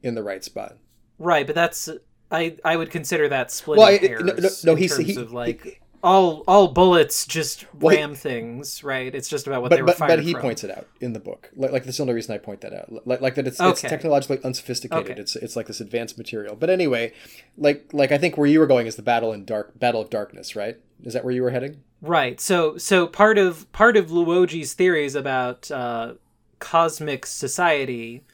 in 0.05 0.14
the 0.14 0.22
right 0.22 0.44
spot. 0.44 0.76
Right, 1.18 1.46
but 1.46 1.55
that's 1.55 1.88
I 2.30 2.57
I 2.64 2.76
would 2.76 2.90
consider 2.90 3.28
that 3.28 3.50
split 3.50 3.78
well, 3.78 3.98
hairs. 3.98 4.22
No, 4.22 4.34
no, 4.34 4.48
no 4.64 4.74
he's 4.74 4.96
he, 4.96 5.16
of 5.16 5.32
like 5.32 5.62
he, 5.62 5.78
all 6.02 6.44
all 6.46 6.68
bullets 6.68 7.26
just 7.26 7.66
well, 7.74 7.96
ram 7.96 8.11
he, 8.11 8.16
things, 8.16 8.84
right? 8.84 9.14
It's 9.14 9.28
just 9.28 9.46
about 9.46 9.62
what 9.62 9.70
but, 9.70 9.76
they 9.76 9.82
were 9.82 9.86
but, 9.86 9.96
fired 9.96 10.16
But 10.16 10.24
he 10.24 10.32
from. 10.32 10.42
points 10.42 10.62
it 10.62 10.70
out 10.70 10.86
in 11.00 11.14
the 11.14 11.20
book. 11.20 11.50
Like, 11.57 11.72
like 11.72 11.84
that's 11.84 11.96
the 11.96 12.02
only 12.02 12.14
reason 12.14 12.34
I 12.34 12.38
point 12.38 12.61
that 12.61 12.74
out. 12.74 13.07
Like, 13.07 13.20
like 13.20 13.34
that 13.36 13.46
it's, 13.46 13.61
okay. 13.61 13.70
it's 13.70 13.80
technologically 13.80 14.38
unsophisticated. 14.44 15.12
Okay. 15.12 15.20
It's 15.20 15.34
it's 15.36 15.57
like 15.57 15.66
this 15.66 15.80
advanced 15.80 16.18
material. 16.18 16.57
But 16.57 16.70
anyway, 16.70 17.12
like 17.57 17.88
like 17.92 18.12
I 18.12 18.18
think 18.18 18.36
where 18.36 18.46
you 18.46 18.61
were 18.61 18.66
going 18.66 18.86
is 18.86 18.96
the 18.96 19.02
battle 19.02 19.32
in 19.32 19.44
dark 19.44 19.78
battle 19.78 20.02
of 20.02 20.11
darkness, 20.11 20.55
right? 20.55 20.76
Is 21.02 21.14
that 21.14 21.24
where 21.24 21.32
you 21.32 21.42
were 21.42 21.50
heading? 21.50 21.82
Right. 22.02 22.40
So 22.40 22.76
so 22.76 23.07
part 23.07 23.38
of 23.38 23.70
part 23.72 23.96
of 23.96 24.09
Luoji's 24.09 24.74
theories 24.74 25.14
about 25.14 25.70
uh, 25.70 26.14
cosmic 26.59 27.24
society 27.24 28.24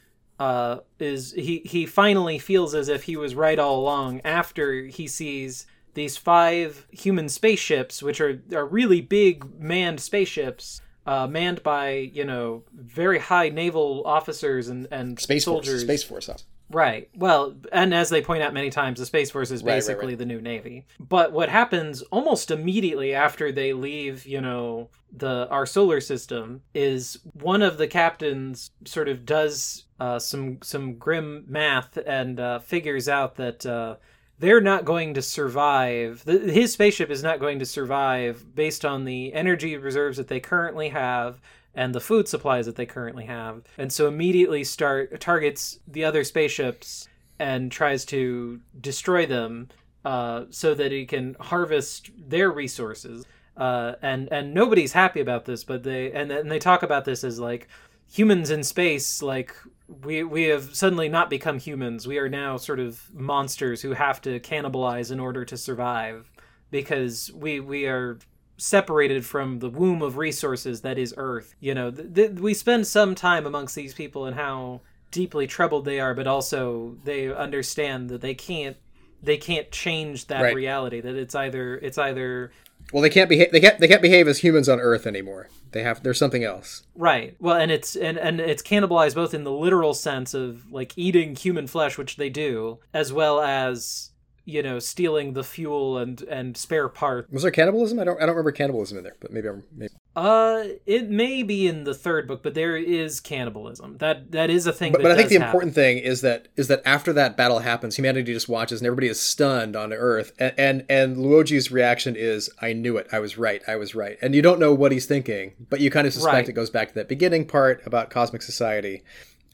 uh, 0.41 0.79
is 0.97 1.33
he 1.33 1.61
he 1.65 1.85
finally 1.85 2.39
feels 2.39 2.73
as 2.73 2.89
if 2.89 3.03
he 3.03 3.15
was 3.15 3.35
right 3.35 3.59
all 3.59 3.79
along 3.79 4.21
after 4.21 4.85
he 4.85 5.05
sees 5.05 5.67
these 5.93 6.17
five 6.17 6.87
human 6.89 7.29
spaceships, 7.29 8.01
which 8.01 8.19
are 8.19 8.41
are 8.51 8.65
really 8.65 9.01
big 9.01 9.45
manned 9.59 9.99
spaceships, 9.99 10.81
uh, 11.05 11.27
manned 11.27 11.61
by 11.61 11.91
you 11.91 12.25
know 12.25 12.63
very 12.73 13.19
high 13.19 13.49
naval 13.49 14.01
officers 14.03 14.67
and 14.67 14.87
and 14.89 15.19
space 15.19 15.45
soldiers. 15.45 15.83
Force, 15.83 16.01
space 16.01 16.03
force. 16.03 16.45
Right. 16.71 17.09
Well, 17.15 17.55
and 17.71 17.93
as 17.93 18.09
they 18.09 18.21
point 18.21 18.43
out 18.43 18.53
many 18.53 18.69
times, 18.69 18.99
the 18.99 19.05
Space 19.05 19.31
Force 19.31 19.51
is 19.51 19.63
basically 19.63 19.93
right, 19.93 20.01
right, 20.01 20.09
right. 20.09 20.17
the 20.17 20.25
new 20.25 20.41
Navy. 20.41 20.85
But 20.99 21.31
what 21.31 21.49
happens 21.49 22.01
almost 22.03 22.51
immediately 22.51 23.13
after 23.13 23.51
they 23.51 23.73
leave, 23.73 24.25
you 24.25 24.41
know, 24.41 24.89
the 25.11 25.47
our 25.49 25.65
solar 25.65 25.99
system 25.99 26.61
is 26.73 27.19
one 27.33 27.61
of 27.61 27.77
the 27.77 27.87
captains 27.87 28.71
sort 28.85 29.09
of 29.09 29.25
does 29.25 29.85
uh, 29.99 30.19
some 30.19 30.59
some 30.61 30.95
grim 30.95 31.43
math 31.47 31.97
and 31.97 32.39
uh, 32.39 32.59
figures 32.59 33.09
out 33.09 33.35
that 33.35 33.65
uh, 33.65 33.95
they're 34.39 34.61
not 34.61 34.85
going 34.85 35.13
to 35.13 35.21
survive. 35.21 36.23
The, 36.25 36.39
his 36.39 36.73
spaceship 36.73 37.09
is 37.09 37.21
not 37.21 37.39
going 37.39 37.59
to 37.59 37.65
survive 37.65 38.55
based 38.55 38.85
on 38.85 39.05
the 39.05 39.33
energy 39.33 39.77
reserves 39.77 40.17
that 40.17 40.29
they 40.29 40.39
currently 40.39 40.89
have 40.89 41.41
and 41.73 41.95
the 41.95 41.99
food 41.99 42.27
supplies 42.27 42.65
that 42.65 42.75
they 42.75 42.85
currently 42.85 43.25
have, 43.25 43.63
and 43.77 43.91
so 43.91 44.07
immediately 44.07 44.63
start 44.63 45.19
targets 45.19 45.79
the 45.87 46.03
other 46.03 46.23
spaceships 46.23 47.07
and 47.39 47.71
tries 47.71 48.05
to 48.05 48.59
destroy 48.79 49.25
them 49.25 49.69
uh, 50.05 50.45
so 50.49 50.73
that 50.73 50.91
he 50.91 51.05
can 51.05 51.35
harvest 51.39 52.11
their 52.17 52.51
resources. 52.51 53.25
Uh, 53.57 53.93
and 54.01 54.31
and 54.31 54.53
nobody's 54.53 54.93
happy 54.93 55.19
about 55.19 55.45
this, 55.45 55.63
but 55.63 55.83
they 55.83 56.11
and 56.11 56.31
and 56.31 56.51
they 56.51 56.59
talk 56.59 56.83
about 56.83 57.05
this 57.05 57.23
as 57.23 57.39
like 57.39 57.67
humans 58.11 58.49
in 58.49 58.63
space, 58.63 59.21
like 59.21 59.55
we 60.03 60.23
we 60.23 60.43
have 60.43 60.75
suddenly 60.75 61.09
not 61.09 61.29
become 61.29 61.59
humans. 61.59 62.07
We 62.07 62.17
are 62.17 62.29
now 62.29 62.57
sort 62.57 62.79
of 62.79 63.13
monsters 63.13 63.81
who 63.81 63.91
have 63.91 64.21
to 64.21 64.39
cannibalize 64.39 65.11
in 65.11 65.19
order 65.19 65.45
to 65.45 65.57
survive 65.57 66.31
because 66.69 67.31
we 67.33 67.59
we 67.59 67.85
are 67.85 68.19
separated 68.61 69.25
from 69.25 69.57
the 69.57 69.69
womb 69.69 70.03
of 70.03 70.17
resources 70.17 70.81
that 70.81 70.99
is 70.99 71.15
Earth. 71.17 71.55
You 71.59 71.73
know, 71.73 71.89
th- 71.89 72.13
th- 72.13 72.31
we 72.33 72.53
spend 72.53 72.85
some 72.85 73.15
time 73.15 73.47
amongst 73.47 73.73
these 73.73 73.95
people 73.95 74.25
and 74.27 74.35
how 74.35 74.81
deeply 75.09 75.47
troubled 75.47 75.83
they 75.83 75.99
are, 75.99 76.13
but 76.13 76.27
also 76.27 76.95
they 77.03 77.33
understand 77.33 78.09
that 78.11 78.21
they 78.21 78.35
can't 78.35 78.77
they 79.23 79.37
can't 79.37 79.71
change 79.71 80.27
that 80.27 80.41
right. 80.41 80.55
reality. 80.55 81.01
That 81.01 81.15
it's 81.15 81.33
either 81.33 81.75
it's 81.77 81.97
either 81.97 82.51
well 82.93 83.01
they 83.01 83.09
can't 83.09 83.29
behave 83.29 83.51
they 83.51 83.59
can't 83.59 83.79
they 83.79 83.87
can't 83.87 84.01
behave 84.01 84.27
as 84.27 84.39
humans 84.39 84.69
on 84.69 84.79
Earth 84.79 85.07
anymore. 85.07 85.49
They 85.71 85.81
have 85.81 86.03
there's 86.03 86.19
something 86.19 86.43
else. 86.43 86.83
Right. 86.93 87.35
Well, 87.39 87.55
and 87.55 87.71
it's 87.71 87.95
and 87.95 88.19
and 88.19 88.39
it's 88.39 88.61
cannibalized 88.61 89.15
both 89.15 89.33
in 89.33 89.43
the 89.43 89.51
literal 89.51 89.95
sense 89.95 90.35
of 90.35 90.71
like 90.71 90.93
eating 90.95 91.35
human 91.35 91.65
flesh, 91.65 91.97
which 91.97 92.17
they 92.17 92.29
do, 92.29 92.77
as 92.93 93.11
well 93.11 93.41
as 93.41 94.10
you 94.45 94.63
know, 94.63 94.79
stealing 94.79 95.33
the 95.33 95.43
fuel 95.43 95.97
and 95.97 96.21
and 96.23 96.57
spare 96.57 96.89
parts. 96.89 97.31
Was 97.31 97.43
there 97.43 97.51
cannibalism? 97.51 97.99
I 97.99 98.03
don't 98.03 98.17
I 98.17 98.25
don't 98.25 98.35
remember 98.35 98.51
cannibalism 98.51 98.97
in 98.97 99.03
there, 99.03 99.15
but 99.19 99.31
maybe 99.31 99.47
I'm 99.47 99.63
maybe. 99.75 99.93
Uh, 100.13 100.63
it 100.85 101.09
may 101.09 101.41
be 101.41 101.67
in 101.67 101.85
the 101.85 101.93
third 101.93 102.27
book, 102.27 102.43
but 102.43 102.53
there 102.53 102.75
is 102.75 103.19
cannibalism. 103.19 103.97
That 103.99 104.31
that 104.31 104.49
is 104.49 104.67
a 104.67 104.73
thing. 104.73 104.91
But, 104.91 105.03
but 105.03 105.11
I 105.11 105.15
think 105.15 105.29
the 105.29 105.35
happen. 105.35 105.47
important 105.47 105.75
thing 105.75 105.99
is 105.99 106.21
that 106.21 106.47
is 106.55 106.67
that 106.67 106.81
after 106.85 107.13
that 107.13 107.37
battle 107.37 107.59
happens, 107.59 107.95
humanity 107.95 108.33
just 108.33 108.49
watches 108.49 108.81
and 108.81 108.87
everybody 108.87 109.07
is 109.07 109.19
stunned 109.19 109.75
on 109.75 109.93
Earth, 109.93 110.33
and 110.39 110.53
and, 110.57 110.85
and 110.89 111.17
Luoji's 111.17 111.71
reaction 111.71 112.15
is, 112.15 112.49
"I 112.61 112.73
knew 112.73 112.97
it. 112.97 113.07
I 113.11 113.19
was 113.19 113.37
right. 113.37 113.61
I 113.67 113.75
was 113.75 113.95
right." 113.95 114.17
And 114.21 114.35
you 114.35 114.41
don't 114.41 114.59
know 114.59 114.73
what 114.73 114.91
he's 114.91 115.05
thinking, 115.05 115.53
but 115.69 115.79
you 115.79 115.91
kind 115.91 116.07
of 116.07 116.13
suspect 116.13 116.33
right. 116.33 116.49
it 116.49 116.53
goes 116.53 116.69
back 116.69 116.89
to 116.89 116.95
that 116.95 117.07
beginning 117.07 117.45
part 117.45 117.85
about 117.85 118.09
cosmic 118.09 118.41
society. 118.41 119.03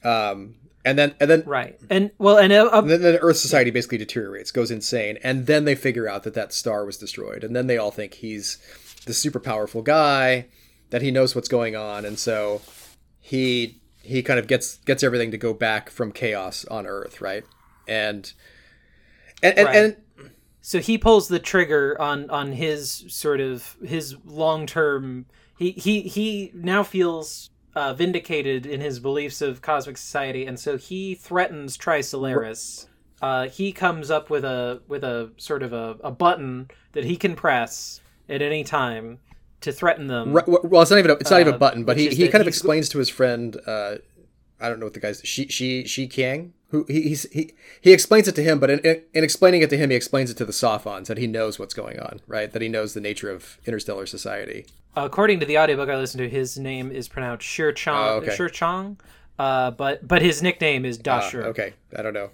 Um, 0.02 0.56
and 0.88 0.98
then 0.98 1.14
and 1.20 1.30
then 1.30 1.42
right 1.44 1.78
and 1.90 2.10
well 2.18 2.38
and, 2.38 2.50
uh, 2.52 2.70
and 2.72 2.88
then 2.88 3.02
the 3.02 3.18
earth 3.20 3.36
society 3.36 3.70
basically 3.70 3.98
deteriorates 3.98 4.50
goes 4.50 4.70
insane 4.70 5.18
and 5.22 5.46
then 5.46 5.64
they 5.66 5.74
figure 5.74 6.08
out 6.08 6.22
that 6.22 6.32
that 6.32 6.52
star 6.52 6.84
was 6.86 6.96
destroyed 6.96 7.44
and 7.44 7.54
then 7.54 7.66
they 7.66 7.76
all 7.76 7.90
think 7.90 8.14
he's 8.14 8.56
the 9.04 9.12
super 9.12 9.38
powerful 9.38 9.82
guy 9.82 10.46
that 10.90 11.02
he 11.02 11.10
knows 11.10 11.34
what's 11.34 11.48
going 11.48 11.76
on 11.76 12.06
and 12.06 12.18
so 12.18 12.62
he 13.20 13.80
he 14.02 14.22
kind 14.22 14.38
of 14.38 14.46
gets 14.46 14.78
gets 14.78 15.02
everything 15.02 15.30
to 15.30 15.36
go 15.36 15.52
back 15.52 15.90
from 15.90 16.10
chaos 16.10 16.64
on 16.70 16.86
earth 16.86 17.20
right 17.20 17.44
and 17.86 18.32
and 19.42 19.58
and, 19.58 19.66
right. 19.66 19.76
and 19.76 19.96
so 20.62 20.78
he 20.78 20.96
pulls 20.96 21.28
the 21.28 21.38
trigger 21.38 22.00
on 22.00 22.30
on 22.30 22.52
his 22.52 23.04
sort 23.08 23.40
of 23.40 23.76
his 23.84 24.16
long 24.24 24.64
term 24.64 25.26
he 25.58 25.72
he 25.72 26.02
he 26.02 26.50
now 26.54 26.82
feels 26.82 27.50
uh, 27.74 27.94
vindicated 27.94 28.66
in 28.66 28.80
his 28.80 28.98
beliefs 28.98 29.40
of 29.40 29.62
cosmic 29.62 29.96
society, 29.96 30.46
and 30.46 30.58
so 30.58 30.76
he 30.76 31.14
threatens 31.14 31.76
Trisolaris. 31.76 32.86
Uh, 33.20 33.48
he 33.48 33.72
comes 33.72 34.10
up 34.10 34.30
with 34.30 34.44
a 34.44 34.80
with 34.88 35.04
a 35.04 35.30
sort 35.36 35.62
of 35.62 35.72
a, 35.72 35.96
a 36.02 36.10
button 36.10 36.70
that 36.92 37.04
he 37.04 37.16
can 37.16 37.34
press 37.34 38.00
at 38.28 38.42
any 38.42 38.62
time 38.64 39.18
to 39.60 39.72
threaten 39.72 40.06
them. 40.06 40.32
Right, 40.32 40.46
well, 40.46 40.82
it's 40.82 40.90
not 40.90 40.98
even 40.98 41.10
a, 41.10 41.14
it's 41.14 41.30
not 41.30 41.40
even 41.40 41.52
a 41.52 41.56
uh, 41.56 41.58
button, 41.58 41.84
but 41.84 41.96
he, 41.96 42.08
he 42.08 42.28
kind 42.28 42.42
of 42.42 42.48
explains 42.48 42.88
to 42.90 42.98
his 42.98 43.08
friend. 43.08 43.56
Uh, 43.66 43.96
I 44.60 44.68
don't 44.68 44.78
know 44.80 44.86
what 44.86 44.94
the 44.94 45.00
guy's 45.00 45.20
she 45.24 45.48
she 45.48 45.84
she 45.84 46.08
Qiang. 46.08 46.52
Who 46.70 46.84
he 46.88 47.02
he's, 47.02 47.22
he 47.32 47.52
he 47.80 47.92
explains 47.92 48.28
it 48.28 48.34
to 48.36 48.42
him, 48.42 48.58
but 48.58 48.68
in, 48.70 48.80
in 48.80 49.24
explaining 49.24 49.62
it 49.62 49.70
to 49.70 49.76
him, 49.78 49.90
he 49.90 49.96
explains 49.96 50.30
it 50.30 50.36
to 50.36 50.44
the 50.44 50.52
Sophons 50.52 51.08
that 51.08 51.16
he 51.18 51.26
knows 51.26 51.58
what's 51.58 51.74
going 51.74 51.98
on, 51.98 52.20
right? 52.26 52.52
That 52.52 52.60
he 52.60 52.68
knows 52.68 52.94
the 52.94 53.00
nature 53.00 53.30
of 53.30 53.58
interstellar 53.66 54.06
society. 54.06 54.66
According 54.94 55.40
to 55.40 55.46
the 55.46 55.58
audiobook 55.58 55.88
I 55.88 55.96
listened 55.96 56.18
to, 56.20 56.28
his 56.28 56.58
name 56.58 56.90
is 56.92 57.08
pronounced 57.08 57.46
Shir 57.46 57.72
Chong. 57.72 58.08
Oh, 58.08 58.12
okay. 58.16 58.34
Shir 58.36 58.48
Chong. 58.48 58.98
Uh, 59.38 59.70
but 59.70 60.06
but 60.06 60.20
his 60.20 60.42
nickname 60.42 60.84
is 60.84 61.00
Ah, 61.06 61.20
Shir. 61.20 61.44
okay, 61.44 61.74
I 61.96 62.02
don't 62.02 62.14
know. 62.14 62.30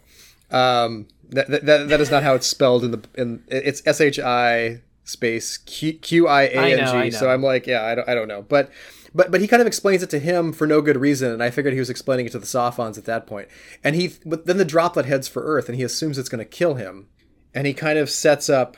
Um, 0.51 1.07
that, 1.31 1.49
that, 1.51 1.89
that 1.89 2.01
is 2.01 2.11
not 2.11 2.23
how 2.23 2.35
it's 2.35 2.47
spelled 2.47 2.85
in 2.85 2.91
the 2.91 3.03
in 3.15 3.45
it's 3.49 3.83
S 3.87 4.01
H 4.01 4.19
I 4.19 4.81
space 5.05 5.59
Q 5.59 6.27
I 6.27 6.43
A 6.45 6.81
N 6.81 7.11
G. 7.11 7.11
So. 7.11 7.29
I'm 7.29 7.43
like, 7.43 7.67
yeah, 7.67 7.83
I 7.85 7.95
don't 7.95 8.09
I 8.09 8.15
don't 8.15 8.29
know, 8.29 8.43
but. 8.43 8.71
But, 9.15 9.31
but 9.31 9.41
he 9.41 9.47
kind 9.47 9.61
of 9.61 9.67
explains 9.67 10.03
it 10.03 10.11
to 10.11 10.19
him 10.19 10.53
for 10.53 10.67
no 10.67 10.81
good 10.81 10.97
reason, 10.97 11.31
and 11.31 11.43
I 11.43 11.51
figured 11.51 11.73
he 11.73 11.79
was 11.79 11.91
explaining 11.91 12.27
it 12.27 12.33
to 12.33 12.39
the 12.39 12.47
Sophons 12.47 12.99
at 12.99 13.05
that 13.05 13.27
point. 13.27 13.49
And 13.85 13.95
he, 13.95 14.15
but 14.27 14.47
then 14.47 14.57
the 14.57 14.65
droplet 14.65 15.07
heads 15.07 15.29
for 15.29 15.43
Earth, 15.45 15.69
and 15.69 15.77
he 15.77 15.85
assumes 15.85 16.19
it's 16.19 16.29
going 16.29 16.41
to 16.41 16.45
kill 16.45 16.75
him, 16.75 17.09
and 17.55 17.67
he 17.67 17.75
kind 17.75 17.99
of 17.99 18.11
sets 18.11 18.51
up 18.51 18.77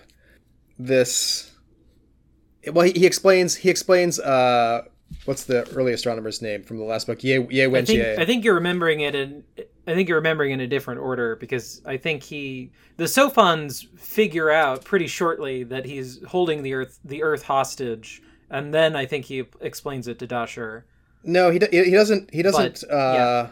this. 0.78 1.52
Well, 2.70 2.84
he, 2.84 2.92
he 2.92 3.06
explains 3.06 3.56
he 3.56 3.70
explains 3.70 4.18
uh, 4.18 4.82
what's 5.24 5.44
the 5.44 5.68
early 5.70 5.92
astronomer's 5.92 6.42
name 6.42 6.62
from 6.64 6.78
the 6.78 6.84
last 6.84 7.06
book? 7.06 7.22
Ye 7.24 7.38
Ye 7.48 7.64
I 7.64 7.84
think. 7.84 8.18
I 8.18 8.24
think 8.26 8.44
you're 8.44 8.54
remembering 8.54 9.00
it 9.00 9.14
in 9.14 9.44
I 9.86 9.94
think 9.94 10.08
you're 10.08 10.18
remembering 10.18 10.50
in 10.50 10.60
a 10.60 10.66
different 10.66 11.00
order 11.00 11.36
because 11.36 11.80
I 11.86 11.96
think 11.96 12.22
he 12.22 12.72
the 12.96 13.06
Sophons 13.06 13.86
figure 13.96 14.50
out 14.50 14.84
pretty 14.84 15.06
shortly 15.06 15.62
that 15.64 15.84
he's 15.84 16.22
holding 16.24 16.62
the 16.62 16.74
earth 16.74 16.98
the 17.04 17.22
earth 17.22 17.44
hostage 17.44 18.22
and 18.50 18.72
then 18.74 18.96
I 18.96 19.06
think 19.06 19.26
he 19.26 19.44
explains 19.60 20.08
it 20.08 20.18
to 20.20 20.26
Dasher. 20.26 20.84
No, 21.24 21.50
he, 21.50 21.58
do- 21.58 21.68
he 21.70 21.90
doesn't. 21.90 22.32
He 22.32 22.42
doesn't. 22.42 22.84
But, 22.88 22.94
uh, 22.94 23.48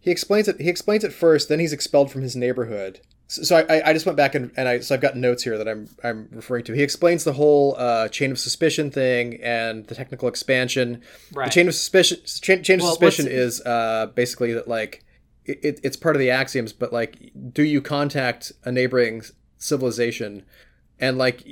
He 0.00 0.10
explains 0.10 0.48
it. 0.48 0.60
He 0.60 0.68
explains 0.68 1.02
it 1.02 1.12
first. 1.12 1.48
Then 1.48 1.58
he's 1.60 1.72
expelled 1.72 2.12
from 2.12 2.22
his 2.22 2.36
neighborhood. 2.36 3.00
So, 3.26 3.42
so 3.42 3.56
I, 3.56 3.78
I- 3.78 3.88
I 3.88 3.92
just 3.94 4.04
went 4.06 4.16
back 4.18 4.34
and, 4.34 4.52
and 4.56 4.68
I 4.68 4.80
so 4.80 4.94
I've 4.94 5.00
got 5.00 5.16
notes 5.16 5.42
here 5.42 5.56
that 5.58 5.66
I'm 5.66 5.88
I'm 6.04 6.28
referring 6.30 6.62
to. 6.64 6.72
He 6.74 6.82
explains 6.82 7.24
the 7.24 7.32
whole 7.32 7.74
uh, 7.78 8.08
chain 8.08 8.30
of 8.30 8.38
suspicion 8.38 8.90
thing 8.90 9.40
and 9.42 9.86
the 9.86 9.94
technical 9.94 10.28
expansion. 10.28 11.00
Right. 11.32 11.46
The 11.46 11.50
chain 11.50 11.68
of 11.68 11.74
suspicion 11.74 12.18
chain, 12.26 12.62
chain 12.62 12.76
of 12.80 12.82
Well, 12.82 12.90
suspicion 12.92 13.24
what's- 13.24 13.34
is 13.34 13.60
uh, 13.62 14.06
basically 14.14 14.52
that 14.52 14.68
like 14.68 15.02
it, 15.46 15.80
it's 15.82 15.96
part 15.96 16.16
of 16.16 16.20
the 16.20 16.30
axioms, 16.30 16.72
but 16.72 16.92
like, 16.92 17.32
do 17.52 17.62
you 17.62 17.80
contact 17.82 18.52
a 18.64 18.70
neighboring 18.72 19.22
civilization, 19.58 20.44
and 21.00 21.18
like, 21.18 21.44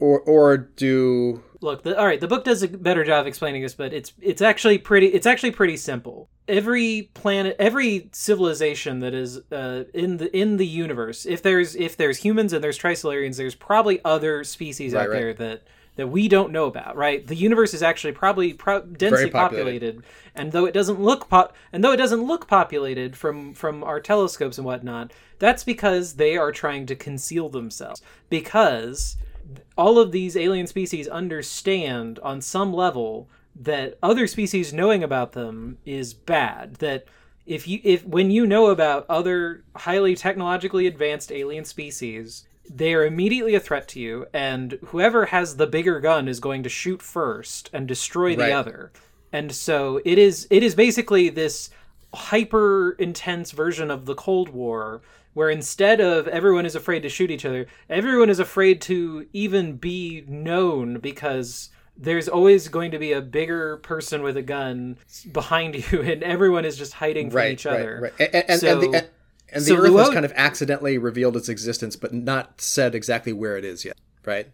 or 0.00 0.20
or 0.20 0.56
do 0.56 1.42
Look, 1.60 1.82
the, 1.82 1.98
all 1.98 2.06
right, 2.06 2.20
the 2.20 2.28
book 2.28 2.44
does 2.44 2.62
a 2.62 2.68
better 2.68 3.02
job 3.04 3.26
explaining 3.26 3.62
this, 3.62 3.74
but 3.74 3.92
it's 3.92 4.12
it's 4.20 4.40
actually 4.42 4.78
pretty 4.78 5.08
it's 5.08 5.26
actually 5.26 5.50
pretty 5.50 5.76
simple. 5.76 6.28
Every 6.46 7.10
planet, 7.14 7.56
every 7.58 8.08
civilization 8.12 9.00
that 9.00 9.12
is 9.12 9.38
uh, 9.50 9.84
in 9.92 10.18
the 10.18 10.36
in 10.36 10.56
the 10.56 10.66
universe, 10.66 11.26
if 11.26 11.42
there's 11.42 11.74
if 11.74 11.96
there's 11.96 12.18
humans 12.18 12.52
and 12.52 12.62
there's 12.62 12.78
Trisolarians, 12.78 13.36
there's 13.36 13.56
probably 13.56 14.00
other 14.04 14.44
species 14.44 14.92
Right, 14.94 15.02
out 15.02 15.08
right. 15.10 15.16
there 15.16 15.34
that 15.34 15.62
that 15.96 16.06
we 16.06 16.28
don't 16.28 16.52
know 16.52 16.66
about. 16.66 16.96
Right, 16.96 17.26
the 17.26 17.34
universe 17.34 17.74
is 17.74 17.82
actually 17.82 18.12
probably 18.12 18.52
pro- 18.52 18.82
densely 18.82 19.28
populated. 19.28 19.96
populated, 19.96 20.02
and 20.36 20.52
though 20.52 20.64
it 20.64 20.72
doesn't 20.72 21.00
look 21.00 21.28
pop 21.28 21.56
and 21.72 21.82
though 21.82 21.92
it 21.92 21.96
doesn't 21.96 22.22
look 22.22 22.46
populated 22.46 23.16
from 23.16 23.52
from 23.52 23.82
our 23.82 24.00
telescopes 24.00 24.58
and 24.58 24.64
whatnot, 24.64 25.12
that's 25.40 25.64
because 25.64 26.14
they 26.14 26.36
are 26.36 26.52
trying 26.52 26.86
to 26.86 26.94
conceal 26.94 27.48
themselves 27.48 28.00
because 28.30 29.16
all 29.78 29.98
of 29.98 30.10
these 30.12 30.36
alien 30.36 30.66
species 30.66 31.06
understand 31.08 32.18
on 32.18 32.40
some 32.42 32.74
level 32.74 33.28
that 33.54 33.96
other 34.02 34.26
species 34.26 34.72
knowing 34.72 35.02
about 35.02 35.32
them 35.32 35.78
is 35.86 36.12
bad 36.12 36.74
that 36.76 37.06
if 37.46 37.66
you 37.66 37.80
if 37.82 38.04
when 38.04 38.30
you 38.30 38.44
know 38.46 38.66
about 38.66 39.06
other 39.08 39.64
highly 39.74 40.14
technologically 40.14 40.86
advanced 40.86 41.32
alien 41.32 41.64
species 41.64 42.46
they 42.70 42.92
are 42.92 43.06
immediately 43.06 43.54
a 43.54 43.60
threat 43.60 43.88
to 43.88 43.98
you 43.98 44.26
and 44.34 44.78
whoever 44.88 45.26
has 45.26 45.56
the 45.56 45.66
bigger 45.66 46.00
gun 46.00 46.28
is 46.28 46.40
going 46.40 46.62
to 46.62 46.68
shoot 46.68 47.00
first 47.00 47.70
and 47.72 47.88
destroy 47.88 48.36
the 48.36 48.42
Right. 48.42 48.52
other 48.52 48.92
and 49.32 49.52
so 49.52 50.00
it 50.04 50.18
is 50.18 50.46
it 50.50 50.62
is 50.62 50.74
basically 50.74 51.28
this 51.30 51.70
hyper 52.14 52.92
intense 52.98 53.50
version 53.52 53.90
of 53.90 54.06
the 54.06 54.14
cold 54.14 54.48
war 54.50 55.00
where 55.38 55.50
instead 55.50 56.00
of 56.00 56.26
everyone 56.26 56.66
is 56.66 56.74
afraid 56.74 57.00
to 57.00 57.08
shoot 57.08 57.30
each 57.30 57.44
other 57.44 57.66
everyone 57.88 58.28
is 58.28 58.40
afraid 58.40 58.80
to 58.80 59.26
even 59.32 59.76
be 59.76 60.24
known 60.26 60.98
because 60.98 61.70
there's 61.96 62.28
always 62.28 62.66
going 62.66 62.90
to 62.90 62.98
be 62.98 63.12
a 63.12 63.20
bigger 63.20 63.76
person 63.76 64.22
with 64.22 64.36
a 64.36 64.42
gun 64.42 64.96
behind 65.30 65.74
you 65.92 66.02
and 66.02 66.24
everyone 66.24 66.64
is 66.64 66.76
just 66.76 66.94
hiding 66.94 67.30
from 67.30 67.36
right, 67.38 67.52
each 67.52 67.66
other 67.66 68.00
right, 68.02 68.12
right. 68.18 68.34
And, 68.34 68.44
and, 68.50 68.62
and 68.64 68.80
the, 68.80 68.98
and, 68.98 69.08
and 69.52 69.64
the 69.64 69.68
so 69.68 69.76
Earth 69.76 69.96
has 69.96 70.10
kind 70.10 70.24
of 70.24 70.32
accidentally 70.34 70.98
revealed 70.98 71.36
its 71.36 71.48
existence, 71.48 71.96
but 71.96 72.12
not 72.12 72.60
said 72.60 72.94
exactly 72.94 73.32
where 73.32 73.56
it 73.56 73.64
is 73.64 73.84
yet. 73.84 73.96
Right? 74.24 74.48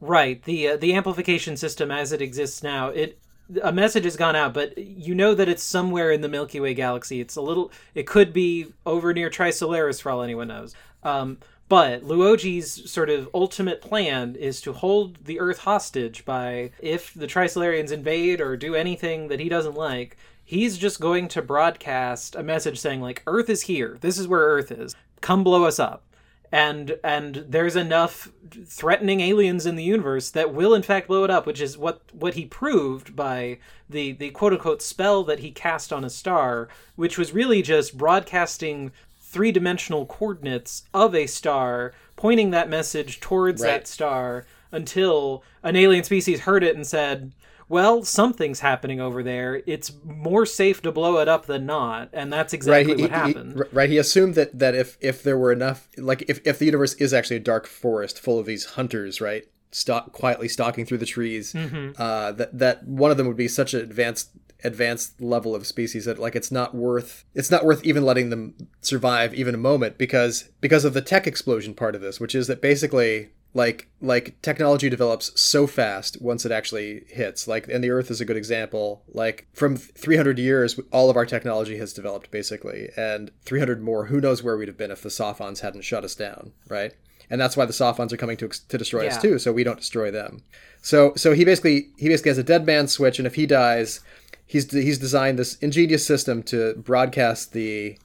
Right. 0.00 0.42
The 0.42 0.68
uh, 0.68 0.76
the 0.76 0.94
amplification 0.94 1.56
system 1.56 1.90
as 1.90 2.12
it 2.12 2.22
exists 2.22 2.62
now, 2.62 2.88
it 2.88 3.18
a 3.62 3.72
message 3.72 4.04
has 4.04 4.16
gone 4.16 4.36
out, 4.36 4.54
but 4.54 4.76
you 4.76 5.14
know 5.14 5.34
that 5.34 5.48
it's 5.48 5.62
somewhere 5.62 6.10
in 6.10 6.20
the 6.20 6.28
Milky 6.28 6.60
Way 6.60 6.74
galaxy. 6.74 7.20
It's 7.20 7.36
a 7.36 7.42
little. 7.42 7.70
It 7.94 8.06
could 8.06 8.32
be 8.32 8.66
over 8.84 9.12
near 9.12 9.30
Trisolaris 9.30 10.00
for 10.00 10.10
all 10.10 10.22
anyone 10.22 10.48
knows. 10.48 10.74
Um, 11.02 11.38
but 11.68 12.02
Luoji's 12.02 12.90
sort 12.90 13.10
of 13.10 13.28
ultimate 13.34 13.82
plan 13.82 14.36
is 14.36 14.60
to 14.62 14.72
hold 14.72 15.24
the 15.24 15.38
Earth 15.38 15.58
hostage 15.58 16.24
by 16.24 16.70
if 16.80 17.12
the 17.12 17.26
Trisolarians 17.26 17.92
invade 17.92 18.40
or 18.40 18.56
do 18.56 18.74
anything 18.74 19.28
that 19.28 19.40
he 19.40 19.48
doesn't 19.48 19.74
like. 19.74 20.16
He's 20.44 20.78
just 20.78 20.98
going 20.98 21.28
to 21.28 21.42
broadcast 21.42 22.34
a 22.34 22.42
message 22.42 22.78
saying 22.78 23.02
like 23.02 23.22
Earth 23.26 23.50
is 23.50 23.62
here. 23.62 23.98
This 24.00 24.18
is 24.18 24.26
where 24.26 24.40
Earth 24.40 24.72
is. 24.72 24.96
Come 25.20 25.44
blow 25.44 25.64
us 25.64 25.78
up 25.78 26.04
and 26.50 26.98
and 27.04 27.44
there's 27.48 27.76
enough 27.76 28.30
threatening 28.66 29.20
aliens 29.20 29.66
in 29.66 29.76
the 29.76 29.84
universe 29.84 30.30
that 30.30 30.52
will 30.54 30.74
in 30.74 30.82
fact 30.82 31.08
blow 31.08 31.24
it 31.24 31.30
up 31.30 31.46
which 31.46 31.60
is 31.60 31.76
what 31.76 32.00
what 32.12 32.34
he 32.34 32.44
proved 32.46 33.14
by 33.14 33.58
the 33.88 34.12
the 34.12 34.30
quote 34.30 34.52
unquote 34.52 34.80
spell 34.82 35.22
that 35.24 35.40
he 35.40 35.50
cast 35.50 35.92
on 35.92 36.04
a 36.04 36.10
star 36.10 36.68
which 36.96 37.18
was 37.18 37.32
really 37.34 37.60
just 37.62 37.98
broadcasting 37.98 38.90
three-dimensional 39.20 40.06
coordinates 40.06 40.84
of 40.94 41.14
a 41.14 41.26
star 41.26 41.92
pointing 42.16 42.50
that 42.50 42.68
message 42.70 43.20
towards 43.20 43.60
Right. 43.62 43.68
that 43.68 43.86
star 43.86 44.46
until 44.72 45.42
an 45.62 45.76
alien 45.76 46.04
species 46.04 46.40
heard 46.40 46.64
it 46.64 46.74
and 46.76 46.86
said 46.86 47.32
well 47.68 48.04
something's 48.04 48.60
happening 48.60 49.00
over 49.00 49.22
there 49.22 49.62
it's 49.66 49.92
more 50.04 50.46
safe 50.46 50.80
to 50.82 50.90
blow 50.92 51.18
it 51.18 51.28
up 51.28 51.46
than 51.46 51.66
not 51.66 52.08
and 52.12 52.32
that's 52.32 52.52
exactly 52.52 52.94
right. 52.94 53.00
what 53.00 53.10
he, 53.10 53.16
he- 53.16 53.34
happened 53.34 53.62
right. 53.72 53.90
He 53.90 53.98
assumed 53.98 54.34
that 54.36 54.58
that 54.58 54.74
if 54.74 54.96
if 55.00 55.22
there 55.22 55.38
were 55.38 55.52
enough, 55.52 55.88
like 55.96 56.24
if 56.28 56.40
if 56.46 56.58
the 56.58 56.64
universe 56.66 56.94
is 56.94 57.12
actually 57.14 57.36
a 57.36 57.40
dark 57.40 57.66
forest 57.66 58.18
full 58.20 58.38
of 58.38 58.46
these 58.46 58.64
hunters, 58.64 59.20
right, 59.20 59.44
stalk 59.70 60.12
quietly 60.12 60.48
stalking 60.48 60.84
through 60.86 60.98
the 60.98 61.06
trees, 61.06 61.52
Mm-hmm. 61.52 62.00
uh, 62.00 62.32
that 62.32 62.58
that 62.58 62.86
one 62.86 63.10
of 63.10 63.16
them 63.16 63.26
would 63.26 63.36
be 63.36 63.48
such 63.48 63.74
an 63.74 63.80
advanced 63.80 64.30
advanced 64.64 65.20
level 65.20 65.54
of 65.54 65.66
species 65.66 66.04
that 66.04 66.18
like 66.18 66.34
it's 66.34 66.50
not 66.50 66.74
worth 66.74 67.24
it's 67.34 67.50
not 67.50 67.64
worth 67.64 67.84
even 67.84 68.02
letting 68.04 68.28
them 68.30 68.54
survive 68.80 69.32
even 69.32 69.54
a 69.54 69.58
moment 69.58 69.96
because 69.96 70.48
because 70.60 70.84
of 70.84 70.94
the 70.94 71.00
tech 71.00 71.28
explosion 71.28 71.74
part 71.74 71.94
of 71.94 72.00
this 72.00 72.18
which 72.18 72.34
is 72.34 72.48
that 72.48 72.60
basically 72.60 73.28
like 73.54 73.88
like 74.00 74.40
technology 74.42 74.88
develops 74.88 75.38
so 75.40 75.66
fast 75.66 76.20
once 76.20 76.44
it 76.44 76.52
actually 76.52 77.04
hits. 77.08 77.48
Like 77.48 77.68
and 77.68 77.82
the 77.82 77.90
earth 77.90 78.10
is 78.10 78.20
a 78.20 78.24
good 78.24 78.36
example. 78.36 79.02
Like 79.08 79.46
from 79.52 79.76
300 79.76 80.38
years 80.38 80.78
all 80.92 81.10
of 81.10 81.16
our 81.16 81.26
technology 81.26 81.78
has 81.78 81.92
developed 81.92 82.30
basically. 82.30 82.88
And 82.96 83.30
300 83.44 83.82
more 83.82 84.06
who 84.06 84.20
knows 84.20 84.42
where 84.42 84.56
we'd 84.56 84.68
have 84.68 84.76
been 84.76 84.90
if 84.90 85.02
the 85.02 85.10
sophons 85.10 85.60
hadn't 85.60 85.82
shut 85.82 86.04
us 86.04 86.14
down 86.14 86.52
right? 86.68 86.92
And 87.30 87.40
that's 87.40 87.56
why 87.56 87.66
the 87.66 87.72
sophons 87.72 88.12
are 88.12 88.18
coming 88.18 88.36
to 88.38 88.48
to 88.48 88.78
destroy 88.78 89.06
us 89.06 89.20
too 89.20 89.38
so 89.38 89.52
we 89.52 89.64
don't 89.64 89.78
destroy 89.78 90.10
them. 90.10 90.42
So 90.82 91.12
so 91.16 91.32
he 91.32 91.44
basically 91.44 91.88
he 91.96 92.08
basically 92.08 92.30
has 92.30 92.38
a 92.38 92.44
dead 92.44 92.66
man 92.66 92.88
switch 92.88 93.18
and 93.18 93.26
if 93.26 93.34
he 93.34 93.46
dies 93.46 94.00
he's 94.46 94.70
he's 94.72 94.98
designed 94.98 95.38
this 95.38 95.56
ingenious 95.56 96.04
system 96.04 96.42
to 96.44 96.74
broadcast 96.74 97.52
the 97.52 97.98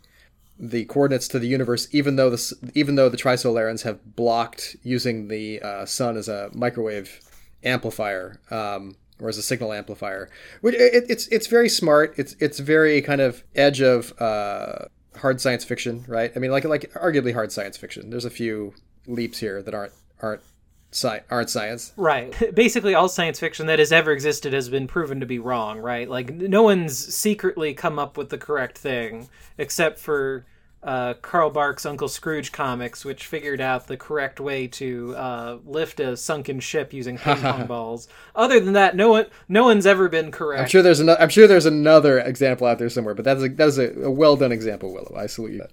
the 0.64 0.86
coordinates 0.86 1.28
to 1.28 1.40
the 1.40 1.48
universe, 1.48 1.88
even 1.92 2.16
though 2.16 2.30
the 2.30 2.72
even 2.74 2.96
though 2.96 3.10
the 3.10 3.18
Trisolarans 3.18 3.84
have 3.84 4.16
blocked 4.16 4.78
using 4.82 5.28
the 5.28 5.62
uh, 5.62 5.86
sun 5.86 6.16
as 6.16 6.30
a 6.30 6.50
microwave 6.54 7.20
amplifier 7.66 8.40
um, 8.50 8.96
or 9.20 9.28
as 9.28 9.38
a 9.38 9.44
signal 9.44 9.74
amplifier. 9.74 10.30
Which 10.62 10.76
it, 10.76 11.06
it's 11.10 11.28
it's 11.28 11.48
very 11.48 11.68
smart. 11.68 12.14
It's 12.18 12.36
it's 12.40 12.60
very 12.60 13.02
kind 13.02 13.20
of 13.20 13.44
edge 13.56 13.82
of 13.82 14.20
uh, 14.22 14.86
hard 15.18 15.42
science 15.42 15.66
fiction, 15.66 16.06
right? 16.08 16.32
I 16.34 16.40
mean, 16.40 16.52
like 16.52 16.64
like 16.64 16.92
arguably 16.94 17.34
hard 17.34 17.52
science 17.52 17.76
fiction. 17.76 18.10
There's 18.10 18.26
a 18.26 18.30
few 18.30 18.74
leaps 19.06 19.40
here 19.40 19.62
that 19.62 19.74
aren't 19.74 19.94
aren't 20.22 20.42
sci- 20.92 21.24
aren't 21.30 21.50
science. 21.50 21.92
Right. 21.98 22.34
Basically, 22.56 22.94
all 22.94 23.10
science 23.10 23.38
fiction 23.38 23.68
that 23.68 23.80
has 23.80 23.92
ever 23.92 24.14
existed 24.14 24.54
has 24.54 24.70
been 24.70 24.88
proven 24.88 25.20
to 25.20 25.26
be 25.26 25.40
wrong, 25.40 25.80
right? 25.80 26.10
Like, 26.10 26.34
no 26.34 26.64
one's 26.64 26.98
secretly 27.14 27.74
come 27.74 28.00
up 28.00 28.18
with 28.18 28.30
the 28.30 28.38
correct 28.38 28.78
thing, 28.78 29.28
except 29.58 30.00
for 30.00 30.46
uh, 30.84 31.14
Carl 31.22 31.50
Barks' 31.50 31.86
Uncle 31.86 32.08
Scrooge 32.08 32.52
comics, 32.52 33.06
which 33.06 33.26
figured 33.26 33.62
out 33.62 33.88
the 33.88 33.98
correct 33.98 34.40
way 34.40 34.68
to 34.68 35.16
uh, 35.16 35.58
lift 35.66 36.00
a 36.00 36.18
sunken 36.18 36.60
ship 36.60 36.94
using 36.94 37.18
ping 37.18 37.38
pong 37.42 37.66
balls. 37.66 38.08
Other 38.36 38.60
than 38.60 38.74
that, 38.74 38.96
no 38.96 39.10
one, 39.10 39.28
no 39.48 39.64
one's 39.64 39.86
ever 39.86 40.10
been 40.10 40.32
correct. 40.32 40.62
I'm 40.62 40.68
sure 40.68 40.82
there's 40.82 41.00
another. 41.00 41.22
I'm 41.22 41.30
sure 41.30 41.48
there's 41.48 41.66
another 41.66 42.20
example 42.20 42.68
out 42.68 42.80
there 42.80 42.90
somewhere, 42.90 43.16
but 43.16 43.26
that's 43.26 43.44
a, 43.44 43.50
that's 43.50 43.78
a, 43.78 43.92
a 44.04 44.12
well 44.12 44.36
done 44.36 44.52
example, 44.52 44.94
Willow. 44.94 45.16
I 45.18 45.28
salute 45.28 45.54
you. 45.54 45.66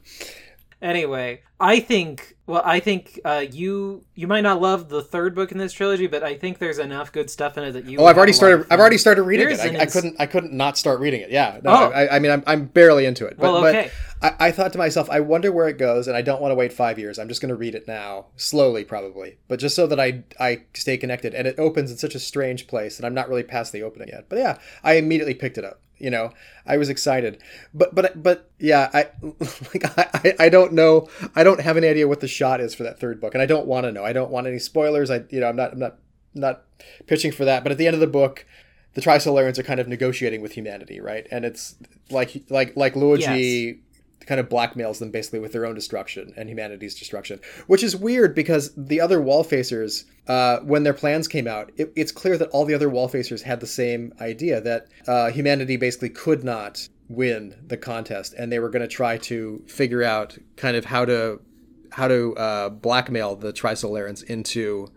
Anyway, 0.83 1.43
I 1.59 1.78
think 1.81 2.37
well, 2.47 2.62
I 2.64 2.81
think 2.81 3.20
uh, 3.24 3.45
you 3.51 4.03
you 4.14 4.26
might 4.26 4.41
not 4.41 4.62
love 4.62 4.89
the 4.89 5.03
third 5.03 5.35
book 5.35 5.53
in 5.53 5.59
this 5.59 5.74
trilogy, 5.74 6.07
but 6.07 6.22
I 6.24 6.35
think 6.35 6.59
there's 6.59 6.78
enough 6.78 7.12
good 7.12 7.28
stuff 7.28 7.59
in 7.59 7.64
it 7.64 7.72
that 7.72 7.85
you. 7.85 7.99
Oh, 7.99 8.07
I've 8.07 8.16
already 8.16 8.33
have 8.33 8.41
a 8.43 8.47
lot 8.47 8.51
started. 8.57 8.72
I've 8.72 8.81
already 8.81 8.99
started 8.99 9.22
reading 9.24 9.47
There's 9.47 9.62
it. 9.62 9.76
I, 9.76 9.83
I 9.83 9.87
couldn't. 9.87 10.16
I 10.18 10.24
couldn't 10.24 10.55
not 10.55 10.78
start 10.78 11.01
reading 11.01 11.20
it. 11.20 11.31
Yeah. 11.31 11.61
No, 11.62 11.70
Oh. 11.70 11.91
I, 11.91 12.16
I 12.16 12.18
mean, 12.18 12.33
I'm, 12.33 12.43
I'm 12.47 12.64
barely 12.64 13.05
into 13.05 13.26
it. 13.26 13.37
But, 13.37 13.53
Well, 13.53 13.61
but 13.61 13.76
okay. 13.76 13.91
I, 14.22 14.35
I 14.41 14.51
thought 14.53 14.72
to 14.72 14.78
myself, 14.78 15.11
I 15.11 15.20
wonder 15.20 15.53
where 15.53 15.68
it 15.68 15.76
goes, 15.76 16.09
and 16.09 16.16
I 16.16 16.22
don't 16.22 16.41
want 16.41 16.51
to 16.51 16.57
wait 16.57 16.72
five 16.72 16.99
years. 16.99 17.18
I'm 17.18 17.28
just 17.28 17.43
going 17.43 17.51
to 17.51 17.55
read 17.57 17.74
it 17.74 17.87
now, 17.87 18.26
slowly, 18.37 18.85
probably, 18.85 19.37
but 19.49 19.61
just 19.61 19.76
so 19.76 19.87
that 19.87 20.01
I 20.01 20.24
I 20.41 20.62
stay 20.72 20.97
connected. 20.97 21.35
And 21.35 21.47
it 21.47 21.59
opens 21.59 21.91
in 21.91 21.99
such 21.99 22.14
a 22.14 22.18
strange 22.20 22.66
place, 22.66 22.97
and 22.99 23.05
I'm 23.05 23.14
not 23.14 23.28
really 23.28 23.43
past 23.43 23.72
the 23.72 23.83
opening 23.83 24.09
yet. 24.09 24.31
But 24.31 24.39
yeah, 24.39 24.59
I 24.83 24.95
immediately 24.95 25.35
picked 25.35 25.59
it 25.59 25.64
up. 25.64 25.83
You 26.01 26.11
know, 26.11 26.33
I 26.67 26.77
was 26.79 26.89
excited, 26.89 27.43
but 27.75 27.95
but 27.95 28.23
but 28.23 28.51
yeah, 28.59 28.91
I 28.93 29.09
like 29.75 29.99
I, 29.99 30.35
I- 30.39 30.49
don't 30.49 30.73
know. 30.73 31.09
I 31.37 31.45
don't 31.45 31.61
have 31.61 31.77
any 31.77 31.87
idea 31.89 32.09
what 32.09 32.21
the 32.21 32.29
shot 32.29 32.61
is 32.61 32.75
for 32.75 32.83
that 32.85 32.99
third 32.99 33.21
book, 33.21 33.35
and 33.35 33.43
I 33.43 33.47
don't 33.47 33.67
want 33.67 33.85
to 33.85 33.93
know. 33.93 34.05
I 34.05 34.13
don't 34.13 34.31
want 34.31 34.47
any 34.47 34.59
spoilers. 34.59 35.11
I 35.11 35.25
you 35.31 35.41
know 35.41 35.49
I'm 35.49 35.57
not 35.57 35.73
I'm 35.73 35.79
not 35.79 35.97
not 36.35 36.63
pitching 37.07 37.33
for 37.33 37.45
that. 37.45 37.63
But 37.63 37.73
at 37.73 37.79
the 37.79 37.87
end 37.87 37.95
of 37.95 38.01
the 38.01 38.07
book, 38.07 38.47
the 38.95 39.01
Trisolarans 39.01 39.59
are 39.59 39.63
kind 39.63 39.81
of 39.81 39.89
negotiating 39.89 40.41
with 40.43 40.53
humanity, 40.53 41.01
right? 41.01 41.27
And 41.31 41.45
it's 41.45 41.77
like 42.11 42.45
like 42.49 42.77
like 42.77 42.95
Luoji 42.95 43.79
kind 44.27 44.39
of 44.39 44.49
blackmails 44.49 44.99
them 44.99 45.11
basically 45.11 45.39
with 45.39 45.53
their 45.53 45.64
own 45.66 45.75
destruction 45.75 46.33
and 46.37 46.49
humanity's 46.49 46.95
destruction, 46.95 47.41
which 47.66 47.83
is 47.83 47.97
weird 47.97 48.35
because 48.35 48.73
the 48.77 49.01
other 49.01 49.21
wall 49.21 49.43
facers, 49.45 50.05
uh, 50.29 50.59
when 50.61 50.83
their 50.83 50.93
plans 50.95 51.27
came 51.27 51.47
out, 51.49 51.73
it, 51.77 51.93
it's 51.97 52.12
clear 52.12 52.37
that 52.39 52.49
all 52.51 52.64
the 52.64 52.75
other 52.75 52.89
wall 52.89 53.09
facers 53.09 53.43
had 53.43 53.61
the 53.61 53.66
same 53.66 54.12
idea 54.21 54.61
that 54.61 54.89
uh, 55.09 55.31
humanity 55.31 55.77
basically 55.77 56.11
could 56.11 56.45
not 56.45 56.89
win 57.09 57.57
the 57.66 57.77
contest, 57.77 58.35
and 58.39 58.53
they 58.53 58.59
were 58.59 58.68
going 58.68 58.83
to 58.83 58.89
try 58.89 59.16
to 59.18 59.62
figure 59.66 60.03
out 60.03 60.39
kind 60.57 60.77
of 60.77 60.85
how 60.85 61.05
to 61.05 61.41
how 61.93 62.07
to 62.07 62.37
uh, 62.37 62.68
blackmail 62.68 63.35
the 63.35 63.53
Trisolarans 63.53 64.23
into 64.25 64.89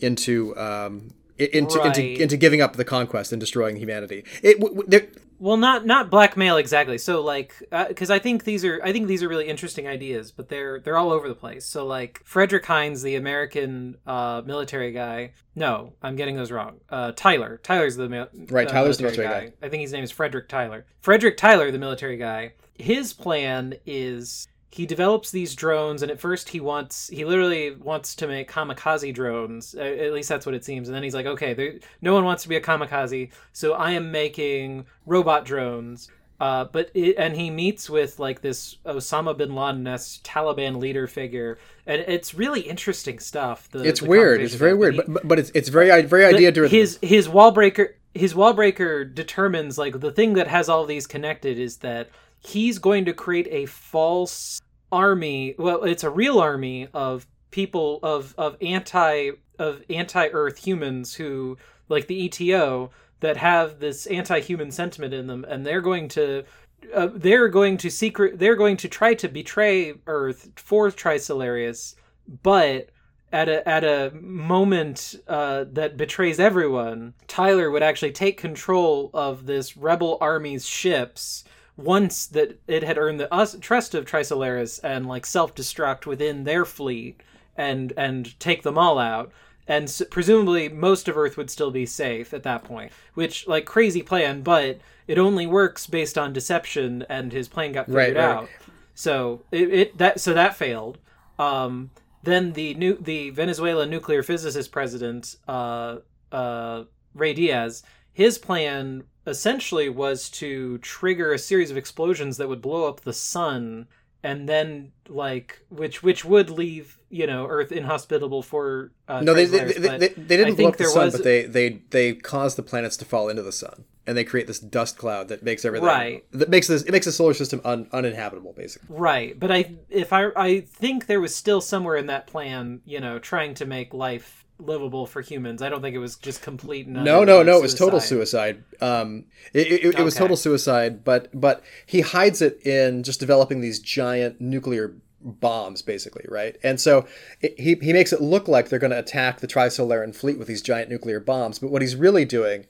into 0.00 0.56
um, 0.56 1.10
into, 1.38 1.78
Right. 1.78 1.96
into 1.96 2.22
into 2.22 2.36
giving 2.36 2.60
up 2.60 2.74
the 2.76 2.84
conquest 2.84 3.32
and 3.32 3.40
destroying 3.40 3.76
humanity. 3.76 4.24
It 4.42 4.58
w- 4.58 4.74
w- 4.74 4.88
there- 4.88 5.06
Well, 5.38 5.56
not 5.56 5.84
not 5.86 6.10
blackmail 6.10 6.56
exactly. 6.56 6.98
So 6.98 7.20
like, 7.20 7.54
because 7.88 8.10
I 8.10 8.18
think 8.18 8.44
these 8.44 8.64
are 8.64 8.80
I 8.82 8.92
think 8.92 9.06
these 9.06 9.22
are 9.22 9.28
really 9.28 9.48
interesting 9.48 9.86
ideas, 9.86 10.30
but 10.32 10.48
they're 10.48 10.80
they're 10.80 10.96
all 10.96 11.10
over 11.10 11.28
the 11.28 11.34
place. 11.34 11.66
So 11.66 11.86
like 11.86 12.20
Frederick 12.24 12.64
Hines, 12.64 13.02
the 13.02 13.16
American 13.16 13.96
uh, 14.06 14.42
military 14.44 14.92
guy. 14.92 15.32
No, 15.54 15.94
I'm 16.02 16.16
getting 16.16 16.36
those 16.36 16.50
wrong. 16.50 16.80
Uh, 16.88 17.12
Tyler. 17.12 17.60
Tyler's 17.62 17.96
the 17.96 18.08
mil- 18.08 18.28
Right, 18.48 18.66
uh, 18.66 18.70
Tyler's 18.72 18.96
the 18.98 19.04
military 19.04 19.28
guy. 19.28 19.52
I 19.62 19.68
think 19.68 19.82
his 19.82 19.92
name 19.92 20.04
is 20.04 20.10
Frederick 20.10 20.48
Tyler. 20.48 20.86
Frederick 21.00 21.36
Tyler, 21.36 21.70
the 21.70 21.78
military 21.78 22.16
guy. 22.16 22.54
His 22.74 23.12
plan 23.12 23.74
is 23.86 24.48
he 24.74 24.86
develops 24.86 25.30
these 25.30 25.54
drones, 25.54 26.02
and 26.02 26.10
at 26.10 26.18
first 26.18 26.48
he 26.48 26.58
wants 26.58 27.06
he 27.06 27.24
literally 27.24 27.76
wants 27.76 28.16
to 28.16 28.26
make 28.26 28.50
kamikaze 28.50 29.14
drones. 29.14 29.72
At 29.76 30.12
least 30.12 30.28
that's 30.28 30.44
what 30.44 30.54
it 30.56 30.64
seems. 30.64 30.88
And 30.88 30.96
then 30.96 31.04
he's 31.04 31.14
like, 31.14 31.26
okay, 31.26 31.54
there, 31.54 31.74
no 32.02 32.12
one 32.12 32.24
wants 32.24 32.42
to 32.42 32.48
be 32.48 32.56
a 32.56 32.60
kamikaze, 32.60 33.30
so 33.52 33.74
I 33.74 33.92
am 33.92 34.10
making 34.10 34.86
robot 35.06 35.44
drones. 35.44 36.10
Uh, 36.40 36.64
but 36.64 36.90
it, 36.92 37.14
and 37.16 37.36
he 37.36 37.50
meets 37.50 37.88
with 37.88 38.18
like 38.18 38.40
this 38.40 38.78
Osama 38.84 39.36
bin 39.36 39.54
Laden 39.54 39.84
Taliban 39.84 40.80
leader 40.80 41.06
figure, 41.06 41.56
and 41.86 42.02
it's 42.08 42.34
really 42.34 42.62
interesting 42.62 43.20
stuff. 43.20 43.70
The, 43.70 43.84
it's 43.84 44.00
the 44.00 44.08
weird. 44.08 44.40
It's 44.40 44.54
very 44.54 44.74
weird, 44.74 44.94
he- 44.94 45.00
but 45.02 45.12
but, 45.14 45.28
but 45.28 45.38
it's 45.38 45.52
it's 45.54 45.68
very 45.68 46.02
very 46.02 46.24
idea 46.24 46.50
driven. 46.50 46.76
his 46.76 46.98
his 47.00 47.28
wall 47.28 47.52
breaker 47.52 47.94
his 48.12 48.34
wall 48.34 48.52
breaker 48.52 49.04
determines 49.04 49.78
like 49.78 50.00
the 50.00 50.10
thing 50.12 50.34
that 50.34 50.48
has 50.48 50.68
all 50.68 50.84
these 50.84 51.06
connected 51.06 51.58
is 51.58 51.78
that 51.78 52.10
he's 52.46 52.78
going 52.78 53.04
to 53.06 53.12
create 53.12 53.48
a 53.50 53.66
false 53.66 54.60
army. 54.92 55.54
Well 55.58 55.84
it's 55.84 56.04
a 56.04 56.10
real 56.10 56.38
army 56.38 56.88
of 56.94 57.26
people 57.50 58.00
of 58.02 58.34
of 58.36 58.56
anti 58.60 59.30
of 59.58 59.82
anti-earth 59.88 60.58
humans 60.58 61.14
who 61.14 61.56
like 61.88 62.06
the 62.06 62.28
ETO 62.28 62.90
that 63.20 63.36
have 63.36 63.78
this 63.78 64.06
anti-human 64.06 64.70
sentiment 64.70 65.14
in 65.14 65.26
them 65.26 65.44
and 65.48 65.64
they're 65.64 65.80
going 65.80 66.08
to 66.08 66.44
uh, 66.92 67.08
they're 67.14 67.48
going 67.48 67.76
to 67.76 67.90
secret 67.90 68.38
they're 68.38 68.56
going 68.56 68.76
to 68.76 68.88
try 68.88 69.14
to 69.14 69.28
betray 69.28 69.94
earth 70.06 70.50
for 70.56 70.90
Trisolarius 70.90 71.94
but 72.42 72.90
at 73.34 73.48
a 73.48 73.68
at 73.68 73.82
a 73.82 74.12
moment 74.14 75.16
uh, 75.26 75.64
that 75.72 75.96
betrays 75.96 76.38
everyone, 76.38 77.14
Tyler 77.26 77.70
would 77.70 77.82
actually 77.82 78.12
take 78.12 78.38
control 78.38 79.10
of 79.12 79.46
this 79.46 79.76
rebel 79.76 80.16
army's 80.20 80.64
ships 80.64 81.42
once 81.76 82.26
that 82.26 82.58
it 82.66 82.82
had 82.82 82.98
earned 82.98 83.20
the 83.20 83.32
us, 83.32 83.56
trust 83.60 83.94
of 83.94 84.04
Trisolaris 84.04 84.80
and 84.84 85.06
like 85.06 85.26
self 85.26 85.54
destruct 85.54 86.06
within 86.06 86.44
their 86.44 86.64
fleet 86.64 87.20
and 87.56 87.92
and 87.96 88.38
take 88.40 88.62
them 88.62 88.78
all 88.78 88.98
out. 88.98 89.32
And 89.66 89.84
s- 89.84 90.02
presumably, 90.10 90.68
most 90.68 91.08
of 91.08 91.16
Earth 91.16 91.36
would 91.36 91.50
still 91.50 91.70
be 91.70 91.86
safe 91.86 92.34
at 92.34 92.42
that 92.42 92.64
point. 92.64 92.92
Which, 93.14 93.46
like, 93.48 93.64
crazy 93.64 94.02
plan, 94.02 94.42
but 94.42 94.78
it 95.08 95.16
only 95.18 95.46
works 95.46 95.86
based 95.86 96.18
on 96.18 96.32
deception, 96.34 97.04
and 97.08 97.32
his 97.32 97.48
plan 97.48 97.72
got 97.72 97.86
figured 97.86 98.14
Right, 98.14 98.16
right. 98.16 98.36
out. 98.36 98.48
So 98.94 99.42
it, 99.50 99.72
it 99.72 99.98
that 99.98 100.20
so 100.20 100.34
that 100.34 100.54
failed. 100.56 100.98
Um, 101.38 101.90
then 102.22 102.52
the 102.52 102.74
new 102.74 102.96
the 103.00 103.30
Venezuela 103.30 103.86
nuclear 103.86 104.22
physicist 104.22 104.70
president 104.70 105.36
uh, 105.48 105.96
uh, 106.30 106.84
Rey 107.14 107.32
Diaz, 107.34 107.82
his 108.14 108.38
plan 108.38 109.04
essentially 109.26 109.88
was 109.88 110.30
to 110.30 110.78
trigger 110.78 111.32
a 111.32 111.38
series 111.38 111.70
of 111.70 111.76
explosions 111.76 112.36
that 112.38 112.48
would 112.48 112.62
blow 112.62 112.88
up 112.88 113.00
the 113.00 113.12
sun, 113.12 113.86
and 114.22 114.48
then 114.48 114.92
like 115.08 115.60
which 115.68 116.02
which 116.02 116.24
would 116.24 116.48
leave 116.48 116.98
you 117.10 117.26
know 117.26 117.46
Earth 117.46 117.72
inhospitable 117.72 118.42
for 118.42 118.92
uh, 119.08 119.20
no, 119.20 119.34
they 119.34 119.44
they, 119.44 119.64
they, 119.64 119.98
they, 119.98 120.08
they 120.08 120.36
didn't 120.36 120.54
I 120.54 120.56
blow 120.56 120.68
up 120.68 120.76
the 120.76 120.84
sun, 120.86 121.04
was- 121.06 121.14
but 121.14 121.24
they 121.24 121.42
they 121.42 121.82
they 121.90 122.14
caused 122.14 122.56
the 122.56 122.62
planets 122.62 122.96
to 122.98 123.04
fall 123.04 123.28
into 123.28 123.42
the 123.42 123.52
sun, 123.52 123.84
and 124.06 124.16
they 124.16 124.24
create 124.24 124.46
this 124.46 124.60
dust 124.60 124.96
cloud 124.96 125.28
that 125.28 125.42
makes 125.42 125.64
everything 125.64 125.86
Right. 125.88 126.24
That 126.32 126.48
makes 126.48 126.68
this 126.68 126.82
it 126.84 126.92
makes 126.92 127.06
the 127.06 127.12
solar 127.12 127.34
system 127.34 127.60
un, 127.64 127.88
uninhabitable, 127.92 128.52
basically. 128.52 128.94
Right, 128.96 129.38
but 129.38 129.50
I 129.50 129.74
if 129.90 130.12
I 130.12 130.28
I 130.36 130.60
think 130.60 131.06
there 131.06 131.20
was 131.20 131.34
still 131.34 131.60
somewhere 131.60 131.96
in 131.96 132.06
that 132.06 132.26
plan, 132.26 132.80
you 132.84 133.00
know, 133.00 133.18
trying 133.18 133.54
to 133.54 133.66
make 133.66 133.92
life 133.92 134.43
livable 134.58 135.06
for 135.06 135.20
humans. 135.20 135.62
I 135.62 135.68
don't 135.68 135.82
think 135.82 135.94
it 135.94 135.98
was 136.00 136.16
just 136.16 136.42
complete. 136.42 136.86
and 136.86 137.04
No, 137.04 137.24
no, 137.24 137.42
no. 137.42 137.58
It 137.58 137.62
was 137.62 137.74
total 137.74 138.00
suicide. 138.00 138.64
Um, 138.80 139.24
it, 139.52 139.66
it, 139.66 139.84
it 139.98 140.02
was 140.02 140.14
Okay. 140.14 140.22
total 140.22 140.36
suicide. 140.36 141.04
But 141.04 141.28
but 141.38 141.62
he 141.86 142.00
hides 142.00 142.40
it 142.42 142.64
in 142.66 143.02
just 143.02 143.20
developing 143.20 143.60
these 143.60 143.78
giant 143.80 144.40
nuclear 144.40 144.94
bombs, 145.20 145.82
basically, 145.82 146.24
right? 146.28 146.56
And 146.62 146.80
so 146.80 147.06
it, 147.40 147.58
he 147.58 147.74
he 147.74 147.92
makes 147.92 148.12
it 148.12 148.20
look 148.20 148.46
like 148.48 148.68
they're 148.68 148.78
going 148.78 148.90
to 148.92 148.98
attack 148.98 149.40
the 149.40 149.46
Trisolaran 149.48 150.14
fleet 150.14 150.38
with 150.38 150.48
these 150.48 150.62
giant 150.62 150.90
nuclear 150.90 151.20
bombs. 151.20 151.58
But 151.58 151.70
what 151.70 151.82
he's 151.82 151.96
really 151.96 152.24
doing 152.24 152.66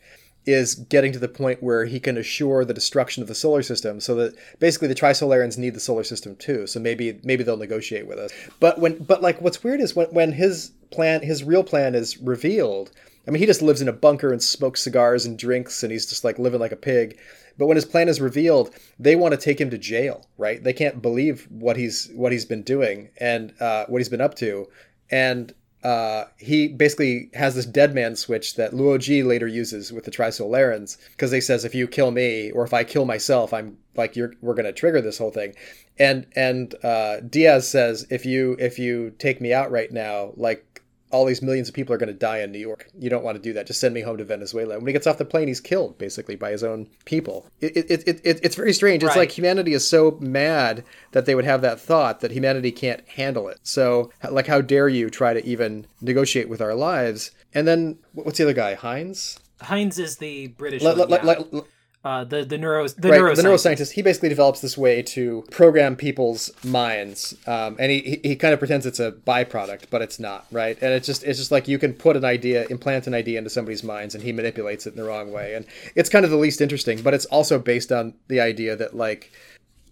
is 0.47 0.75
getting 0.75 1.13
to 1.13 1.19
the 1.19 1.29
point 1.29 1.63
where 1.63 1.87
he 1.87 1.99
can 1.99 2.19
assure 2.19 2.65
the 2.65 2.75
destruction 2.75 3.23
of 3.23 3.29
the 3.29 3.35
solar 3.35 3.63
system 3.63 4.01
so 4.01 4.15
that 4.15 4.35
basically 4.59 4.89
the 4.89 4.95
trisolarans 4.95 5.57
need 5.57 5.75
the 5.75 5.81
solar 5.81 6.05
system 6.05 6.37
too. 6.37 6.67
So 6.67 6.81
maybe 6.81 7.19
maybe 7.25 7.43
they'll 7.43 7.57
negotiate 7.57 8.07
with 8.07 8.19
us. 8.19 8.31
But 8.61 8.79
when 8.79 9.03
but 9.03 9.23
like 9.23 9.41
what's 9.41 9.63
weird 9.65 9.81
is 9.81 9.97
when, 9.97 10.09
when 10.09 10.33
his 10.33 10.73
plan 10.91 11.23
his 11.23 11.43
real 11.43 11.65
plan 11.65 11.97
is 11.97 12.19
revealed 12.19 12.93
i 13.27 13.31
mean 13.31 13.41
he 13.41 13.47
just 13.47 13.63
lives 13.63 13.83
in 13.83 13.89
a 13.89 13.93
bunker 13.93 14.31
and 14.31 14.41
smokes 14.41 14.81
cigars 14.81 15.27
and 15.27 15.37
drinks 15.37 15.83
and 15.83 15.91
he's 15.91 16.07
just 16.07 16.25
like 16.25 16.39
living 16.39 16.61
like 16.61 16.73
a 16.73 16.77
pig. 16.77 17.19
But 17.57 17.67
when 17.67 17.77
his 17.77 17.87
plan 17.87 18.09
is 18.09 18.21
revealed 18.21 18.75
they 18.99 19.17
want 19.17 19.33
to 19.33 19.41
take 19.41 19.61
him 19.61 19.71
to 19.71 19.79
jail 19.79 20.27
right? 20.37 20.63
They 20.63 20.73
can't 20.73 21.01
believe 21.01 21.47
what 21.51 21.77
he's 21.77 22.11
what 22.15 22.33
he's 22.33 22.45
been 22.45 22.63
doing 22.63 23.09
and 23.19 23.55
uh, 23.61 23.87
what 23.87 23.99
he's 23.99 24.09
been 24.09 24.21
up 24.21 24.35
to. 24.37 24.69
And 25.11 25.55
uh, 25.85 26.25
he 26.39 26.67
basically 26.67 27.31
has 27.35 27.55
this 27.55 27.67
dead 27.67 27.95
man 27.95 28.17
switch 28.17 28.55
that 28.57 28.73
Luo 28.73 28.99
Ji 28.99 29.23
later 29.23 29.47
uses 29.47 29.93
with 29.93 30.05
the 30.05 30.11
Trisolarans 30.11 30.97
because 31.11 31.31
he 31.31 31.43
says 31.43 31.65
if 31.65 31.75
you 31.75 31.87
kill 31.87 32.11
me 32.11 32.51
or 32.53 32.65
if 32.65 32.73
I 32.73 32.85
kill 32.85 33.05
myself, 33.05 33.53
I'm 33.53 33.77
like 33.95 34.17
you're 34.17 34.33
we're 34.41 34.55
gonna 34.55 34.73
trigger 34.73 35.03
this 35.03 35.19
whole 35.19 35.31
thing, 35.31 35.55
and 35.99 36.27
and 36.35 36.75
uh, 36.83 37.21
Diaz 37.21 37.69
says 37.69 38.07
if 38.11 38.25
you 38.25 38.57
if 38.59 38.79
you 38.79 39.11
take 39.19 39.43
me 39.43 39.53
out 39.53 39.71
right 39.71 39.93
now, 39.93 40.33
like 40.37 40.74
all 41.15 41.25
these 41.25 41.43
millions 41.43 41.69
of 41.69 41.75
people 41.77 41.95
are 41.95 41.99
going 41.99 42.09
to 42.09 42.13
die 42.13 42.41
in 42.41 42.51
New 42.51 42.59
York. 42.59 42.89
You 42.99 43.09
don't 43.09 43.23
want 43.23 43.37
to 43.37 43.43
do 43.43 43.53
that. 43.53 43.69
Just 43.69 43.79
send 43.79 43.95
me 43.95 44.01
home 44.01 44.17
to 44.17 44.25
Venezuela. 44.25 44.77
When 44.79 44.89
he 44.89 44.93
gets 44.93 45.07
off 45.07 45.17
the 45.17 45.25
plane, 45.25 45.47
he's 45.47 45.61
killed 45.61 45.97
basically 45.97 46.35
by 46.35 46.51
his 46.51 46.65
own 46.65 46.89
people. 47.05 47.47
It, 47.61 47.77
it, 47.77 48.09
it, 48.09 48.21
it, 48.25 48.41
it's 48.43 48.57
very 48.57 48.73
strange. 48.73 49.05
It's 49.05 49.15
like 49.15 49.31
humanity 49.31 49.75
is 49.75 49.87
so 49.89 50.19
mad 50.21 50.85
that 51.13 51.25
they 51.25 51.37
would 51.37 51.45
have 51.45 51.63
that 51.63 51.79
thought 51.81 52.19
that 52.19 52.33
humanity 52.33 52.73
can't 52.73 53.09
handle 53.09 53.47
it. 53.47 53.61
So, 53.63 54.11
like, 54.29 54.49
how 54.49 54.61
dare 54.61 54.89
you 54.89 55.09
try 55.09 55.35
to 55.35 55.47
even 55.47 55.87
negotiate 56.01 56.49
with 56.49 56.61
our 56.61 56.75
lives? 56.75 57.31
And 57.55 57.69
then, 57.69 58.01
what's 58.13 58.39
the 58.39 58.45
other 58.45 58.53
guy? 58.53 58.75
Hines? 58.75 59.39
Hines 59.61 60.01
is 60.01 60.17
the 60.17 60.49
British. 60.49 60.83
One, 60.83 60.99
let, 60.99 61.11
yeah. 61.11 61.23
let, 61.23 61.65
uh, 62.05 62.23
the 62.23 62.45
the 62.45 62.59
neuro 62.59 62.87
the 62.87 63.09
right, 63.09 63.21
neuroscientist. 63.21 63.37
the 63.37 63.43
neuroscientist, 63.43 63.91
he 63.93 64.03
basically 64.03 64.29
develops 64.29 64.61
this 64.61 64.77
way 64.77 65.01
to 65.01 65.43
program 65.51 65.97
people's 65.97 66.51
minds, 66.63 67.35
um, 67.47 67.77
and 67.79 67.91
he, 67.91 68.01
he, 68.01 68.21
he 68.29 68.37
kind 68.37 68.53
of 68.53 68.59
pretends 68.59 68.85
it's 68.85 69.01
a 69.01 69.13
byproduct, 69.13 69.85
but 69.89 70.03
it's 70.03 70.21
not, 70.21 70.47
right? 70.53 70.77
And 70.83 70.93
it's 70.93 71.07
just 71.07 71.25
it's 71.25 71.39
just 71.39 71.51
like 71.51 71.67
you 71.67 71.79
can 71.79 71.95
put 71.95 72.15
an 72.17 72.25
idea, 72.25 72.67
implant 72.69 73.07
an 73.07 73.15
idea 73.15 73.39
into 73.39 73.49
somebody's 73.49 73.83
minds, 73.83 74.15
and 74.15 74.23
he 74.23 74.33
manipulates 74.33 74.87
it 74.87 74.91
in 74.91 74.97
the 74.97 75.05
wrong 75.05 75.33
way, 75.33 75.55
and 75.55 75.65
it's 75.95 76.11
kind 76.11 76.27
of 76.27 76.31
the 76.31 76.37
least 76.37 76.61
interesting, 76.61 77.01
but 77.01 77.15
it's 77.15 77.25
also 77.27 77.59
based 77.59 77.91
on 77.91 78.13
the 78.29 78.39
idea 78.39 78.77
that 78.77 78.95
like 78.95 79.33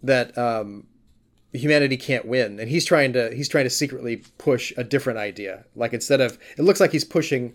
that 0.02 0.36
um, 0.36 0.86
humanity 1.54 1.96
can't 1.96 2.26
win, 2.26 2.60
and 2.60 2.68
he's 2.68 2.84
trying 2.84 3.14
to 3.14 3.34
he's 3.34 3.48
trying 3.48 3.64
to 3.64 3.70
secretly 3.70 4.22
push 4.36 4.70
a 4.76 4.84
different 4.84 5.18
idea, 5.18 5.64
like 5.76 5.94
instead 5.94 6.20
of 6.20 6.38
it 6.58 6.62
looks 6.62 6.78
like 6.78 6.92
he's 6.92 7.04
pushing 7.06 7.54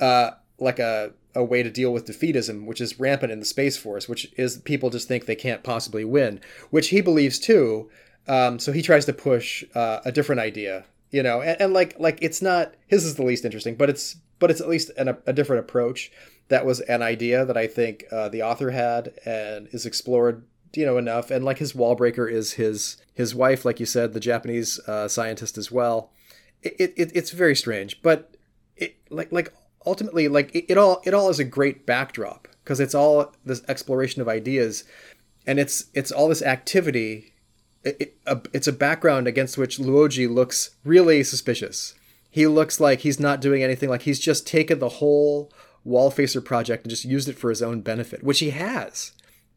uh, 0.00 0.30
like 0.58 0.78
a 0.78 1.12
a 1.34 1.44
way 1.44 1.62
to 1.62 1.70
deal 1.70 1.92
with 1.92 2.06
defeatism, 2.06 2.66
which 2.66 2.80
is 2.80 3.00
rampant 3.00 3.32
in 3.32 3.40
the 3.40 3.46
Space 3.46 3.76
Force, 3.76 4.08
which 4.08 4.32
is 4.36 4.58
people 4.58 4.90
just 4.90 5.08
think 5.08 5.26
they 5.26 5.34
can't 5.36 5.62
possibly 5.62 6.04
win, 6.04 6.40
which 6.70 6.88
he 6.88 7.00
believes 7.00 7.38
too. 7.38 7.90
Um, 8.28 8.58
so 8.58 8.72
he 8.72 8.82
tries 8.82 9.04
to 9.06 9.12
push 9.12 9.64
uh, 9.74 10.00
a 10.04 10.12
different 10.12 10.40
idea, 10.40 10.84
you 11.10 11.22
know, 11.22 11.40
and, 11.40 11.60
and, 11.60 11.72
like 11.72 11.96
like 11.98 12.18
it's 12.20 12.40
not 12.40 12.74
his 12.86 13.04
is 13.04 13.16
the 13.16 13.24
least 13.24 13.44
interesting, 13.44 13.74
but 13.74 13.90
it's 13.90 14.16
but 14.38 14.50
it's 14.50 14.60
at 14.60 14.68
least 14.68 14.90
an, 14.96 15.16
a 15.26 15.32
different 15.32 15.60
approach. 15.60 16.12
That 16.48 16.66
was 16.66 16.80
an 16.80 17.02
idea 17.02 17.44
that 17.44 17.56
I 17.56 17.66
think 17.66 18.04
uh, 18.12 18.28
the 18.28 18.42
author 18.42 18.70
had 18.70 19.14
and 19.24 19.68
is 19.72 19.86
explored, 19.86 20.44
you 20.74 20.84
know, 20.84 20.98
enough. 20.98 21.30
And 21.30 21.44
like 21.44 21.58
his 21.58 21.74
wall 21.74 21.94
breaker 21.94 22.28
is 22.28 22.52
his 22.52 22.98
his 23.14 23.34
wife, 23.34 23.64
like 23.64 23.80
you 23.80 23.86
said, 23.86 24.12
the 24.12 24.20
Japanese 24.20 24.78
uh, 24.86 25.08
scientist 25.08 25.58
as 25.58 25.72
well. 25.72 26.12
It, 26.62 26.92
it 26.96 27.12
it's 27.14 27.30
very 27.30 27.56
strange, 27.56 28.02
but 28.02 28.36
it 28.76 28.96
like 29.10 29.32
like 29.32 29.52
ultimately 29.86 30.28
like 30.28 30.54
it, 30.54 30.66
it, 30.68 30.78
all 30.78 31.02
it 31.04 31.14
all 31.14 31.28
is 31.28 31.38
a 31.38 31.44
great 31.44 31.86
backdrop 31.86 32.48
because 32.62 32.80
it's 32.80 32.94
all 32.94 33.32
this 33.44 33.62
exploration 33.68 34.22
of 34.22 34.28
ideas 34.28 34.84
and 35.46 35.58
it's 35.58 35.86
it's 35.94 36.12
all 36.12 36.28
this 36.28 36.42
activity 36.42 37.32
it, 37.84 38.16
it, 38.26 38.48
it's 38.52 38.68
a 38.68 38.72
background 38.72 39.26
against 39.26 39.58
which 39.58 39.78
luoji 39.78 40.32
looks 40.32 40.70
really 40.84 41.24
suspicious. 41.24 41.94
He 42.30 42.46
looks 42.46 42.80
like 42.80 43.00
he's 43.00 43.20
not 43.20 43.40
doing 43.40 43.62
anything 43.62 43.88
like 43.88 44.02
he's 44.02 44.20
just 44.20 44.46
taken 44.46 44.78
the 44.78 44.88
whole 44.88 45.52
wallfacer 45.86 46.42
project 46.44 46.84
and 46.84 46.90
just 46.90 47.04
used 47.04 47.28
it 47.28 47.38
for 47.38 47.50
his 47.50 47.60
own 47.60 47.80
benefit 47.80 48.22
which 48.22 48.38
he 48.38 48.50
has 48.50 49.10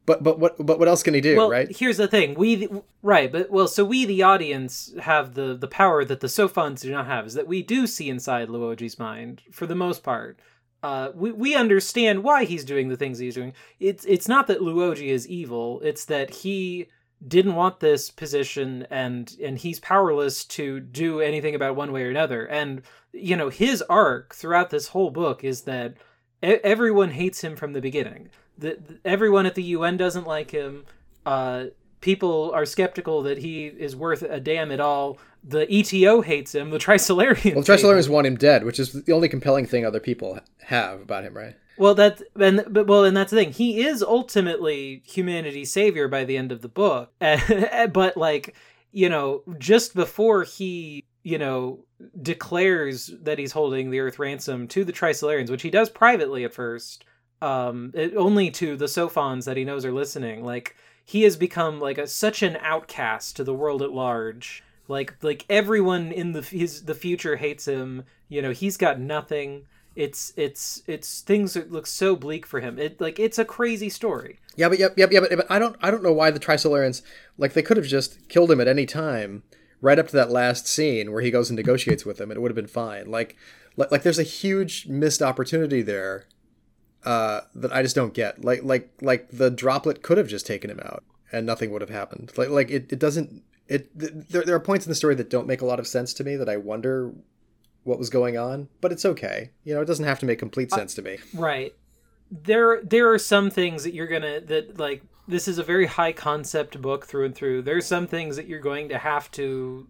but 0.06 0.24
but 0.24 0.39
what 0.39 0.56
but 0.66 0.80
what 0.80 0.88
else 0.88 1.03
can 1.03 1.14
he 1.14 1.22
do 1.22 1.38
well, 1.38 1.49
right 1.49 1.76
here's 1.76 1.97
the 1.97 2.08
thing 2.08 2.34
we 2.36 2.68
right 3.01 3.32
but 3.32 3.49
well 3.49 3.68
so 3.68 3.84
we 3.84 4.06
the 4.06 4.24
audience 4.24 4.93
have 5.01 5.34
the 5.34 5.56
the 5.56 5.68
power 5.68 6.06
that 6.06 6.20
the 6.20 6.30
sophons 6.30 6.82
do 6.82 6.91
not 6.91 7.06
have 7.06 7.26
is 7.26 7.34
that 7.34 7.47
we 7.47 7.62
do 7.62 7.88
see 7.88 8.10
inside 8.10 8.47
luoji's 8.47 8.99
mind 8.99 9.41
for 9.51 9.66
the 9.66 9.76
most 9.76 10.03
part 10.03 10.39
uh, 10.86 11.12
we, 11.16 11.32
we 11.32 11.56
understand 11.56 12.24
why 12.24 12.45
he's 12.45 12.64
doing 12.64 12.89
the 12.89 12.95
things 12.95 13.18
he's 13.18 13.34
doing. 13.34 13.53
It's 13.80 14.06
it's 14.06 14.28
not 14.28 14.45
that 14.45 14.60
Luoji 14.60 15.08
is 15.08 15.28
evil. 15.28 15.82
It's 15.82 16.06
that 16.06 16.30
he 16.30 16.89
didn't 17.28 17.56
want 17.56 17.80
this 17.80 18.12
position 18.12 18.86
and 18.91 19.36
and 19.41 19.58
he's 19.58 19.80
powerless 19.80 20.45
to 20.45 20.80
do 20.80 21.22
anything 21.22 21.56
about 21.56 21.76
one 21.76 21.91
way 21.91 22.03
or 22.03 22.12
another. 22.12 22.45
And 22.45 22.84
you 23.12 23.36
know 23.36 23.49
his 23.49 23.82
arc 23.84 24.36
throughout 24.36 24.70
this 24.70 24.89
whole 24.89 25.10
book 25.10 25.43
is 25.43 25.62
that 25.62 25.95
e- 26.43 26.60
everyone 26.64 27.10
hates 27.10 27.43
him 27.43 27.56
from 27.56 27.74
the 27.74 27.82
beginning. 27.82 28.30
The, 28.58 28.80
everyone 29.03 29.45
at 29.45 29.56
the 29.56 29.64
UN 29.64 29.97
doesn't 29.97 30.28
like 30.28 30.51
him. 30.51 30.86
Uh, 31.26 31.66
people 32.01 32.51
are 32.53 32.66
skeptical 32.66 33.24
that 33.24 33.39
he 33.39 33.66
is 33.66 33.95
worth 33.95 34.22
a 34.22 34.39
damn 34.39 34.72
at 34.72 34.80
all. 34.80 35.18
The 35.43 35.66
ETO 35.66 36.24
hates 36.24 36.53
him. 36.53 36.70
The 36.70 36.78
Trisolarians. 36.78 37.56
Well, 37.56 37.64
the 37.64 37.74
Trisolarians 37.74 38.10
want 38.10 38.28
him 38.28 38.36
dead, 38.36 38.64
which 38.64 38.80
is 38.80 38.93
the 38.93 39.12
only 39.12 39.30
compelling 39.30 39.66
thing 39.66 39.86
other 39.86 39.99
people 39.99 40.39
have 40.62 41.01
about 41.01 41.24
him, 41.24 41.36
right? 41.36 41.56
Well, 41.78 41.95
that 41.95 42.22
and 42.39 42.64
but 42.70 42.88
well, 42.88 43.03
and 43.03 43.18
that's 43.18 43.32
the 43.32 43.38
thing. 43.38 43.51
He 43.51 43.86
is 43.86 44.01
ultimately 44.01 45.03
humanity's 45.06 45.72
savior 45.72 46.08
by 46.08 46.24
the 46.24 46.38
end 46.38 46.51
of 46.51 46.62
the 46.62 46.70
book, 46.70 47.12
but 47.20 48.16
like 48.16 48.56
you 48.91 49.10
know, 49.10 49.43
just 49.58 49.93
before 49.93 50.43
he 50.43 51.03
you 51.24 51.38
know 51.38 51.84
declares 52.22 53.12
that 53.22 53.39
he's 53.39 53.51
holding 53.51 53.89
the 53.89 53.99
Earth 53.99 54.20
ransom 54.20 54.68
to 54.70 54.86
the 54.86 54.93
Trisolarians, 54.93 55.49
which 55.49 55.64
he 55.64 55.70
does 55.70 55.89
privately 55.89 56.45
at 56.45 56.53
first, 56.53 57.03
um, 57.45 57.91
it, 57.93 58.15
only 58.15 58.49
to 58.51 58.75
the 58.75 58.87
Sophons 58.87 59.45
that 59.45 59.55
he 59.55 59.63
knows 59.63 59.85
are 59.85 59.91
listening. 59.91 60.43
Like 60.43 60.75
he 61.05 61.21
has 61.23 61.37
become 61.37 61.79
like 61.79 61.97
a, 61.99 62.07
such 62.07 62.41
an 62.41 62.57
outcast 62.61 63.35
to 63.35 63.43
the 63.43 63.53
world 63.53 63.81
at 63.81 63.91
large. 63.91 64.63
Like 64.87 65.15
like 65.21 65.45
everyone 65.49 66.11
in 66.11 66.31
the 66.31 66.41
his 66.41 66.83
the 66.85 66.95
future 66.95 67.35
hates 67.35 67.67
him. 67.67 68.03
You 68.29 68.41
know, 68.41 68.51
he's 68.51 68.77
got 68.77 68.99
nothing. 68.99 69.67
It's 69.95 70.33
it's 70.35 70.81
it's 70.87 71.21
things 71.21 71.55
look 71.55 71.87
so 71.87 72.15
bleak 72.15 72.45
for 72.45 72.59
him. 72.59 72.79
It 72.79 72.99
like 72.99 73.19
it's 73.19 73.39
a 73.39 73.45
crazy 73.45 73.89
story. 73.89 74.39
Yeah, 74.55 74.69
but 74.69 74.79
yep, 74.79 74.97
yep, 74.97 75.11
yeah, 75.11 75.19
but, 75.19 75.35
but 75.35 75.45
I 75.49 75.59
don't 75.59 75.75
I 75.81 75.91
don't 75.91 76.03
know 76.03 76.13
why 76.13 76.31
the 76.31 76.39
Trisolarians 76.39 77.01
like 77.37 77.53
they 77.53 77.61
could 77.61 77.77
have 77.77 77.85
just 77.85 78.27
killed 78.27 78.51
him 78.51 78.61
at 78.61 78.67
any 78.67 78.85
time, 78.85 79.43
right 79.81 79.99
up 79.99 80.07
to 80.07 80.15
that 80.15 80.31
last 80.31 80.67
scene 80.67 81.11
where 81.11 81.21
he 81.21 81.31
goes 81.31 81.49
and 81.49 81.57
negotiates 81.57 82.05
with 82.05 82.17
them, 82.17 82.31
and 82.31 82.37
it 82.37 82.41
would 82.41 82.51
have 82.51 82.55
been 82.55 82.67
fine. 82.67 83.09
Like 83.09 83.37
like, 83.77 83.91
like 83.91 84.03
there's 84.03 84.19
a 84.19 84.23
huge 84.23 84.87
missed 84.87 85.21
opportunity 85.21 85.81
there 85.81 86.25
uh, 87.06 87.41
that 87.53 87.72
I 87.72 87.82
just 87.82 87.95
don't 87.95 88.14
get. 88.14 88.43
Like 88.43 88.64
like 88.64 88.89
like 89.01 89.30
the 89.30 89.49
droplet 89.49 90.01
could 90.01 90.18
have 90.18 90.28
just 90.28 90.45
taken 90.45 90.70
him 90.70 90.80
out 90.84 91.03
and 91.32 91.45
nothing 91.45 91.72
would 91.72 91.82
have 91.82 91.89
happened. 91.89 92.32
Like 92.36 92.49
like 92.49 92.70
it, 92.72 92.91
it 92.91 92.99
doesn't 92.99 93.43
it 93.68 93.89
there, 93.97 94.43
there 94.43 94.56
are 94.56 94.60
points 94.60 94.86
in 94.86 94.89
the 94.89 94.95
story 94.95 95.16
that 95.16 95.30
don't 95.30 95.47
make 95.47 95.62
a 95.62 95.66
lot 95.66 95.80
of 95.80 95.88
sense 95.88 96.14
to 96.16 96.24
me 96.24 96.36
that 96.36 96.49
I 96.49 96.58
wonder 96.58 97.14
what 97.84 97.99
was 97.99 98.10
going 98.10 98.38
on, 98.38 98.68
but 98.82 98.91
it's 98.91 99.06
okay. 99.06 99.51
You 99.64 99.76
know, 99.76 99.82
it 99.82 99.86
doesn't 99.86 100.06
have 100.06 100.20
to 100.20 100.26
make 100.26 100.39
complete 100.39 100.72
sense 100.72 100.95
to 100.95 101.01
me. 101.01 101.18
Right. 101.34 101.76
There 102.32 102.82
there 102.84 103.12
are 103.12 103.20
some 103.20 103.51
things 103.51 103.84
that 103.84 103.93
you're 103.93 104.08
going 104.08 104.24
to 104.24 104.43
that 104.47 104.80
like 104.80 105.03
this 105.28 105.47
is 105.47 105.58
a 105.58 105.64
very 105.64 105.86
high 105.86 106.12
concept 106.12 106.82
book 106.82 107.06
through 107.06 107.26
and 107.26 107.36
through. 107.36 107.62
There's 107.64 107.86
some 107.86 108.08
things 108.08 108.36
that 108.36 108.47
you're 108.47 108.60
going 108.60 108.89
to 108.89 108.97
have 108.97 109.30
to 109.32 109.88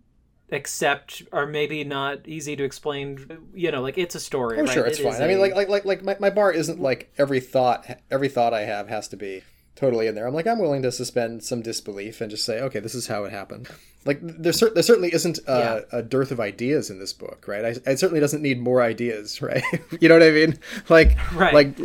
accept 0.52 1.24
are 1.32 1.46
maybe 1.46 1.84
not 1.84 2.28
easy 2.28 2.56
to 2.56 2.64
explain 2.64 3.28
you 3.54 3.72
know 3.72 3.82
like 3.82 3.98
it's 3.98 4.14
a 4.16 4.20
story 4.20 4.58
oh, 4.58 4.60
i'm 4.60 4.66
right? 4.66 4.74
sure 4.74 4.86
it's 4.86 5.00
It 5.00 5.04
fine 5.04 5.22
i 5.22 5.28
mean 5.28 5.40
like 5.40 5.56
like 5.56 5.70
like 5.70 5.86
like 5.86 6.04
my, 6.04 6.16
my 6.20 6.30
bar 6.30 6.52
isn't 6.52 6.80
like 6.80 7.12
every 7.18 7.40
thought 7.40 7.86
every 8.12 8.30
thought 8.30 8.54
i 8.54 8.62
have 8.62 8.88
has 8.88 9.08
to 9.08 9.18
be 9.18 9.42
totally 9.76 10.08
in 10.08 10.16
there. 10.16 10.26
I'm 10.26 10.34
like 10.34 10.48
i'm 10.48 10.60
willing 10.60 10.84
to 10.84 10.92
suspend 10.92 11.44
some 11.44 11.62
disbelief 11.62 12.22
and 12.22 12.30
just 12.32 12.46
say 12.46 12.62
okay 12.62 12.80
this 12.80 12.96
is 12.96 13.08
how 13.08 13.26
it 13.26 13.32
happened. 13.34 13.68
Like 14.06 14.20
there, 14.22 14.54
cer- 14.54 14.70
there 14.70 14.84
certainly 14.84 15.14
isn't 15.14 15.40
a, 15.48 15.84
a 15.92 16.02
dearth 16.04 16.32
of 16.32 16.40
ideas 16.40 16.90
in 16.90 16.98
this 17.00 17.12
book 17.12 17.46
right? 17.48 17.66
I, 17.66 17.92
it 17.92 18.00
certainly 18.00 18.22
doesn't 18.22 18.42
need 18.42 18.62
more 18.62 18.82
ideas 18.82 19.42
right? 19.50 19.64
You 20.00 20.08
know 20.08 20.16
what 20.16 20.24
i 20.24 20.32
mean? 20.32 20.60
Like 20.88 21.18
Right. 21.34 21.54
like 21.54 21.78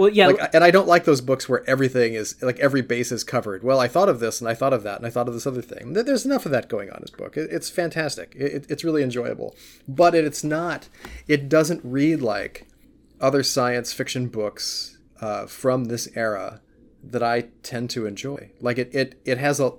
well 0.00 0.08
yeah 0.08 0.28
like 0.28 0.54
and 0.54 0.64
i 0.64 0.70
don't 0.70 0.88
like 0.88 1.04
those 1.04 1.20
books 1.20 1.48
where 1.48 1.68
everything 1.68 2.14
is 2.14 2.40
like 2.42 2.58
every 2.58 2.80
base 2.80 3.12
is 3.12 3.22
covered. 3.22 3.62
Well 3.62 3.78
i 3.78 3.86
thought 3.86 4.08
of 4.08 4.18
this 4.18 4.40
and 4.40 4.48
i 4.48 4.54
thought 4.54 4.72
of 4.72 4.82
that 4.82 4.96
and 4.96 5.06
i 5.06 5.10
thought 5.10 5.28
of 5.28 5.34
this 5.34 5.46
other 5.46 5.62
thing. 5.62 5.92
There's 5.92 6.24
enough 6.24 6.46
of 6.46 6.52
that 6.52 6.68
going 6.68 6.88
on 6.90 6.96
in 6.96 7.02
this 7.02 7.10
book. 7.10 7.36
It's 7.36 7.68
fantastic. 7.68 8.32
It's 8.36 8.82
really 8.82 9.02
enjoyable. 9.02 9.54
But 9.86 10.14
it's 10.14 10.42
not 10.42 10.88
it 11.28 11.48
doesn't 11.48 11.82
read 11.84 12.22
like 12.22 12.66
other 13.20 13.42
science 13.42 13.92
fiction 13.92 14.28
books 14.28 14.98
uh, 15.20 15.46
from 15.46 15.84
this 15.84 16.08
era 16.14 16.62
that 17.04 17.22
i 17.22 17.48
tend 17.62 17.90
to 17.90 18.06
enjoy. 18.06 18.50
Like 18.60 18.78
it 18.78 18.94
it, 18.94 19.20
it 19.24 19.38
has 19.38 19.60
a 19.60 19.72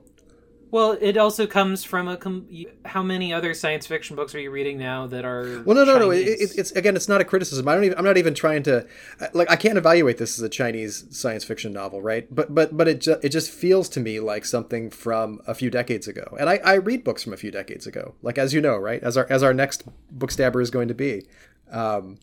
well 0.72 0.98
it 1.00 1.18
also 1.18 1.46
comes 1.46 1.84
from 1.84 2.08
a 2.08 2.18
com- 2.18 2.48
how 2.86 3.04
many 3.04 3.32
other 3.34 3.54
science 3.54 3.86
fiction 3.86 4.16
books 4.16 4.34
are 4.34 4.40
you 4.40 4.50
reading 4.50 4.78
now 4.78 5.08
that 5.08 5.26
are 5.26 5.62
Well, 5.66 5.76
no, 5.76 5.84
no, 5.84 6.00
no. 6.00 6.12
It, 6.12 6.28
it, 6.28 6.58
it's 6.58 6.72
again, 6.72 6.96
it's 6.96 7.08
not 7.08 7.22
a 7.22 7.26
criticism. 7.26 7.68
I 7.68 7.76
don't 7.76 7.84
even. 7.84 7.98
I'm 7.98 8.04
not 8.04 8.18
even 8.18 8.34
trying 8.34 8.64
to, 8.64 8.88
like, 9.34 9.50
I 9.50 9.56
can't 9.56 9.78
evaluate 9.78 10.18
this 10.18 10.38
as 10.38 10.44
a 10.44 10.50
Chinese 10.50 11.06
science 11.12 11.44
fiction 11.44 11.74
novel, 11.74 12.02
right? 12.02 12.28
But, 12.34 12.54
but, 12.54 12.76
but 12.76 12.88
it, 12.88 13.02
ju- 13.02 13.20
it 13.22 13.30
just 13.30 13.52
feels 13.52 13.90
to 13.90 14.00
me 14.00 14.20
like 14.20 14.46
something 14.46 14.90
from 14.90 15.42
a 15.48 15.54
few 15.54 15.70
decades 15.70 16.08
ago. 16.08 16.38
And 16.40 16.50
I, 16.50 16.60
I 16.64 16.74
read 16.76 17.04
books 17.04 17.24
from 17.24 17.34
a 17.34 17.38
few 17.38 17.52
decades 17.52 17.86
ago, 17.86 18.16
like 18.22 18.38
as 18.38 18.54
you 18.54 18.62
know, 18.62 18.78
right? 18.78 19.02
As 19.04 19.18
our, 19.18 19.28
as 19.30 19.44
our 19.44 19.54
next 19.54 19.84
book 20.12 20.32
stabber 20.32 20.62
is 20.62 20.70
going 20.72 20.88
to 20.88 20.94
be. 20.94 21.26
Um, 21.72 22.18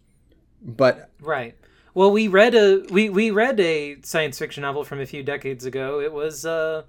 but 0.62 1.10
Right. 1.20 1.54
Well, 1.94 2.10
we 2.10 2.28
read 2.28 2.54
a 2.54 2.84
we 2.90 3.08
we 3.10 3.30
read 3.30 3.58
a 3.60 3.96
science 4.02 4.38
fiction 4.38 4.62
novel 4.62 4.84
from 4.84 5.00
a 5.00 5.06
few 5.06 5.22
decades 5.22 5.64
ago. 5.64 6.00
It 6.00 6.12
was 6.12 6.44
uh 6.46 6.82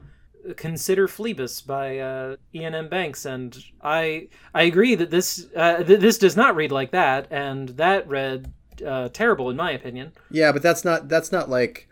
Consider 0.55 1.07
Phlebas 1.07 1.61
by 1.61 1.99
uh, 1.99 2.35
Ian 2.55 2.73
M. 2.73 2.87
Banks, 2.89 3.25
and 3.25 3.57
I 3.81 4.29
I 4.53 4.63
agree 4.63 4.95
that 4.95 5.11
this 5.11 5.47
uh, 5.55 5.83
th- 5.83 5.99
this 5.99 6.17
does 6.17 6.37
not 6.37 6.55
read 6.55 6.71
like 6.71 6.91
that, 6.91 7.27
and 7.29 7.69
that 7.69 8.07
read 8.07 8.53
uh, 8.85 9.09
terrible 9.09 9.49
in 9.49 9.57
my 9.57 9.71
opinion. 9.71 10.13
yeah, 10.31 10.51
but 10.51 10.61
that's 10.61 10.85
not 10.85 11.09
that's 11.09 11.31
not 11.31 11.49
like. 11.49 11.89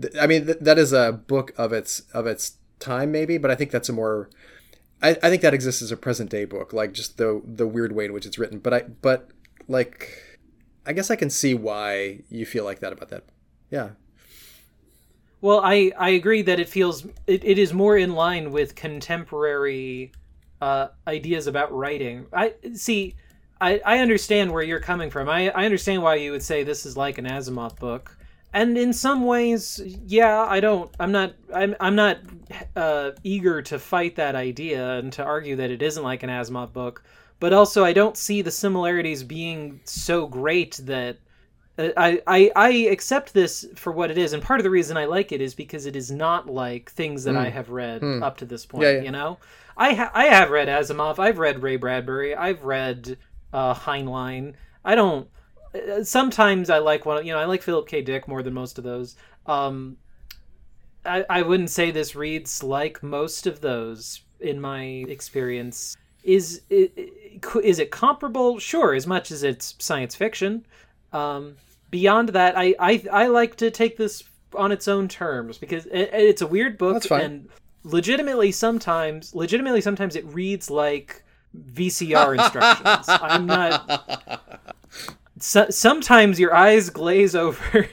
th- 0.00 0.14
I 0.18 0.26
mean, 0.26 0.46
th- 0.46 0.58
that 0.60 0.78
is 0.78 0.92
a 0.92 1.12
book 1.12 1.52
of 1.58 1.72
its 1.72 2.00
of 2.14 2.26
its 2.26 2.56
time, 2.78 3.12
maybe. 3.12 3.36
But 3.38 3.50
I 3.50 3.54
think 3.54 3.70
that's 3.70 3.88
a 3.88 3.92
more. 3.92 4.30
I, 5.02 5.10
I 5.22 5.28
think 5.28 5.42
that 5.42 5.52
exists 5.52 5.82
as 5.82 5.92
a 5.92 5.96
present 5.96 6.30
day 6.30 6.46
book, 6.46 6.72
like 6.72 6.94
just 6.94 7.18
the 7.18 7.42
the 7.44 7.66
weird 7.66 7.92
way 7.92 8.06
in 8.06 8.14
which 8.14 8.24
it's 8.24 8.38
written. 8.38 8.58
But 8.60 8.72
I 8.72 8.80
but 9.02 9.28
like, 9.68 10.38
I 10.86 10.94
guess 10.94 11.10
I 11.10 11.16
can 11.16 11.28
see 11.28 11.52
why 11.52 12.20
you 12.30 12.46
feel 12.46 12.64
like 12.64 12.78
that 12.80 12.94
about 12.94 13.10
that. 13.10 13.24
Yeah, 13.70 13.90
Well, 15.40 15.60
I 15.62 15.92
I 15.98 16.10
agree 16.10 16.42
that 16.42 16.58
it 16.58 16.68
feels 16.68 17.04
it, 17.26 17.44
it 17.44 17.58
is 17.58 17.72
more 17.72 17.96
in 17.96 18.14
line 18.14 18.52
with 18.52 18.74
contemporary 18.74 20.12
uh, 20.60 20.88
ideas 21.06 21.46
about 21.46 21.72
writing. 21.72 22.26
I 22.32 22.54
see. 22.74 23.14
I, 23.58 23.80
I 23.86 23.98
understand 24.00 24.52
where 24.52 24.62
you're 24.62 24.80
coming 24.80 25.10
from. 25.10 25.30
I, 25.30 25.48
I 25.48 25.64
understand 25.64 26.02
why 26.02 26.16
you 26.16 26.30
would 26.32 26.42
say 26.42 26.62
this 26.62 26.84
is 26.84 26.94
like 26.94 27.16
an 27.16 27.24
Asimov 27.24 27.78
book, 27.78 28.16
and 28.52 28.76
in 28.76 28.92
some 28.92 29.24
ways, 29.24 29.80
yeah, 30.06 30.40
I 30.42 30.60
don't. 30.60 30.90
I'm 31.00 31.12
not. 31.12 31.34
I'm. 31.54 31.74
I'm 31.80 31.94
not 31.94 32.18
uh, 32.74 33.12
eager 33.22 33.62
to 33.62 33.78
fight 33.78 34.16
that 34.16 34.34
idea 34.34 34.98
and 34.98 35.12
to 35.14 35.24
argue 35.24 35.56
that 35.56 35.70
it 35.70 35.82
isn't 35.82 36.02
like 36.02 36.22
an 36.22 36.30
Asimov 36.30 36.72
book. 36.72 37.02
But 37.38 37.52
also, 37.52 37.84
I 37.84 37.92
don't 37.92 38.16
see 38.16 38.40
the 38.42 38.50
similarities 38.50 39.22
being 39.22 39.80
so 39.84 40.26
great 40.26 40.80
that 40.84 41.18
I, 41.78 42.22
I 42.26 42.50
I 42.56 42.68
accept 42.90 43.34
this 43.34 43.66
for 43.74 43.92
what 43.92 44.10
it 44.10 44.16
is, 44.16 44.32
and 44.32 44.42
part 44.42 44.60
of 44.60 44.64
the 44.64 44.70
reason 44.70 44.96
I 44.96 45.04
like 45.04 45.30
it 45.32 45.40
is 45.42 45.54
because 45.54 45.84
it 45.86 45.94
is 45.94 46.10
not 46.10 46.48
like 46.48 46.90
things 46.90 47.24
that 47.24 47.36
I 47.36 47.50
have 47.50 47.68
read 47.70 48.02
up 48.22 48.38
to 48.38 48.46
this 48.46 48.64
point. 48.64 48.84
Hmm. 48.84 48.88
Yeah, 48.88 48.96
yeah. 48.98 49.02
You 49.02 49.10
know, 49.10 49.38
I 49.76 49.92
ha- 49.94 50.10
I 50.14 50.24
have 50.26 50.50
read 50.50 50.68
Asimov, 50.68 51.18
I've 51.18 51.38
read 51.38 51.62
Ray 51.62 51.76
Bradbury, 51.76 52.34
I've 52.34 52.62
read 52.64 53.18
uh, 53.52 53.74
Heinlein. 53.74 54.54
I 54.84 54.94
don't. 54.94 55.28
uh, 55.74 56.02
Sometimes 56.02 56.70
I 56.70 56.78
like 56.78 57.04
one. 57.04 57.26
You 57.26 57.32
know, 57.34 57.38
I 57.38 57.44
like 57.44 57.60
Philip 57.62 57.86
K. 57.88 58.00
Dick 58.00 58.26
more 58.26 58.42
than 58.42 58.54
most 58.54 58.78
of 58.78 58.84
those. 58.84 59.16
Um, 59.44 59.98
I 61.04 61.24
I 61.28 61.42
wouldn't 61.42 61.70
say 61.70 61.90
this 61.90 62.16
reads 62.16 62.62
like 62.62 63.02
most 63.02 63.46
of 63.46 63.60
those 63.60 64.22
in 64.40 64.60
my 64.60 64.82
experience. 65.08 65.94
Is 66.22 66.62
is 66.70 67.78
it 67.78 67.90
comparable? 67.90 68.58
Sure, 68.58 68.94
as 68.94 69.06
much 69.06 69.30
as 69.30 69.42
it's 69.42 69.74
science 69.78 70.14
fiction. 70.14 70.64
Um, 71.12 71.56
beyond 71.90 72.30
that, 72.30 72.56
I, 72.56 72.74
I 72.78 73.04
I 73.12 73.26
like 73.28 73.56
to 73.56 73.70
take 73.70 73.96
this 73.96 74.22
on 74.54 74.72
its 74.72 74.88
own 74.88 75.08
terms 75.08 75.58
because 75.58 75.86
it, 75.86 76.10
it's 76.12 76.42
a 76.42 76.46
weird 76.46 76.78
book 76.78 76.94
That's 76.94 77.06
fine. 77.06 77.20
and 77.20 77.48
legitimately 77.84 78.52
sometimes 78.52 79.34
legitimately 79.34 79.80
sometimes 79.80 80.16
it 80.16 80.24
reads 80.26 80.70
like 80.70 81.24
VCR 81.72 82.38
instructions. 82.38 83.06
I'm 83.08 83.46
not. 83.46 84.42
So, 85.38 85.68
sometimes 85.68 86.40
your 86.40 86.54
eyes 86.54 86.88
glaze 86.88 87.34
over. 87.34 87.86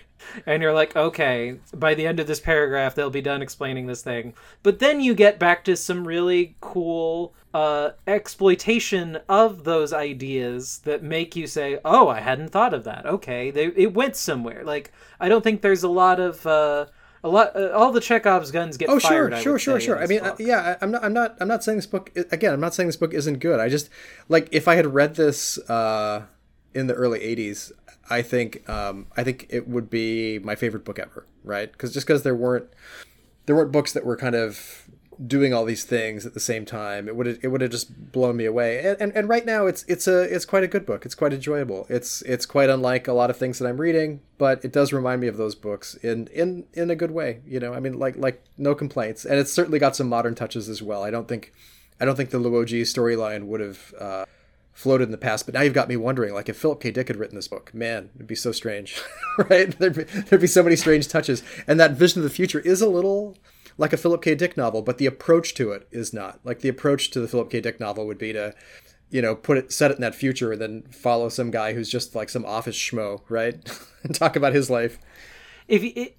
And 0.46 0.62
you're 0.64 0.74
like, 0.74 0.96
okay, 0.96 1.60
by 1.76 1.94
the 1.94 2.06
end 2.08 2.20
of 2.20 2.28
this 2.28 2.40
paragraph, 2.40 2.96
they'll 2.96 3.10
be 3.10 3.22
done 3.22 3.42
explaining 3.42 3.88
this 3.88 4.02
thing. 4.02 4.34
But 4.64 4.80
then 4.80 5.00
you 5.02 5.14
get 5.14 5.40
back 5.40 5.64
to 5.66 5.76
some 5.76 6.08
really 6.08 6.56
cool 6.62 7.34
uh, 7.54 7.92
exploitation 8.08 9.20
of 9.30 9.64
those 9.64 9.94
ideas 9.94 10.80
that 10.86 11.04
make 11.04 11.36
you 11.36 11.46
say, 11.48 11.80
"Oh, 11.86 12.08
I 12.08 12.20
hadn't 12.20 12.50
thought 12.50 12.74
of 12.74 12.84
that." 12.86 13.06
Okay, 13.06 13.52
they, 13.52 13.68
it 13.68 13.94
went 13.94 14.16
somewhere. 14.16 14.64
Like 14.64 14.92
I 15.20 15.30
don't 15.30 15.44
think 15.44 15.62
there's 15.62 15.84
a 15.84 15.88
lot 15.90 16.20
of 16.20 16.46
uh, 16.48 16.88
a 17.24 17.30
lot. 17.30 17.56
Uh, 17.56 17.70
all 17.70 17.92
the 17.92 18.02
Chekhov's 18.02 18.50
guns 18.52 18.78
get 18.78 18.90
Oh 18.90 19.00
fired. 19.00 19.32
sure, 19.32 19.38
I 19.38 19.42
sure, 19.42 19.60
sure, 19.60 19.80
sure. 19.80 20.02
I 20.02 20.08
mean, 20.08 20.22
uh, 20.22 20.32
book. 20.32 20.40
yeah, 20.40 20.76
I- 20.82 20.84
I'm 20.84 20.92
not, 20.92 21.04
I'm 21.04 21.14
not, 21.14 21.38
I'm 21.40 21.48
not 21.48 21.64
saying 21.64 21.78
this 21.78 21.86
book 21.88 22.12
again. 22.32 22.54
I'm 22.54 22.60
not 22.60 22.74
saying 22.74 22.88
this 22.88 22.98
book 22.98 23.14
isn't 23.14 23.38
good. 23.40 23.60
I 23.60 23.70
just 23.70 23.90
like 24.30 24.50
if 24.52 24.68
I 24.68 24.74
had 24.76 24.88
read 24.94 25.16
this 25.16 25.58
uh, 25.70 26.24
in 26.74 26.88
the 26.88 26.96
early 26.96 27.20
'80s, 27.20 27.72
I 28.10 28.22
think, 28.22 28.68
um, 28.70 29.08
I 29.16 29.24
think 29.24 29.48
it 29.50 29.68
would 29.68 29.90
be 29.90 30.40
my 30.40 30.56
favorite 30.56 30.86
book 30.86 31.00
ever, 31.00 31.26
right? 31.44 31.72
Because 31.72 31.94
just 31.94 32.06
because 32.06 32.24
there 32.24 32.36
weren't, 32.36 32.68
there 33.46 33.56
weren't 33.56 33.72
books 33.72 33.94
that 33.94 34.06
were 34.06 34.18
kind 34.18 34.36
of 34.36 34.88
doing 35.26 35.54
all 35.54 35.66
these 35.66 35.84
things 35.84 36.26
at 36.26 36.34
the 36.34 36.40
same 36.40 36.66
time, 36.66 37.08
it 37.08 37.16
would 37.16 37.40
it 37.42 37.48
would 37.48 37.62
have 37.62 37.72
just 37.72 38.12
blown 38.12 38.38
me 38.38 38.46
away. 38.46 38.80
And, 38.80 39.02
and 39.02 39.16
and 39.16 39.30
right 39.30 39.46
now, 39.46 39.68
it's 39.68 39.84
it's 39.84 40.08
a 40.08 40.24
it's 40.24 40.46
quite 40.46 40.64
a 40.64 40.68
good 40.68 40.86
book. 40.86 41.06
It's 41.06 41.16
quite 41.16 41.34
enjoyable. 41.34 41.86
It's 41.90 42.22
it's 42.24 42.46
quite 42.46 42.70
unlike 42.70 43.08
a 43.08 43.14
lot 43.14 43.30
of 43.30 43.38
things 43.38 43.60
that 43.60 43.68
I'm 43.68 43.80
reading, 43.80 44.22
but 44.38 44.64
it 44.64 44.72
does 44.72 44.94
remind 44.94 45.22
me 45.22 45.28
of 45.28 45.38
those 45.38 45.56
books 45.56 45.96
in 45.96 46.28
in 46.28 46.66
in 46.74 46.90
a 46.90 46.96
good 46.96 47.12
way. 47.12 47.42
You 47.46 47.60
know, 47.60 47.74
I 47.74 47.80
mean, 47.80 47.98
like 48.00 48.18
like 48.18 48.44
no 48.58 48.76
complaints, 48.76 49.26
and 49.26 49.40
it's 49.40 49.52
certainly 49.52 49.80
got 49.80 49.96
some 49.96 50.10
modern 50.10 50.36
touches 50.36 50.70
as 50.70 50.82
well. 50.82 51.04
I 51.04 51.12
don't 51.12 51.28
think 51.28 51.54
I 52.00 52.06
don't 52.06 52.16
think 52.16 52.32
the 52.32 52.40
Luoji 52.40 52.82
storyline 52.82 53.46
would 53.46 53.62
have. 53.62 53.94
Uh, 54.00 54.26
floated 54.74 55.06
in 55.06 55.12
the 55.12 55.18
past, 55.18 55.46
but 55.46 55.54
now 55.54 55.62
you've 55.62 55.74
got 55.74 55.88
me 55.88 55.96
wondering, 55.96 56.34
like 56.34 56.50
if 56.50 56.58
Philip 56.58 56.82
K. 56.82 56.92
Dick 56.92 57.08
had 57.08 57.18
written 57.18 57.36
this 57.36 57.48
book, 57.48 57.74
man, 57.74 58.10
it'd 58.16 58.28
be 58.28 58.36
so 58.36 58.52
strange, 58.52 59.02
right? 59.50 59.78
There'd 59.78 59.96
be, 59.96 60.04
there'd 60.04 60.42
be 60.42 60.48
so 60.48 60.64
many 60.64 60.76
strange 60.76 61.08
touches, 61.08 61.44
and 61.68 61.80
that 61.80 61.92
vision 61.92 62.20
of 62.20 62.24
the 62.24 62.30
future 62.36 62.60
is 62.60 62.82
a 62.82 62.90
little 62.90 63.38
like 63.78 63.94
a 63.94 63.98
Philip 63.98 64.22
K. 64.22 64.36
Dick 64.36 64.58
novel, 64.58 64.82
but 64.82 64.98
the 64.98 65.06
approach 65.06 65.54
to 65.56 65.72
it 65.72 65.88
is 65.92 66.14
not. 66.14 66.40
Like 66.44 66.60
the 66.60 66.70
approach 66.70 67.12
to 67.12 67.20
the 67.20 67.28
Philip 67.28 67.50
K. 67.50 67.62
Dick 67.62 67.80
novel 67.80 68.06
would 68.08 68.18
be 68.18 68.34
to, 68.34 68.54
you 69.10 69.22
know, 69.22 69.36
put 69.36 69.58
it, 69.58 69.72
set 69.72 69.92
it 69.92 69.96
in 69.96 70.02
that 70.02 70.16
future, 70.16 70.52
and 70.52 70.62
then 70.62 70.84
follow 70.92 71.30
some 71.30 71.52
guy 71.52 71.74
who's 71.74 71.90
just 71.90 72.16
like 72.16 72.30
some 72.30 72.46
office 72.46 72.76
schmo, 72.76 73.22
right, 73.30 73.56
and 74.04 74.16
talk 74.16 74.36
about 74.36 74.54
his 74.54 74.70
life. 74.70 74.98
if 75.68 75.84
you 75.84 76.10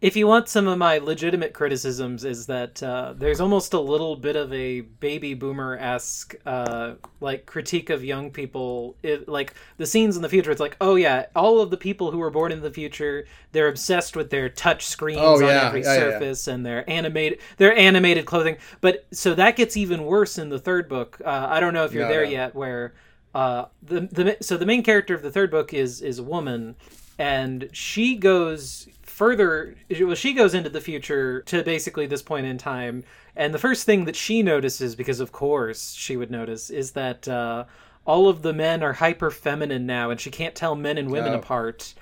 if 0.00 0.16
you 0.16 0.28
want 0.28 0.48
some 0.48 0.68
of 0.68 0.78
my 0.78 0.98
legitimate 0.98 1.52
criticisms, 1.52 2.24
is 2.24 2.46
that 2.46 2.80
uh, 2.82 3.14
there's 3.16 3.40
almost 3.40 3.72
a 3.74 3.80
little 3.80 4.14
bit 4.14 4.36
of 4.36 4.52
a 4.52 4.82
baby 4.82 5.34
boomer 5.34 5.76
esque 5.76 6.36
uh, 6.46 6.94
like 7.20 7.46
critique 7.46 7.90
of 7.90 8.04
young 8.04 8.30
people. 8.30 8.96
It, 9.02 9.28
like 9.28 9.54
the 9.76 9.86
scenes 9.86 10.14
in 10.16 10.22
the 10.22 10.28
future, 10.28 10.52
it's 10.52 10.60
like, 10.60 10.76
oh 10.80 10.94
yeah, 10.94 11.26
all 11.34 11.60
of 11.60 11.70
the 11.70 11.76
people 11.76 12.12
who 12.12 12.18
were 12.18 12.30
born 12.30 12.52
in 12.52 12.60
the 12.60 12.70
future, 12.70 13.26
they're 13.50 13.66
obsessed 13.68 14.14
with 14.14 14.30
their 14.30 14.48
touch 14.48 14.86
screens 14.86 15.20
Oh, 15.20 15.34
on 15.34 15.40
yeah, 15.42 15.66
every 15.66 15.82
yeah, 15.82 15.94
yeah, 15.94 15.98
yeah. 16.04 16.10
surface 16.12 16.46
and 16.46 16.64
their 16.64 16.88
animated 16.88 17.40
their 17.56 17.76
animated 17.76 18.24
clothing. 18.24 18.56
But 18.80 19.06
so 19.10 19.34
that 19.34 19.56
gets 19.56 19.76
even 19.76 20.04
worse 20.04 20.38
in 20.38 20.48
the 20.48 20.60
third 20.60 20.88
book. 20.88 21.20
Uh, 21.24 21.46
I 21.50 21.58
don't 21.58 21.74
know 21.74 21.84
if 21.84 21.92
you're 21.92 22.04
No, 22.04 22.08
there 22.08 22.24
no. 22.24 22.30
yet, 22.30 22.54
where 22.54 22.94
uh, 23.34 23.66
the 23.82 24.00
the 24.00 24.36
so 24.40 24.56
the 24.56 24.66
main 24.66 24.82
character 24.82 25.14
of 25.14 25.22
the 25.22 25.30
third 25.30 25.50
book 25.50 25.74
is 25.74 26.00
is 26.00 26.18
a 26.18 26.22
woman, 26.22 26.76
and 27.18 27.68
she 27.72 28.16
goes 28.16 28.88
further. 29.02 29.74
Well, 30.00 30.14
she 30.14 30.32
goes 30.32 30.54
into 30.54 30.70
the 30.70 30.80
future 30.80 31.42
to 31.42 31.62
basically 31.62 32.06
this 32.06 32.22
point 32.22 32.46
in 32.46 32.58
time, 32.58 33.04
and 33.36 33.52
the 33.52 33.58
first 33.58 33.84
thing 33.84 34.04
that 34.06 34.16
she 34.16 34.42
notices, 34.42 34.94
because 34.94 35.20
of 35.20 35.32
course 35.32 35.92
she 35.92 36.16
would 36.16 36.30
notice, 36.30 36.70
is 36.70 36.92
that 36.92 37.28
uh, 37.28 37.64
all 38.06 38.28
of 38.28 38.42
the 38.42 38.52
men 38.52 38.82
are 38.82 38.94
hyper 38.94 39.30
feminine 39.30 39.86
now, 39.86 40.10
and 40.10 40.20
she 40.20 40.30
can't 40.30 40.54
tell 40.54 40.74
men 40.74 40.98
and 40.98 41.10
women 41.10 41.32
Oh. 41.34 41.38
apart, 41.38 41.94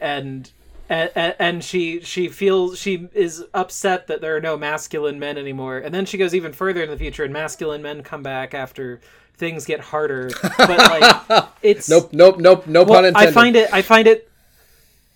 and. 0.00 0.50
And, 0.92 1.36
and 1.38 1.62
she 1.62 2.00
she 2.00 2.28
feels 2.28 2.76
she 2.76 3.08
is 3.14 3.44
upset 3.54 4.08
that 4.08 4.20
there 4.20 4.34
are 4.34 4.40
no 4.40 4.56
masculine 4.56 5.20
men 5.20 5.38
anymore 5.38 5.78
and 5.78 5.94
then 5.94 6.04
she 6.04 6.18
goes 6.18 6.34
even 6.34 6.52
further 6.52 6.82
in 6.82 6.90
the 6.90 6.96
future 6.96 7.22
and 7.22 7.32
masculine 7.32 7.80
men 7.80 8.02
come 8.02 8.24
back 8.24 8.54
after 8.54 9.00
things 9.40 9.64
get 9.64 9.80
harder 9.80 10.30
but 10.58 10.78
like 10.78 11.48
it's 11.62 11.88
Nope, 11.88 12.12
nope, 12.12 12.38
nope, 12.38 12.66
no 12.68 12.84
well, 12.84 12.94
pun 13.00 13.06
intended. 13.06 13.28
I 13.28 13.32
find 13.32 13.56
it. 13.56 13.72
I 13.72 13.82
find 13.82 14.06
it. 14.06 14.30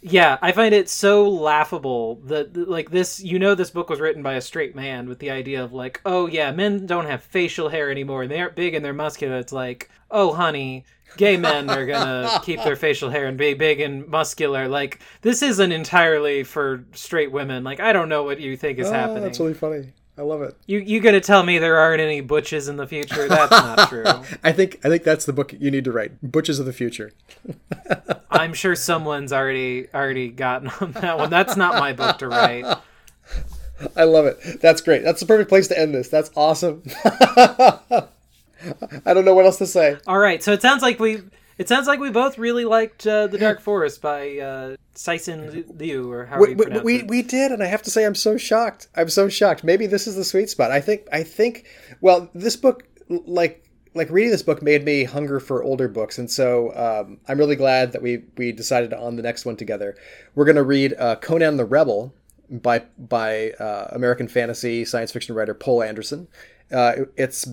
Yeah, 0.07 0.37
I 0.43 0.53
find 0.53 0.75
it 0.75 0.91
so 0.91 1.29
laughable 1.29 2.16
that 2.27 2.57
like 2.57 2.91
this. 2.91 3.20
You 3.22 3.39
know, 3.39 3.55
this 3.55 3.70
book 3.70 3.89
was 3.89 4.01
written 4.01 4.22
by 4.22 4.35
a 4.35 4.41
straight 4.41 4.75
man 4.75 5.09
with 5.09 5.18
the 5.18 5.31
idea 5.31 5.62
of 5.64 5.72
like, 5.72 6.01
oh 6.05 6.27
yeah, 6.27 6.51
men 6.53 6.87
don't 6.87 7.07
have 7.07 7.22
facial 7.22 7.68
hair 7.70 7.91
anymore, 7.91 8.22
and 8.22 8.31
they 8.31 8.41
aren't 8.41 8.55
big 8.57 8.75
and 8.75 8.85
they're 8.85 8.93
muscular. 8.93 9.39
It's 9.39 9.53
like, 9.53 9.89
oh 10.11 10.35
honey, 10.35 10.85
gay 11.16 11.39
men 11.39 11.70
are 11.70 11.87
gonna 11.87 12.41
keep 12.45 12.62
their 12.64 12.77
facial 12.77 13.09
hair 13.09 13.27
and 13.27 13.39
be 13.39 13.55
big 13.55 13.81
and 13.81 14.07
muscular. 14.09 14.68
Like 14.68 15.01
this 15.22 15.41
isn't 15.43 15.72
entirely 15.72 16.45
for 16.45 16.85
straight 16.93 17.33
women. 17.33 17.64
Like 17.64 17.81
I 17.81 17.95
don't 17.95 18.11
know 18.11 18.25
what 18.25 18.41
you 18.41 18.57
think 18.59 18.79
is 18.79 18.89
Oh, 18.89 18.93
happening. 18.93 19.22
That's 19.22 19.41
really 19.41 19.55
funny. 19.55 19.93
I 20.17 20.23
love 20.23 20.43
it. 20.43 20.57
You 20.67 20.79
you 20.79 21.01
gonna 21.01 21.21
tell 21.21 21.43
me 21.43 21.59
there 21.59 21.77
aren't 21.77 22.01
any 22.01 22.21
butches 22.21 22.69
in 22.69 22.77
the 22.77 22.87
future? 22.87 23.29
That's 23.29 23.51
not 23.51 23.89
true. 23.89 24.05
I 24.45 24.53
think 24.53 24.79
I 24.85 24.89
think 24.89 25.03
that's 25.03 25.25
the 25.25 25.33
book 25.33 25.53
you 25.59 25.71
need 25.71 25.85
to 25.85 25.93
write. 25.93 26.31
Butches 26.31 26.61
of 26.61 26.67
the 26.67 26.73
Future. 26.73 27.12
I'm 28.31 28.55
sure 28.55 28.77
someone's 28.77 29.33
already 29.33 29.89
already 29.93 30.29
gotten 30.29 30.71
on 30.81 30.93
that 30.93 31.19
one. 31.19 31.31
That's 31.31 31.57
not 31.57 31.81
my 31.81 31.93
book 31.93 32.19
to 32.19 32.29
write. 32.29 32.65
I 33.97 34.05
love 34.05 34.27
it. 34.27 34.61
That's 34.61 34.81
great. 34.81 35.03
That's 35.03 35.19
the 35.19 35.27
perfect 35.27 35.49
place 35.49 35.67
to 35.69 35.79
end 35.79 35.95
this. 35.95 36.09
That's 36.09 36.31
awesome. 36.37 36.85
I 37.05 38.07
don't 39.12 39.25
know 39.25 39.35
what 39.35 39.47
else 39.47 39.59
to 39.59 39.67
say. 39.67 39.99
All 40.07 40.19
right, 40.19 40.43
so 40.43 40.53
it 40.53 40.62
sounds 40.62 40.81
like 40.81 41.01
we 41.01 41.23
it 41.59 41.69
sounds 41.69 41.87
like 41.87 42.01
we 42.01 42.11
both 42.11 42.39
really 42.39 42.65
liked 42.65 43.07
uh, 43.07 43.27
the 43.27 43.39
Dark 43.39 43.61
Forest 43.61 44.03
by 44.03 44.39
uh, 44.39 44.77
Cixin 44.95 45.79
Liu 45.79 46.11
or 46.11 46.27
how 46.27 46.41
We, 46.41 46.51
you 46.51 46.57
we, 46.57 46.81
we, 46.81 47.03
we 47.05 47.23
did, 47.23 47.53
and 47.53 47.63
I 47.63 47.67
have 47.67 47.83
to 47.83 47.91
say, 47.91 48.05
I'm 48.05 48.15
so 48.15 48.37
shocked. 48.37 48.89
I'm 48.97 49.09
so 49.09 49.29
shocked. 49.29 49.65
Maybe 49.65 49.87
this 49.87 50.07
is 50.07 50.17
the 50.17 50.25
sweet 50.25 50.51
spot. 50.51 50.71
I 50.71 50.81
think. 50.81 51.07
I 51.13 51.23
think. 51.23 51.67
Well, 52.01 52.31
this 52.35 52.57
book, 52.57 52.85
like 53.09 53.65
like 53.95 54.11
reading 54.11 54.31
this 54.31 54.43
book, 54.43 54.63
made 54.63 54.85
me 54.85 55.05
hunger 55.05 55.39
for 55.39 55.63
older 55.63 55.89
books, 55.89 56.19
and 56.19 56.31
so 56.31 56.75
um, 56.75 57.19
I'm 57.29 57.39
really 57.39 57.57
glad 57.57 57.93
that 57.93 58.03
we 58.03 58.25
we 58.37 58.53
decided 58.53 58.93
on 58.93 59.17
the 59.17 59.23
next 59.23 59.45
one 59.45 59.57
together. 59.57 59.97
We're 60.35 60.47
gonna 60.47 60.63
read 60.63 60.95
uh, 60.99 61.17
Conan 61.17 61.57
the 61.57 61.65
Rebel 61.65 62.15
by 62.51 62.81
by 62.99 63.51
uh, 63.53 63.89
American 63.93 64.29
fantasy 64.29 64.85
science 64.85 65.13
fiction 65.13 65.35
writer 65.35 65.55
Poul 65.55 65.83
Anderson. 65.83 66.29
Uh, 66.73 66.93
it's 67.17 67.47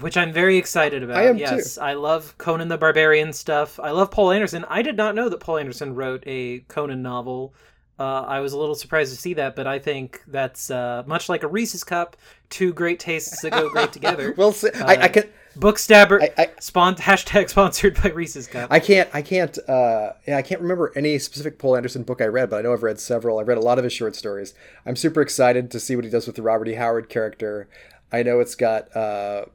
which 0.00 0.16
I'm 0.16 0.32
very 0.32 0.56
excited 0.56 1.02
about. 1.02 1.16
I 1.16 1.26
am 1.26 1.36
yes, 1.38 1.78
I 1.78 1.94
love 1.94 2.36
Conan 2.38 2.68
the 2.68 2.78
Barbarian 2.78 3.32
stuff. 3.32 3.78
I 3.80 3.90
love 3.90 4.10
Poul 4.10 4.32
Anderson. 4.32 4.64
I 4.68 4.82
did 4.82 4.96
not 4.96 5.14
know 5.14 5.28
that 5.28 5.40
Poul 5.40 5.58
Anderson 5.58 5.94
wrote 5.94 6.22
a 6.26 6.60
Conan 6.68 7.02
novel. 7.02 7.54
Uh, 8.00 8.22
I 8.22 8.38
was 8.40 8.52
a 8.52 8.58
little 8.58 8.76
surprised 8.76 9.12
to 9.12 9.20
see 9.20 9.34
that, 9.34 9.56
but 9.56 9.66
I 9.66 9.80
think 9.80 10.22
that's 10.28 10.70
uh, 10.70 11.02
much 11.06 11.28
like 11.28 11.42
a 11.42 11.48
Reese's 11.48 11.82
cup. 11.82 12.16
Two 12.48 12.72
great 12.72 13.00
tastes 13.00 13.40
that 13.42 13.50
go 13.50 13.68
great 13.70 13.92
together. 13.92 14.32
we'll 14.36 14.52
see. 14.52 14.70
I, 14.74 15.02
I 15.04 15.08
can. 15.08 15.24
Bookstabber 15.56 16.22
I- 16.22 16.42
I- 16.42 16.50
spon- 16.60 16.94
hashtag 17.10 17.48
sponsored 17.48 18.00
by 18.00 18.10
Reese's 18.10 18.46
cup. 18.46 18.70
I 18.70 18.78
can't. 18.78 19.08
I 19.12 19.22
can't. 19.22 19.58
Uh, 19.68 20.12
yeah, 20.28 20.36
I 20.36 20.42
can't 20.42 20.60
remember 20.60 20.92
any 20.94 21.18
specific 21.18 21.58
Poul 21.58 21.76
Anderson 21.76 22.04
book 22.04 22.20
I 22.20 22.26
read, 22.26 22.50
but 22.50 22.58
I 22.58 22.62
know 22.62 22.72
I've 22.72 22.84
read 22.84 23.00
several. 23.00 23.40
I've 23.40 23.48
read 23.48 23.58
a 23.58 23.62
lot 23.62 23.78
of 23.78 23.84
his 23.84 23.92
short 23.92 24.14
stories. 24.14 24.54
I'm 24.86 24.94
super 24.94 25.20
excited 25.20 25.68
to 25.72 25.80
see 25.80 25.96
what 25.96 26.04
he 26.04 26.10
does 26.10 26.28
with 26.28 26.36
the 26.36 26.42
Robert 26.42 26.68
E. 26.68 26.74
Howard 26.74 27.08
character. 27.08 27.68
I 28.12 28.22
know 28.22 28.38
it's 28.38 28.54
got 28.54 28.94
uh, 28.96 29.46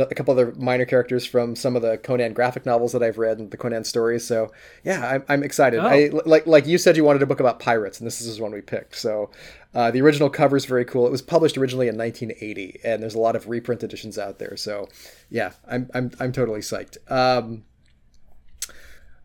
a, 0.00 0.04
a 0.04 0.14
couple 0.14 0.32
other 0.32 0.52
minor 0.56 0.84
characters 0.84 1.26
from 1.26 1.54
some 1.54 1.76
of 1.76 1.82
the 1.82 1.98
Conan 1.98 2.32
graphic 2.32 2.64
novels 2.64 2.92
that 2.92 3.02
I've 3.02 3.18
read 3.18 3.38
and 3.38 3.50
the 3.50 3.56
Conan 3.56 3.84
stories. 3.84 4.26
So 4.26 4.52
yeah, 4.84 5.06
I'm, 5.06 5.24
I'm 5.28 5.42
excited. 5.42 5.80
Oh. 5.80 5.86
I, 5.86 6.10
like 6.24 6.46
like 6.46 6.66
you 6.66 6.78
said, 6.78 6.96
you 6.96 7.04
wanted 7.04 7.22
a 7.22 7.26
book 7.26 7.40
about 7.40 7.58
pirates, 7.58 7.98
and 7.98 8.06
this 8.06 8.20
is 8.20 8.40
one 8.40 8.52
we 8.52 8.60
picked. 8.60 8.96
So 8.96 9.30
uh, 9.74 9.90
the 9.90 10.00
original 10.00 10.30
cover 10.30 10.56
is 10.56 10.64
very 10.64 10.84
cool. 10.84 11.06
It 11.06 11.10
was 11.10 11.22
published 11.22 11.56
originally 11.56 11.88
in 11.88 11.96
1980, 11.96 12.80
and 12.84 13.02
there's 13.02 13.14
a 13.14 13.20
lot 13.20 13.36
of 13.36 13.48
reprint 13.48 13.82
editions 13.82 14.18
out 14.18 14.38
there. 14.38 14.56
So 14.56 14.88
yeah, 15.30 15.52
I'm 15.68 15.90
I'm 15.94 16.10
I'm 16.20 16.32
totally 16.32 16.60
psyched. 16.60 16.98
Um, 17.10 17.64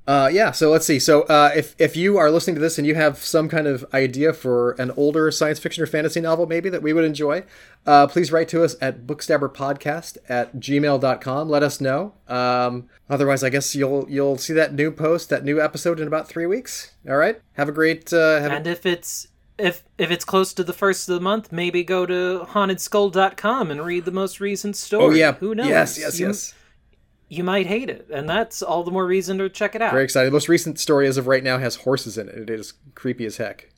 uh, 0.08 0.30
yeah, 0.32 0.52
so 0.52 0.72
let's 0.72 0.86
see. 0.86 1.00
So 1.00 1.24
uh, 1.24 1.52
if 1.56 1.76
if 1.78 1.96
you 1.98 2.18
are 2.18 2.32
listening 2.32 2.56
to 2.56 2.62
this 2.62 2.78
and 2.78 2.88
you 2.88 2.96
have 2.96 3.18
some 3.18 3.50
kind 3.50 3.68
of 3.68 3.86
idea 3.94 4.32
for 4.34 4.72
an 4.80 4.92
older 4.98 5.30
science 5.32 5.60
fiction 5.60 5.84
or 5.84 5.86
fantasy 5.88 6.22
novel 6.22 6.46
maybe 6.48 6.70
that 6.70 6.82
we 6.82 6.94
would 6.94 7.04
enjoy, 7.04 7.44
uh, 7.86 8.08
please 8.08 8.32
write 8.32 8.48
to 8.50 8.64
us 8.64 8.76
at 8.82 9.06
bookstabberpodcast 9.06 10.18
at 10.30 10.56
gmail.com. 10.58 11.50
Let 11.50 11.64
us 11.64 11.82
know. 11.82 12.14
Um, 12.28 12.88
otherwise, 13.10 13.44
I 13.44 13.50
guess 13.50 13.76
you'll 13.76 14.06
you'll 14.10 14.38
see 14.38 14.54
that 14.54 14.74
new 14.74 14.92
post, 14.92 15.30
that 15.30 15.44
new 15.44 15.62
episode 15.62 16.00
in 16.00 16.08
about 16.08 16.28
three 16.28 16.46
weeks. 16.46 16.94
All 17.08 17.18
right. 17.18 17.42
Have 17.54 17.70
a 17.70 17.74
great. 17.74 18.12
Uh, 18.14 18.40
have 18.40 18.52
a- 18.52 18.56
And 18.56 18.68
if 18.68 18.86
it's 18.86 19.28
if 19.58 19.84
if 19.98 20.12
it's 20.12 20.24
close 20.24 20.54
to 20.54 20.64
the 20.64 20.74
first 20.74 21.10
of 21.10 21.16
the 21.16 21.22
month, 21.22 21.52
maybe 21.52 21.84
go 21.84 22.06
to 22.06 22.46
hauntedskull.com 22.50 23.72
and 23.72 23.86
read 23.86 24.06
the 24.06 24.12
most 24.12 24.40
recent 24.40 24.76
story. 24.76 25.04
oh 25.06 25.10
yeah. 25.12 25.34
Who 25.34 25.56
knows? 25.56 25.68
Yes. 25.68 25.98
Yes. 26.00 26.20
You- 26.20 26.28
Yes. 26.28 26.54
You 27.30 27.44
might 27.44 27.66
hate 27.66 27.90
it, 27.90 28.08
and 28.12 28.30
that's 28.30 28.62
all 28.62 28.84
the 28.84 28.92
more 28.92 29.06
reason 29.06 29.38
to 29.40 29.50
check 29.50 29.76
it 29.76 29.82
out. 29.82 29.92
Very 29.92 30.06
excited. 30.06 30.28
The 30.28 30.34
most 30.34 30.48
recent 30.48 30.80
story 30.80 31.08
as 31.08 31.18
of 31.18 31.28
right 31.28 31.44
now 31.44 31.58
has 31.58 31.78
horses 31.78 32.18
in 32.18 32.30
it. 32.30 32.36
It 32.36 32.50
is 32.50 32.74
creepy 32.96 33.26
as 33.26 33.38
heck. 33.38 33.70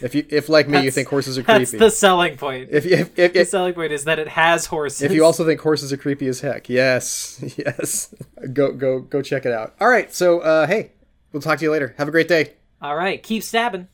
If 0.00 0.14
you 0.14 0.24
if 0.28 0.48
like 0.48 0.68
me 0.68 0.82
you 0.84 0.90
think 0.90 1.08
horses 1.08 1.36
are 1.36 1.42
creepy. 1.42 1.58
That's 1.64 1.72
the 1.72 1.90
selling 1.90 2.36
point. 2.36 2.68
If, 2.70 2.86
if, 2.86 3.18
if, 3.18 3.32
the 3.32 3.44
selling 3.44 3.74
point 3.74 3.92
is 3.92 4.04
that 4.04 4.20
it 4.20 4.28
has 4.28 4.66
horses. 4.66 5.02
If 5.02 5.12
you 5.12 5.24
also 5.24 5.44
think 5.44 5.60
horses 5.60 5.92
are 5.92 5.96
creepy 5.96 6.28
as 6.28 6.40
heck, 6.40 6.68
yes, 6.68 7.42
yes, 7.56 8.14
go 8.52 8.72
go 8.72 9.00
go 9.00 9.22
check 9.22 9.44
it 9.46 9.52
out. 9.52 9.74
All 9.80 9.88
right, 9.88 10.14
so 10.14 10.40
uh, 10.40 10.66
hey, 10.68 10.92
we'll 11.32 11.42
talk 11.42 11.58
to 11.58 11.64
you 11.64 11.72
later. 11.72 11.94
Have 11.98 12.06
a 12.06 12.12
great 12.12 12.28
day. 12.28 12.54
all 12.80 12.94
right, 12.94 13.22
keep 13.22 13.42
stabbing. 13.42 13.88